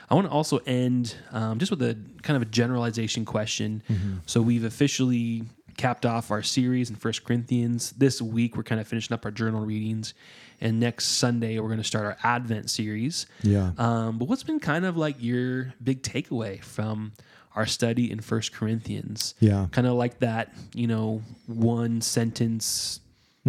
I 0.08 0.14
want 0.14 0.26
to 0.28 0.30
also 0.32 0.58
end 0.66 1.14
um, 1.32 1.58
just 1.58 1.70
with 1.70 1.82
a 1.82 1.96
kind 2.22 2.36
of 2.36 2.42
a 2.42 2.50
generalization 2.50 3.24
question. 3.24 3.82
Mhm. 3.90 4.20
So 4.26 4.40
we've 4.40 4.64
officially 4.64 5.44
capped 5.76 6.04
off 6.06 6.30
our 6.30 6.42
series 6.42 6.90
in 6.90 6.96
First 6.96 7.24
Corinthians. 7.24 7.92
This 7.98 8.20
week 8.22 8.56
we're 8.56 8.62
kind 8.64 8.80
of 8.80 8.86
finishing 8.88 9.14
up 9.14 9.24
our 9.24 9.30
journal 9.30 9.64
readings, 9.64 10.14
and 10.60 10.78
next 10.80 11.04
Sunday 11.06 11.58
we're 11.58 11.68
going 11.68 11.78
to 11.78 11.84
start 11.84 12.04
our 12.04 12.16
Advent 12.24 12.68
series. 12.70 13.26
Yeah. 13.42 13.72
Um, 13.78 14.18
but 14.18 14.28
what's 14.28 14.42
been 14.44 14.60
kind 14.60 14.84
of 14.84 14.96
like 14.96 15.16
your 15.20 15.72
big 15.82 16.02
takeaway 16.02 16.62
from 16.62 17.12
our 17.56 17.66
study 17.66 18.10
in 18.10 18.20
First 18.20 18.52
Corinthians? 18.52 19.34
Yeah. 19.40 19.66
Kind 19.72 19.86
of 19.86 19.94
like 19.94 20.18
that, 20.20 20.52
you 20.74 20.86
know, 20.88 21.22
one 21.46 22.00
sentence 22.00 23.00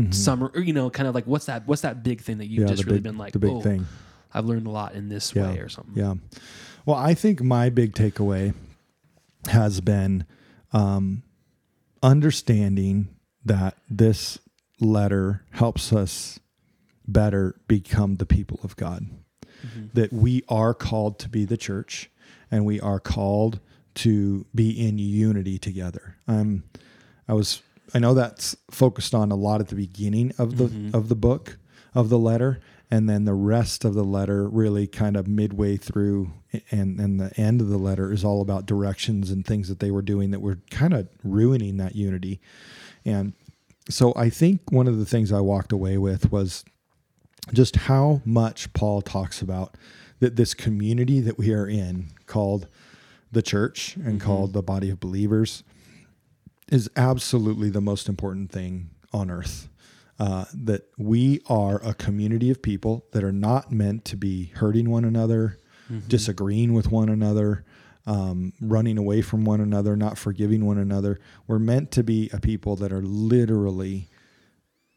Mhm. 0.07 0.13
summer, 0.13 0.51
or 0.53 0.61
you 0.61 0.73
know, 0.73 0.89
kind 0.89 1.07
of 1.07 1.15
like 1.15 1.25
what's 1.25 1.45
that? 1.45 1.67
What's 1.67 1.81
that 1.81 2.03
big 2.03 2.21
thing 2.21 2.37
that 2.39 2.47
you've 2.47 2.61
yeah, 2.67 2.67
just 2.75 2.85
really 2.85 2.97
big, 2.97 3.03
been 3.03 3.17
like, 3.17 3.33
the 3.33 3.39
big 3.39 3.51
oh, 3.51 3.61
thing. 3.61 3.85
I've 4.33 4.45
learned 4.45 4.67
a 4.67 4.69
lot 4.69 4.93
in 4.93 5.09
this 5.09 5.33
Yeah. 5.35 5.51
way 5.51 5.59
or 5.59 5.69
something. 5.69 5.95
Yeah. 5.95 6.15
Well, 6.85 6.97
I 6.97 7.13
think 7.13 7.41
my 7.41 7.69
big 7.69 7.93
takeaway 7.93 8.53
has 9.47 9.81
been 9.81 10.25
um, 10.71 11.23
understanding 12.03 13.07
that 13.45 13.75
this 13.89 14.37
letter 14.79 15.43
helps 15.51 15.91
us 15.91 16.39
better 17.07 17.55
become 17.67 18.15
the 18.15 18.25
people 18.25 18.59
of 18.63 18.75
God. 18.75 19.07
Mhm. 19.65 19.93
That 19.93 20.13
we 20.13 20.43
are 20.47 20.73
called 20.73 21.19
to 21.19 21.29
be 21.29 21.43
the 21.45 21.57
church 21.57 22.09
and 22.51 22.65
we 22.65 22.79
are 22.79 22.99
called 22.99 23.59
to 23.95 24.45
be 24.55 24.69
in 24.69 24.97
unity 24.97 25.57
together. 25.57 26.15
Um, 26.27 26.63
I 27.27 27.33
was 27.33 27.61
I 27.93 27.99
know 27.99 28.13
that's 28.13 28.55
focused 28.71 29.13
on 29.15 29.31
a 29.31 29.35
lot 29.35 29.61
at 29.61 29.67
the 29.69 29.75
beginning 29.75 30.31
of 30.37 30.57
the 30.57 30.65
Mhm. 30.67 30.93
of 30.93 31.09
the 31.09 31.15
book 31.15 31.57
of 31.95 32.09
the 32.09 32.19
letter 32.19 32.59
and 32.91 33.07
then 33.09 33.25
the 33.25 33.33
rest 33.33 33.83
of 33.85 33.93
the 33.93 34.03
letter 34.03 34.47
really 34.49 34.85
kind 34.87 35.15
of 35.17 35.27
midway 35.27 35.75
through 35.77 36.31
and 36.71 36.99
and 36.99 37.19
the 37.19 37.37
end 37.39 37.61
of 37.61 37.67
the 37.69 37.77
letter 37.79 38.11
is 38.11 38.23
all 38.23 38.41
about 38.41 38.65
directions 38.67 39.31
and 39.31 39.45
things 39.45 39.67
that 39.69 39.79
they 39.79 39.89
were 39.91 40.01
doing 40.03 40.31
that 40.31 40.39
were 40.41 40.59
kind 40.69 40.93
of 40.93 41.07
ruining 41.23 41.77
that 41.77 41.95
unity 41.95 42.39
and 43.05 43.33
so 43.89 44.13
i 44.15 44.29
think 44.29 44.71
one 44.71 44.87
of 44.87 44.97
the 44.99 45.05
things 45.05 45.31
i 45.31 45.39
walked 45.39 45.71
away 45.71 45.97
with 45.97 46.31
was 46.31 46.63
just 47.53 47.75
how 47.75 48.21
much 48.25 48.71
paul 48.73 49.01
talks 49.01 49.41
about 49.41 49.75
that 50.19 50.35
this 50.35 50.53
community 50.53 51.19
that 51.21 51.37
we 51.39 51.51
are 51.53 51.67
in 51.67 52.07
called 52.27 52.67
the 53.31 53.41
church 53.41 53.95
and 53.97 54.19
Mhm. 54.19 54.23
called 54.23 54.53
the 54.53 54.61
body 54.63 54.89
of 54.91 54.99
believers 54.99 55.63
is 56.71 56.89
absolutely 56.95 57.69
the 57.69 57.81
most 57.81 58.07
important 58.07 58.51
thing 58.51 58.89
on 59.11 59.29
earth 59.31 59.69
uh, 60.19 60.45
that 60.53 60.83
we 60.97 61.41
are 61.47 61.81
a 61.83 61.93
community 61.93 62.49
of 62.49 62.61
people 62.61 63.05
that 63.13 63.23
are 63.23 63.31
not 63.31 63.71
meant 63.71 64.05
to 64.05 64.17
be 64.17 64.51
hurting 64.55 64.89
one 64.89 65.05
another, 65.05 65.57
disagreeing 66.07 66.73
with 66.73 66.91
one 66.91 67.09
another, 67.09 67.65
um, 68.05 68.53
running 68.61 68.97
away 68.97 69.21
from 69.21 69.43
one 69.45 69.59
another, 69.61 69.95
not 69.95 70.17
forgiving 70.17 70.65
one 70.65 70.77
another. 70.77 71.19
We're 71.47 71.59
meant 71.59 71.91
to 71.91 72.03
be 72.03 72.29
a 72.33 72.39
people 72.39 72.75
that 72.77 72.91
are 72.91 73.01
literally 73.01 74.07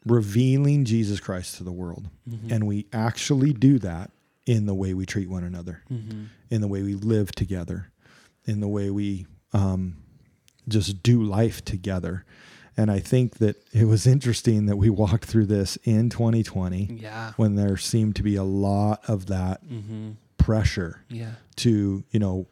revealing 0.05 0.85
Jesus 0.85 1.19
Christ 1.19 1.55
to 1.57 1.63
the 1.63 1.71
world. 1.71 2.09
And 2.51 2.67
we 2.67 2.85
actually 2.93 3.53
do 3.53 3.79
that 3.79 4.11
in 4.45 4.65
the 4.65 4.73
way 4.73 4.93
we 4.93 5.05
treat 5.05 5.29
one 5.29 5.43
another, 5.43 5.81
in 6.49 6.61
the 6.61 6.67
way 6.67 6.83
we 6.83 6.93
live 6.95 7.31
together, 7.31 7.91
in 8.45 8.59
the 8.59 8.67
way 8.67 8.89
we 8.89 9.25
um, 9.53 9.95
just 10.67 11.03
do 11.03 11.21
life 11.23 11.63
together. 11.65 12.25
And 12.75 12.89
I 12.89 12.99
think 12.99 13.37
that 13.37 13.55
it 13.71 13.85
was 13.85 14.07
interesting 14.07 14.65
that 14.65 14.77
we 14.77 14.89
walked 14.89 15.25
through 15.25 15.45
this 15.45 15.77
in 15.83 16.09
2020 16.09 16.99
Yeah. 17.01 17.33
when 17.37 17.55
there 17.55 17.77
seemed 17.77 18.15
to 18.15 18.23
be 18.23 18.35
a 18.35 18.43
lot 18.43 19.01
of 19.07 19.27
that 19.27 19.63
Mm-hmm. 19.67 20.11
pressure 20.37 21.01
Yeah. 21.09 21.33
to, 21.57 22.03
you 22.11 22.19
know, 22.19 22.47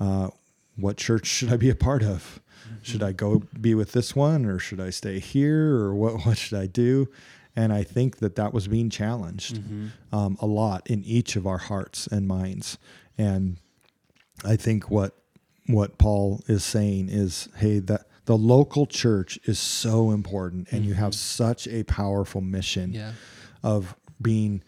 uh, 0.00 0.30
what 0.76 0.96
church 0.96 1.26
should 1.26 1.52
I 1.52 1.56
be 1.56 1.70
a 1.70 1.74
part 1.74 2.02
of? 2.02 2.40
Should 2.82 3.02
I 3.02 3.12
go 3.12 3.42
be 3.60 3.74
with 3.74 3.92
this 3.92 4.14
one 4.16 4.44
or 4.46 4.58
should 4.58 4.80
I 4.80 4.90
stay 4.90 5.18
here 5.18 5.76
or 5.76 5.94
what, 5.94 6.14
what 6.26 6.38
should 6.38 6.58
I 6.58 6.66
do? 6.66 7.08
And 7.56 7.72
I 7.72 7.82
think 7.84 8.18
that 8.18 8.34
that 8.36 8.52
was 8.52 8.66
being 8.68 8.90
challenged 8.90 9.60
um, 10.12 10.36
a 10.40 10.46
lot 10.46 10.88
in 10.90 11.04
each 11.04 11.36
of 11.36 11.46
our 11.46 11.58
hearts 11.58 12.06
and 12.08 12.26
minds. 12.26 12.78
And 13.16 13.58
I 14.44 14.56
think 14.56 14.90
what 14.90 15.16
what 15.66 15.98
Paul 15.98 16.42
is 16.46 16.64
saying 16.64 17.08
is, 17.08 17.48
hey, 17.56 17.78
that 17.80 18.06
the 18.26 18.36
local 18.36 18.86
church 18.86 19.38
is 19.44 19.58
so 19.58 20.10
important, 20.10 20.68
and 20.72 20.84
you 20.84 20.94
have 20.94 21.14
such 21.14 21.66
a 21.68 21.82
powerful 21.84 22.40
mission 22.40 22.92
Yeah. 22.92 23.12
of 23.62 23.94
being 24.20 24.62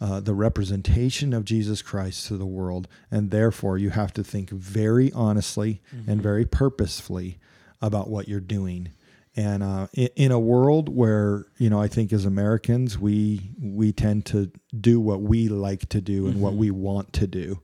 uh, 0.00 0.20
the 0.20 0.34
representation 0.34 1.32
of 1.32 1.44
Jesus 1.44 1.82
Christ 1.82 2.26
to 2.28 2.36
the 2.36 2.46
world, 2.46 2.86
and 3.10 3.30
therefore 3.30 3.78
you 3.78 3.90
have 3.90 4.12
to 4.14 4.22
think 4.24 4.50
very 4.50 5.10
honestly 5.12 5.80
and 6.06 6.20
very 6.22 6.44
purposefully 6.44 7.38
about 7.80 8.08
what 8.10 8.28
you're 8.28 8.40
doing. 8.40 8.90
And 9.36 9.62
uh, 9.62 9.86
in, 9.94 10.08
in 10.16 10.32
a 10.32 10.38
world 10.40 10.88
where 10.88 11.46
you 11.58 11.70
know, 11.70 11.80
I 11.80 11.88
think 11.88 12.12
as 12.12 12.24
Americans, 12.24 12.98
we 12.98 13.50
we 13.60 13.92
tend 13.92 14.26
to 14.26 14.50
do 14.78 14.98
what 15.00 15.22
we 15.22 15.48
like 15.48 15.88
to 15.90 16.00
do 16.00 16.26
and 16.26 16.40
what 16.40 16.54
we 16.54 16.70
want 16.70 17.12
to 17.14 17.26
do. 17.26 17.60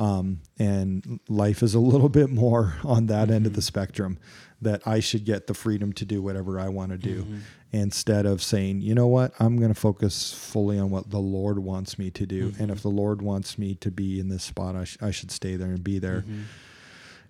Um, 0.00 0.40
and 0.58 1.20
life 1.28 1.62
is 1.62 1.74
a 1.74 1.78
little 1.78 2.08
bit 2.08 2.30
more 2.30 2.76
on 2.84 3.06
that 3.06 3.30
end 3.30 3.44
of 3.44 3.52
the 3.52 3.60
mm-hmm. 3.60 3.66
spectrum 3.66 4.18
that 4.62 4.82
I 4.86 5.00
should 5.00 5.26
get 5.26 5.46
the 5.46 5.54
freedom 5.54 5.92
to 5.94 6.04
do 6.06 6.22
whatever 6.22 6.58
I 6.58 6.68
want 6.68 6.92
to 6.92 6.98
do 6.98 7.22
mm-hmm. 7.22 7.38
instead 7.72 8.24
of 8.24 8.42
saying, 8.42 8.80
you 8.80 8.94
know 8.94 9.06
what, 9.06 9.32
I'm 9.38 9.58
going 9.58 9.72
to 9.72 9.78
focus 9.78 10.32
fully 10.32 10.78
on 10.78 10.90
what 10.90 11.10
the 11.10 11.18
Lord 11.18 11.58
wants 11.58 11.98
me 11.98 12.10
to 12.12 12.26
do. 12.26 12.54
And 12.58 12.70
if 12.70 12.78
mm-hmm. 12.78 12.88
the 12.88 12.94
Lord 12.94 13.20
wants 13.20 13.58
me 13.58 13.74
to 13.76 13.90
be 13.90 14.18
in 14.18 14.30
this 14.30 14.42
spot, 14.42 14.74
I, 14.74 14.84
sh- 14.84 14.98
I 15.02 15.10
should 15.10 15.30
stay 15.30 15.56
there 15.56 15.68
and 15.68 15.84
be 15.84 15.98
there. 15.98 16.24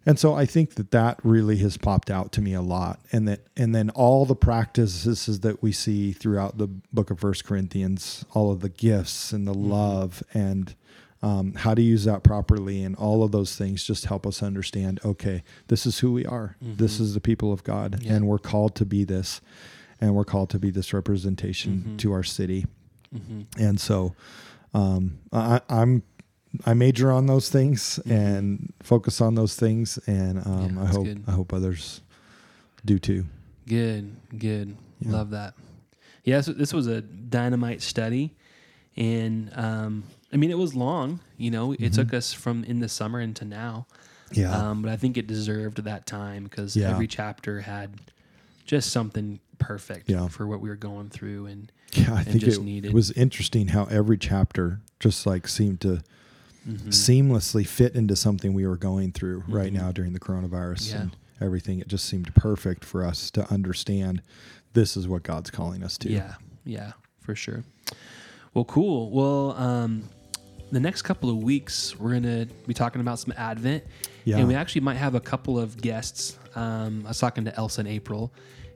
And 0.07 0.19
so 0.19 0.35
I 0.35 0.47
think 0.47 0.75
that 0.75 0.93
that 0.93 1.19
really 1.23 1.59
has 1.59 1.77
popped 1.77 2.11
out 2.11 2.33
to 2.33 2.41
me 2.41 2.55
a 2.55 2.63
lot, 2.63 3.01
and 3.13 3.29
that 3.29 3.41
and 3.55 3.75
then 3.75 3.91
all 3.91 4.25
the 4.25 4.35
practices 4.35 5.41
that 5.41 5.63
we 5.63 5.73
see 5.73 6.13
throughout 6.13 6.57
the 6.57 6.69
book 6.69 7.11
of 7.11 7.21
First 7.21 7.45
Corinthians, 7.45 8.25
all 8.33 8.51
of 8.51 8.61
the 8.61 8.71
gifts 8.71 9.31
and 9.31 9.47
the 9.47 9.53
love 9.53 10.23
and 10.33 10.75
um, 11.23 11.55
how 11.55 11.75
to 11.75 11.83
use 11.83 12.05
that 12.05 12.23
properly, 12.23 12.83
and 12.83 12.97
all 12.97 13.23
of 13.23 13.31
those 13.33 13.55
things 13.57 13.85
just 13.85 14.07
help 14.07 14.27
us 14.27 14.43
understand. 14.43 15.01
Okay, 15.05 15.43
this 15.69 15.85
is 15.87 15.99
who 15.99 16.13
we 16.13 16.25
are. 16.27 16.57
This 16.61 16.99
is 17.01 17.15
the 17.15 17.21
people 17.21 17.53
of 17.53 17.63
God, 17.65 18.03
Yeah. 18.03 18.15
and 18.15 18.27
we're 18.27 18.39
called 18.39 18.75
to 18.77 18.85
be 18.87 19.05
this, 19.05 19.41
and 20.01 20.15
we're 20.15 20.25
called 20.25 20.51
to 20.51 20.59
be 20.59 20.71
this 20.71 20.93
representation 20.95 21.97
to 21.99 22.13
our 22.13 22.23
city. 22.23 22.67
Mm-hmm. 23.15 23.63
And 23.63 23.81
so, 23.81 24.15
um, 24.73 25.19
I, 25.33 25.61
I'm 25.69 26.03
I 26.65 26.75
major 26.75 27.13
on 27.13 27.27
those 27.27 27.49
things 27.49 27.99
and 28.07 28.73
focus 28.83 29.21
on 29.21 29.35
those 29.35 29.55
things, 29.57 29.99
and 30.07 30.39
um, 30.39 30.45
Mm-hmm. 30.71 30.77
Yeah, 30.79 30.83
I 30.83 30.87
hope 30.87 31.05
good. 31.05 31.25
I 31.27 31.31
hope 31.33 31.53
others 31.53 32.01
do 32.85 32.99
too. 32.99 33.27
Good, 33.69 34.17
good. 34.39 34.77
Yeah. 35.01 35.13
Love 35.13 35.31
that. 35.31 35.55
Yeah, 36.25 36.41
so 36.41 36.53
this 36.53 36.73
was 36.73 36.87
a 36.87 37.01
dynamite 37.03 37.83
study, 37.83 38.35
and 38.97 39.51
um, 39.55 40.05
I 40.33 40.37
mean 40.37 40.51
it 40.51 40.59
was 40.59 40.75
long. 40.75 41.21
You 41.37 41.51
know, 41.51 41.73
it 41.73 41.93
took 41.93 42.15
us 42.15 42.33
from 42.33 42.65
in 42.65 42.81
the 42.81 42.89
summer 42.89 43.21
into 43.21 43.45
now. 43.45 43.87
Mm-hmm. 44.31 44.41
Yeah, 44.41 44.57
Um, 44.71 44.83
but 44.83 44.91
I 44.93 44.97
think 44.97 45.17
it 45.17 45.27
deserved 45.27 45.83
that 45.83 46.07
time 46.07 46.45
because 46.45 46.77
Yeah. 46.77 46.91
every 46.91 47.09
chapter 47.09 47.63
had 47.63 47.91
just 48.65 48.91
something 48.91 49.41
perfect 49.59 50.09
Yeah. 50.09 50.29
for 50.29 50.47
what 50.47 50.61
we 50.61 50.69
were 50.69 50.77
going 50.77 51.09
through, 51.11 51.47
and 51.47 51.73
yeah. 51.93 52.15
I 52.15 52.19
and 52.19 52.27
think 52.29 52.41
just 52.45 52.61
it, 52.61 52.65
needed. 52.65 52.93
it 52.93 52.95
was 52.95 53.11
interesting 53.13 53.69
how 53.69 53.85
every 53.87 54.17
chapter 54.17 54.81
just 55.01 55.27
like 55.27 55.49
seemed 55.49 55.81
to 55.81 56.01
Mhm. 56.69 56.89
seamlessly 56.89 57.67
fit 57.67 57.97
into 57.97 58.15
something 58.15 58.53
we 58.55 58.67
were 58.67 58.77
going 58.77 59.11
through 59.13 59.43
right 59.49 59.73
Mhm. 59.73 59.77
now 59.77 59.93
during 59.93 60.13
the 60.13 60.21
coronavirus 60.21 60.91
Yeah. 60.93 61.01
and 61.03 61.17
everything. 61.41 61.81
It 61.81 61.89
just 61.89 62.05
seemed 62.05 62.33
perfect 62.35 62.85
for 62.85 63.05
us 63.05 63.31
to 63.33 63.51
understand 63.53 64.23
this 64.75 64.97
is 64.97 65.09
what 65.09 65.25
God's 65.25 65.51
calling 65.51 65.83
us 65.83 65.99
to. 65.99 66.11
Yeah, 66.13 66.35
yeah, 66.65 66.93
for 67.21 67.35
sure. 67.35 67.65
Well, 68.55 68.65
cool. 68.67 69.11
Well, 69.11 69.53
um, 69.57 70.05
the 70.71 70.81
next 70.81 71.03
couple 71.03 71.31
of 71.31 71.43
weeks, 71.43 71.99
we're 71.99 72.11
going 72.11 72.23
to 72.25 72.47
be 72.67 72.75
talking 72.75 73.01
about 73.01 73.19
some 73.19 73.35
Advent. 73.37 73.85
Yeah. 74.25 74.39
And 74.39 74.49
we 74.49 74.55
actually 74.55 74.83
might 74.83 74.97
have 74.97 75.15
a 75.15 75.21
couple 75.21 75.59
of 75.59 75.81
guests. 75.81 76.39
Um, 76.55 77.03
I 77.05 77.09
was 77.09 77.19
talking 77.19 77.45
to 77.47 77.57
Elsa 77.57 77.81
and 77.81 77.89
April, 77.89 78.33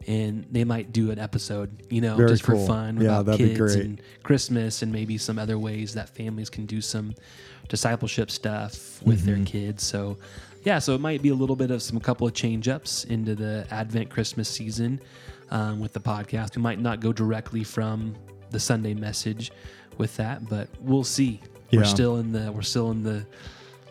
and 0.07 0.45
they 0.51 0.65
might 0.65 0.93
do 0.93 1.11
an 1.11 1.19
episode, 1.19 1.85
you 1.91 2.01
know, 2.01 2.17
Very 2.17 2.31
just 2.31 2.45
cool. 2.45 2.59
for 2.61 2.67
fun 2.67 2.97
Yeah, 3.01 3.09
about 3.21 3.27
that'd 3.27 3.39
be 3.41 3.55
kids 3.57 3.75
great. 3.75 3.85
and 3.85 4.03
Christmas 4.23 4.83
and 4.83 4.93
maybe 4.93 5.19
some 5.19 5.39
other 5.39 5.59
ways 5.59 5.95
that 5.95 6.09
families 6.09 6.51
can 6.51 6.67
do 6.67 6.81
some 6.81 7.15
discipleship 7.69 8.31
stuff 8.31 9.03
with 9.03 9.23
their 9.25 9.37
Mm-hmm. 9.37 9.45
kids. 9.45 9.83
So, 9.83 10.19
yeah, 10.65 10.79
so 10.79 10.95
it 10.95 11.01
might 11.01 11.23
be 11.23 11.29
a 11.31 11.35
little 11.35 11.57
bit 11.57 11.71
of 11.71 11.83
some 11.83 11.99
couple 12.01 12.27
of 12.27 12.35
change 12.35 12.69
ups 12.69 13.05
into 13.05 13.35
the 13.35 13.67
Advent 13.71 14.11
Christmas 14.11 14.49
season 14.49 15.01
um, 15.51 15.79
with 15.81 15.93
the 15.93 16.01
podcast. 16.01 16.57
We 16.57 16.63
might 16.63 16.81
not 16.81 17.01
go 17.01 17.13
directly 17.13 17.65
from 17.65 18.15
the 18.51 18.61
Sunday 18.61 18.95
message 18.95 19.53
with 19.99 20.17
that, 20.17 20.49
but 20.49 20.69
we'll 20.81 21.05
see. 21.05 21.41
We're 21.79 21.85
still 21.85 22.17
in 22.17 22.33
the 22.33 22.51
we're 22.53 22.63
still 22.63 22.91
in 22.91 23.03
the 23.03 23.27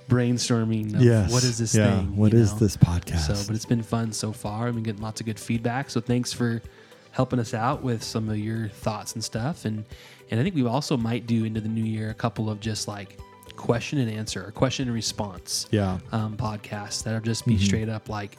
brainstorming. 0.10 0.96
Of 0.96 1.02
Yes. 1.02 1.32
What 1.32 1.44
is 1.44 1.58
this 1.58 1.74
yeah. 1.76 1.98
thing? 1.98 2.16
What 2.16 2.34
is 2.34 2.52
know? 2.54 2.60
this 2.60 2.78
podcast? 2.78 3.36
So, 3.36 3.48
but 3.48 3.56
it's 3.56 3.66
been 3.66 3.84
fun 3.84 4.12
so 4.12 4.32
far. 4.32 4.68
I've 4.68 4.74
been 4.76 4.84
getting 4.84 5.02
lots 5.02 5.20
of 5.22 5.26
good 5.26 5.40
feedback. 5.40 5.90
So 5.90 6.02
thanks 6.02 6.34
for 6.34 6.62
helping 7.12 7.40
us 7.40 7.54
out 7.54 7.84
with 7.84 8.04
some 8.04 8.30
of 8.30 8.38
your 8.38 8.68
thoughts 8.70 9.14
and 9.14 9.24
stuff. 9.24 9.66
And 9.66 9.86
and 10.32 10.40
I 10.40 10.44
think 10.44 10.56
we 10.56 10.66
also 10.66 10.98
might 10.98 11.28
do 11.28 11.46
into 11.46 11.62
the 11.62 11.70
new 11.70 11.84
year 11.84 12.10
a 12.10 12.14
couple 12.14 12.50
of 12.50 12.60
just 12.60 12.88
like 12.88 13.18
question 13.56 14.00
and 14.00 14.10
answer 14.10 14.44
or 14.46 14.52
question 14.52 14.88
and 14.88 14.96
response 14.96 15.68
yeah. 15.70 16.00
um, 16.12 16.36
podcasts 16.36 17.04
that'll 17.04 17.20
just 17.22 17.46
be 17.46 17.56
Mhm. 17.56 17.60
straight 17.64 17.90
up 17.90 18.10
like 18.10 18.38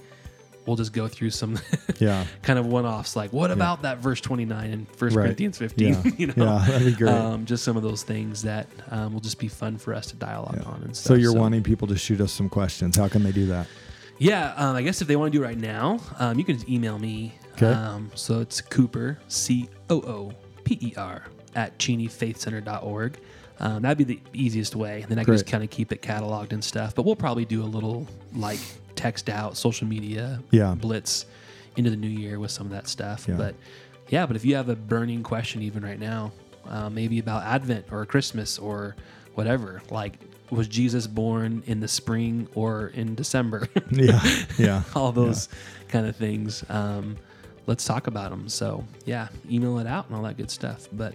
we'll 0.67 0.77
just 0.77 0.93
go 0.93 1.07
through 1.09 1.31
some 1.31 1.59
Yeah. 2.01 2.25
kind 2.43 2.59
of 2.59 2.67
one 2.67 2.87
offs 2.87 3.17
like 3.17 3.33
what 3.33 3.51
about 3.51 3.83
that 3.83 3.99
verse 3.99 4.21
29 4.21 4.71
in 4.71 4.87
First 4.87 5.15
Right. 5.17 5.25
Corinthians 5.25 5.59
15 5.59 5.87
Yeah. 5.89 6.03
you 6.19 6.27
know 6.29 6.35
Yeah. 6.37 6.65
That'd 6.67 6.87
be 6.87 6.93
great. 6.95 7.11
um, 7.12 7.45
just 7.45 7.65
some 7.65 7.77
of 7.77 7.83
those 7.83 8.03
things 8.03 8.43
that 8.43 8.67
um, 8.91 9.12
will 9.12 9.21
just 9.21 9.39
be 9.39 9.49
fun 9.49 9.77
for 9.79 9.95
us 9.95 10.07
to 10.09 10.17
dialogue 10.17 10.57
Yeah. 10.61 10.69
on 10.69 10.83
and 10.83 10.97
stuff 10.97 11.09
So 11.09 11.15
you're 11.15 11.35
wanting 11.35 11.62
people 11.62 11.87
to 11.89 11.97
shoot 11.97 12.21
us 12.21 12.33
some 12.33 12.49
questions. 12.49 12.97
How 12.97 13.09
can 13.09 13.23
they 13.23 13.33
do 13.33 13.47
that? 13.47 13.67
Yeah, 14.19 14.55
um, 14.57 14.77
I 14.77 14.83
guess 14.83 15.03
if 15.03 15.09
they 15.09 15.17
want 15.17 15.33
to 15.33 15.39
do 15.39 15.43
it 15.43 15.47
right 15.47 15.59
now, 15.59 15.99
um, 16.21 16.39
you 16.39 16.45
can 16.45 16.55
just 16.55 16.69
email 16.69 16.99
me. 17.01 17.35
Okay. 17.55 17.67
Um, 17.67 18.12
so 18.15 18.41
it's 18.41 18.61
Cooper, 18.61 19.19
C 19.27 19.69
O 19.91 19.97
O 20.03 20.33
P 20.62 20.79
E 20.81 20.95
R, 20.97 21.25
at 21.57 21.77
cheneyfaithcenter.org. 21.79 23.19
Um, 23.61 23.83
that'd 23.83 23.99
be 23.99 24.05
the 24.05 24.21
easiest 24.33 24.75
way. 24.77 25.03
And 25.03 25.11
then 25.11 25.19
I 25.19 25.25
can 25.25 25.35
just 25.35 25.47
kind 25.47 25.62
of 25.65 25.71
keep 25.71 25.93
it 25.93 26.03
cataloged 26.03 26.53
and 26.53 26.62
stuff. 26.62 26.95
But 26.95 27.05
we'll 27.05 27.17
probably 27.17 27.45
do 27.45 27.62
a 27.62 27.67
little 27.67 28.07
like 28.35 28.61
text 28.97 29.29
out 29.29 29.57
social 29.57 29.87
media 29.87 30.41
Yeah. 30.51 30.75
blitz 30.75 31.27
into 31.77 31.91
the 31.91 31.97
new 31.97 32.09
year 32.09 32.39
with 32.39 32.51
some 32.51 32.67
of 32.67 32.73
that 32.73 32.87
stuff. 32.89 33.27
Yeah. 33.29 33.37
But 33.37 33.55
yeah, 34.09 34.27
but 34.27 34.37
if 34.37 34.45
you 34.45 34.55
have 34.57 34.69
a 34.69 34.77
burning 34.77 35.23
question 35.23 35.63
even 35.63 35.85
right 35.85 35.99
now, 35.99 36.33
uh, 36.69 36.89
maybe 36.91 37.19
about 37.19 37.43
Advent 37.45 37.87
or 37.91 38.05
Christmas 38.07 38.59
or 38.59 38.95
whatever, 39.35 39.83
like 39.91 40.19
was 40.51 40.69
Jesus 40.69 41.07
born 41.07 41.63
in 41.67 41.81
the 41.81 41.89
spring 41.89 42.47
or 42.55 42.89
in 42.89 43.15
December? 43.15 43.69
Yeah. 43.91 44.23
Yeah. 44.59 44.83
all 44.95 45.11
those 45.13 45.49
kind 45.89 46.07
of 46.07 46.15
things. 46.17 46.65
Um, 46.69 47.17
let's 47.67 47.85
talk 47.85 48.07
about 48.07 48.31
them. 48.31 48.49
So 48.49 48.85
yeah, 49.05 49.29
email 49.51 49.79
it 49.79 49.87
out 49.87 50.07
and 50.07 50.17
all 50.17 50.23
that 50.25 50.37
good 50.37 50.51
stuff. 50.51 50.87
But 50.93 51.15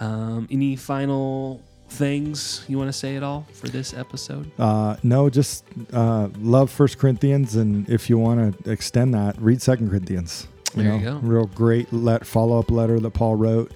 um, 0.00 0.46
any 0.50 0.76
final 0.76 1.62
things 1.94 2.64
you 2.68 2.76
want 2.78 2.88
to 2.88 2.92
say 2.92 3.16
at 3.16 3.22
all 3.22 3.46
for 3.52 3.68
this 3.68 3.94
episode? 3.94 4.50
Uh, 4.58 4.96
no, 5.02 5.30
just 5.30 5.64
uh, 5.92 6.28
love 6.40 6.70
First 6.70 6.98
Corinthians, 6.98 7.54
and 7.56 7.88
if 7.88 8.10
you 8.10 8.18
want 8.18 8.64
to 8.64 8.70
extend 8.70 9.14
that, 9.14 9.40
read 9.40 9.62
Second 9.62 9.90
Corinthians. 9.90 10.48
There 10.74 10.92
you 10.96 11.00
go. 11.04 11.16
Real 11.22 11.46
great 11.46 11.92
let 11.92 12.26
follow 12.26 12.58
up 12.58 12.70
letter 12.70 12.98
that 13.00 13.10
Paul 13.12 13.36
wrote. 13.36 13.72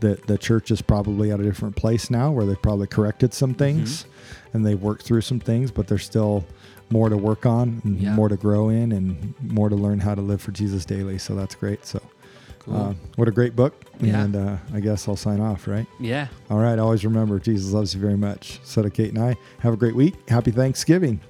That 0.00 0.26
the 0.26 0.36
church 0.36 0.70
is 0.70 0.82
probably 0.82 1.30
at 1.32 1.40
a 1.40 1.42
different 1.42 1.76
place 1.76 2.10
now, 2.10 2.30
where 2.30 2.44
they've 2.44 2.60
probably 2.60 2.86
corrected 2.88 3.32
some 3.32 3.50
Mm-hmm. 3.54 3.58
things, 3.58 4.04
and 4.52 4.66
they've 4.66 4.80
worked 4.80 5.02
through 5.04 5.22
some 5.22 5.40
things, 5.40 5.70
but 5.70 5.86
there's 5.88 6.04
still 6.04 6.44
more 6.90 7.08
to 7.08 7.16
work 7.16 7.46
on, 7.46 7.80
and 7.84 7.98
Yeah. 7.98 8.14
more 8.14 8.28
to 8.28 8.36
grow 8.36 8.68
in, 8.68 8.92
and 8.92 9.32
more 9.40 9.70
to 9.70 9.76
learn 9.76 10.00
how 10.00 10.14
to 10.14 10.20
live 10.20 10.42
for 10.42 10.52
Jesus 10.52 10.84
daily. 10.84 11.16
So 11.16 11.34
that's 11.34 11.54
great. 11.54 11.86
So 11.86 12.02
Cool. 12.64 12.76
Uh, 12.76 12.94
what 13.16 13.28
a 13.28 13.30
great 13.30 13.54
book. 13.54 13.74
Yeah. 14.00 14.22
And 14.24 14.36
uh, 14.36 14.56
I 14.72 14.80
guess 14.80 15.06
I'll 15.06 15.16
sign 15.16 15.40
off, 15.40 15.68
right? 15.68 15.86
yeah. 16.00 16.28
All 16.50 16.58
right. 16.58 16.78
Always 16.78 17.04
remember, 17.04 17.38
Jesus 17.38 17.72
loves 17.72 17.94
you 17.94 18.00
very 18.00 18.16
much. 18.16 18.60
So 18.64 18.82
do 18.82 18.90
Kate 18.90 19.12
and 19.14 19.22
I. 19.22 19.36
Have 19.60 19.74
a 19.74 19.76
great 19.76 19.94
week. 19.94 20.14
Happy 20.28 20.50
Thanksgiving. 20.50 21.20